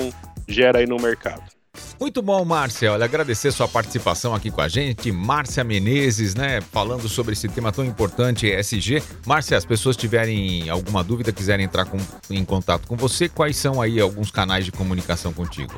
gera 0.49 0.81
aí 0.81 0.87
no 0.89 0.97
mercado. 0.97 1.60
Muito 2.01 2.23
bom, 2.23 2.43
Márcia. 2.45 2.93
Olha, 2.93 3.05
agradecer 3.05 3.53
sua 3.53 3.69
participação 3.69 4.35
aqui 4.35 4.51
com 4.51 4.63
a 4.63 4.69
gente. 4.69 5.13
Márcia 5.13 5.63
Menezes, 5.63 6.35
né, 6.35 6.61
falando 6.61 7.09
sobre 7.09 7.35
esse 7.35 7.49
tema 7.49 7.71
tão 7.71 7.85
importante, 7.85 8.47
ESG. 8.47 9.03
Márcia, 9.27 9.59
as 9.59 9.67
pessoas 9.67 9.97
tiverem 9.97 10.71
alguma 10.71 11.05
dúvida, 11.05 11.31
quiserem 11.31 11.67
entrar 11.67 11.85
com, 11.85 11.99
em 12.31 12.45
contato 12.45 12.89
com 12.89 12.97
você, 12.97 13.29
quais 13.29 13.57
são 13.57 13.83
aí 13.83 14.01
alguns 14.01 14.31
canais 14.31 14.65
de 14.65 14.73
comunicação 14.73 15.33
contigo? 15.33 15.75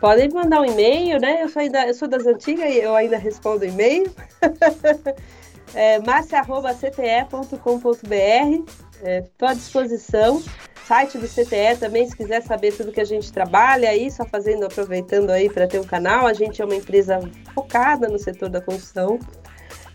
Podem 0.00 0.28
mandar 0.28 0.60
um 0.60 0.64
e-mail, 0.64 1.18
né? 1.18 1.42
Eu 1.42 1.48
sou, 1.48 1.60
ainda, 1.60 1.84
eu 1.86 1.94
sou 1.94 2.06
das 2.06 2.24
antigas 2.26 2.72
e 2.72 2.78
eu 2.78 2.94
ainda 2.94 3.18
respondo 3.18 3.64
e-mail. 3.64 4.14
é, 5.74 5.98
marcia.cte.com.br 6.00 8.84
Estou 9.02 9.48
é, 9.48 9.50
à 9.50 9.54
disposição 9.54 10.42
site 10.86 11.18
do 11.18 11.26
CTE 11.26 11.78
também, 11.78 12.06
se 12.06 12.16
quiser 12.16 12.42
saber 12.42 12.72
tudo 12.72 12.92
que 12.92 13.00
a 13.00 13.04
gente 13.04 13.32
trabalha 13.32 13.88
aí, 13.88 14.10
só 14.10 14.24
fazendo, 14.24 14.66
aproveitando 14.66 15.30
aí 15.30 15.48
para 15.48 15.66
ter 15.66 15.80
um 15.80 15.84
canal. 15.84 16.26
A 16.26 16.32
gente 16.32 16.60
é 16.60 16.64
uma 16.64 16.76
empresa 16.76 17.20
focada 17.54 18.08
no 18.08 18.18
setor 18.18 18.48
da 18.48 18.60
construção, 18.60 19.18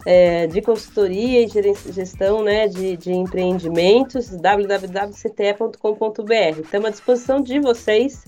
é, 0.06 0.48
de 0.48 0.62
consultoria 0.62 1.44
e 1.44 1.48
gestão 1.92 2.44
né, 2.44 2.68
de, 2.68 2.98
de 2.98 3.12
empreendimentos, 3.12 4.30
www.cte.com.br. 4.30 6.62
Estamos 6.64 6.88
à 6.88 6.90
disposição 6.90 7.42
de 7.42 7.60
vocês. 7.60 8.24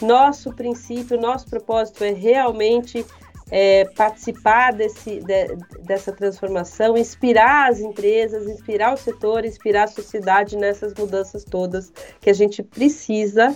Nosso 0.00 0.52
princípio, 0.52 1.20
nosso 1.20 1.48
propósito 1.48 2.04
é 2.04 2.10
realmente 2.10 3.04
é, 3.50 3.84
participar 3.96 4.72
desse, 4.72 5.20
de, 5.20 5.56
dessa 5.82 6.12
transformação, 6.12 6.96
inspirar 6.96 7.70
as 7.70 7.80
empresas, 7.80 8.46
inspirar 8.46 8.94
o 8.94 8.96
setor, 8.96 9.44
inspirar 9.44 9.84
a 9.84 9.88
sociedade 9.88 10.56
nessas 10.56 10.94
mudanças 10.94 11.44
todas 11.44 11.92
que 12.20 12.30
a 12.30 12.34
gente 12.34 12.62
precisa. 12.62 13.54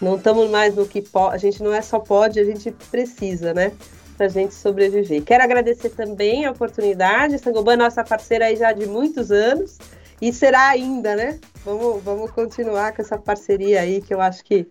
Não 0.00 0.16
estamos 0.16 0.50
mais 0.50 0.74
no 0.74 0.86
que 0.86 1.02
pode, 1.02 1.34
a 1.34 1.38
gente 1.38 1.62
não 1.62 1.72
é 1.72 1.82
só 1.82 1.98
pode, 1.98 2.38
a 2.38 2.44
gente 2.44 2.70
precisa, 2.90 3.52
né? 3.52 3.72
Para 4.16 4.26
a 4.26 4.28
gente 4.28 4.54
sobreviver. 4.54 5.22
Quero 5.24 5.42
agradecer 5.42 5.90
também 5.90 6.44
a 6.44 6.52
oportunidade. 6.52 7.38
Sangoban 7.38 7.72
é 7.72 7.76
nossa 7.76 8.04
parceira 8.04 8.46
aí 8.46 8.56
já 8.56 8.72
de 8.72 8.86
muitos 8.86 9.32
anos 9.32 9.78
e 10.22 10.32
será 10.32 10.68
ainda, 10.68 11.16
né? 11.16 11.40
Vamos, 11.64 12.02
vamos 12.02 12.30
continuar 12.30 12.92
com 12.92 13.02
essa 13.02 13.18
parceria 13.18 13.80
aí 13.80 14.00
que 14.00 14.14
eu 14.14 14.20
acho 14.20 14.44
que 14.44 14.68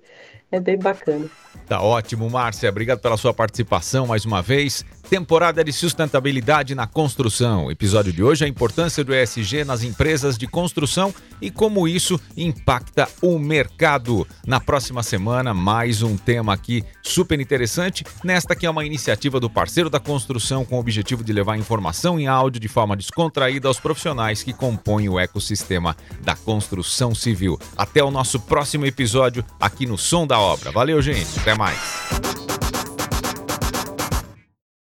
é 0.51 0.59
bem 0.59 0.77
bacana. 0.77 1.29
Tá 1.67 1.81
ótimo, 1.81 2.29
Márcia. 2.29 2.69
Obrigado 2.69 2.99
pela 2.99 3.17
sua 3.17 3.33
participação 3.33 4.07
mais 4.07 4.25
uma 4.25 4.41
vez. 4.41 4.85
Temporada 5.09 5.63
de 5.63 5.71
sustentabilidade 5.71 6.73
na 6.73 6.87
construção. 6.87 7.69
episódio 7.69 8.11
de 8.11 8.23
hoje 8.23 8.45
a 8.45 8.47
importância 8.47 9.03
do 9.03 9.13
ESG 9.13 9.63
nas 9.63 9.83
empresas 9.83 10.37
de 10.37 10.47
construção 10.47 11.13
e 11.41 11.51
como 11.51 11.87
isso 11.87 12.19
impacta 12.35 13.07
o 13.21 13.37
mercado. 13.37 14.25
Na 14.45 14.59
próxima 14.59 15.03
semana, 15.03 15.53
mais 15.53 16.01
um 16.01 16.17
tema 16.17 16.53
aqui 16.53 16.83
super 17.01 17.39
interessante. 17.39 18.03
Nesta 18.23 18.55
que 18.55 18.65
é 18.65 18.69
uma 18.69 18.85
iniciativa 18.85 19.39
do 19.39 19.49
parceiro 19.49 19.89
da 19.89 19.99
construção 19.99 20.65
com 20.65 20.77
o 20.77 20.79
objetivo 20.79 21.23
de 21.23 21.33
levar 21.33 21.57
informação 21.57 22.19
em 22.19 22.27
áudio 22.27 22.59
de 22.59 22.67
forma 22.67 22.95
descontraída 22.95 23.67
aos 23.67 23.79
profissionais 23.79 24.41
que 24.41 24.53
compõem 24.53 25.09
o 25.09 25.19
ecossistema 25.19 25.95
da 26.21 26.35
construção 26.35 27.13
civil. 27.13 27.59
Até 27.77 28.03
o 28.03 28.09
nosso 28.09 28.39
próximo 28.39 28.85
episódio 28.85 29.45
aqui 29.59 29.85
no 29.85 29.97
Som 29.97 30.25
da 30.25 30.39
Obra. 30.39 30.71
Valeu, 30.71 31.01
gente. 31.01 31.42
Até 31.43 31.55
mais. 31.55 32.52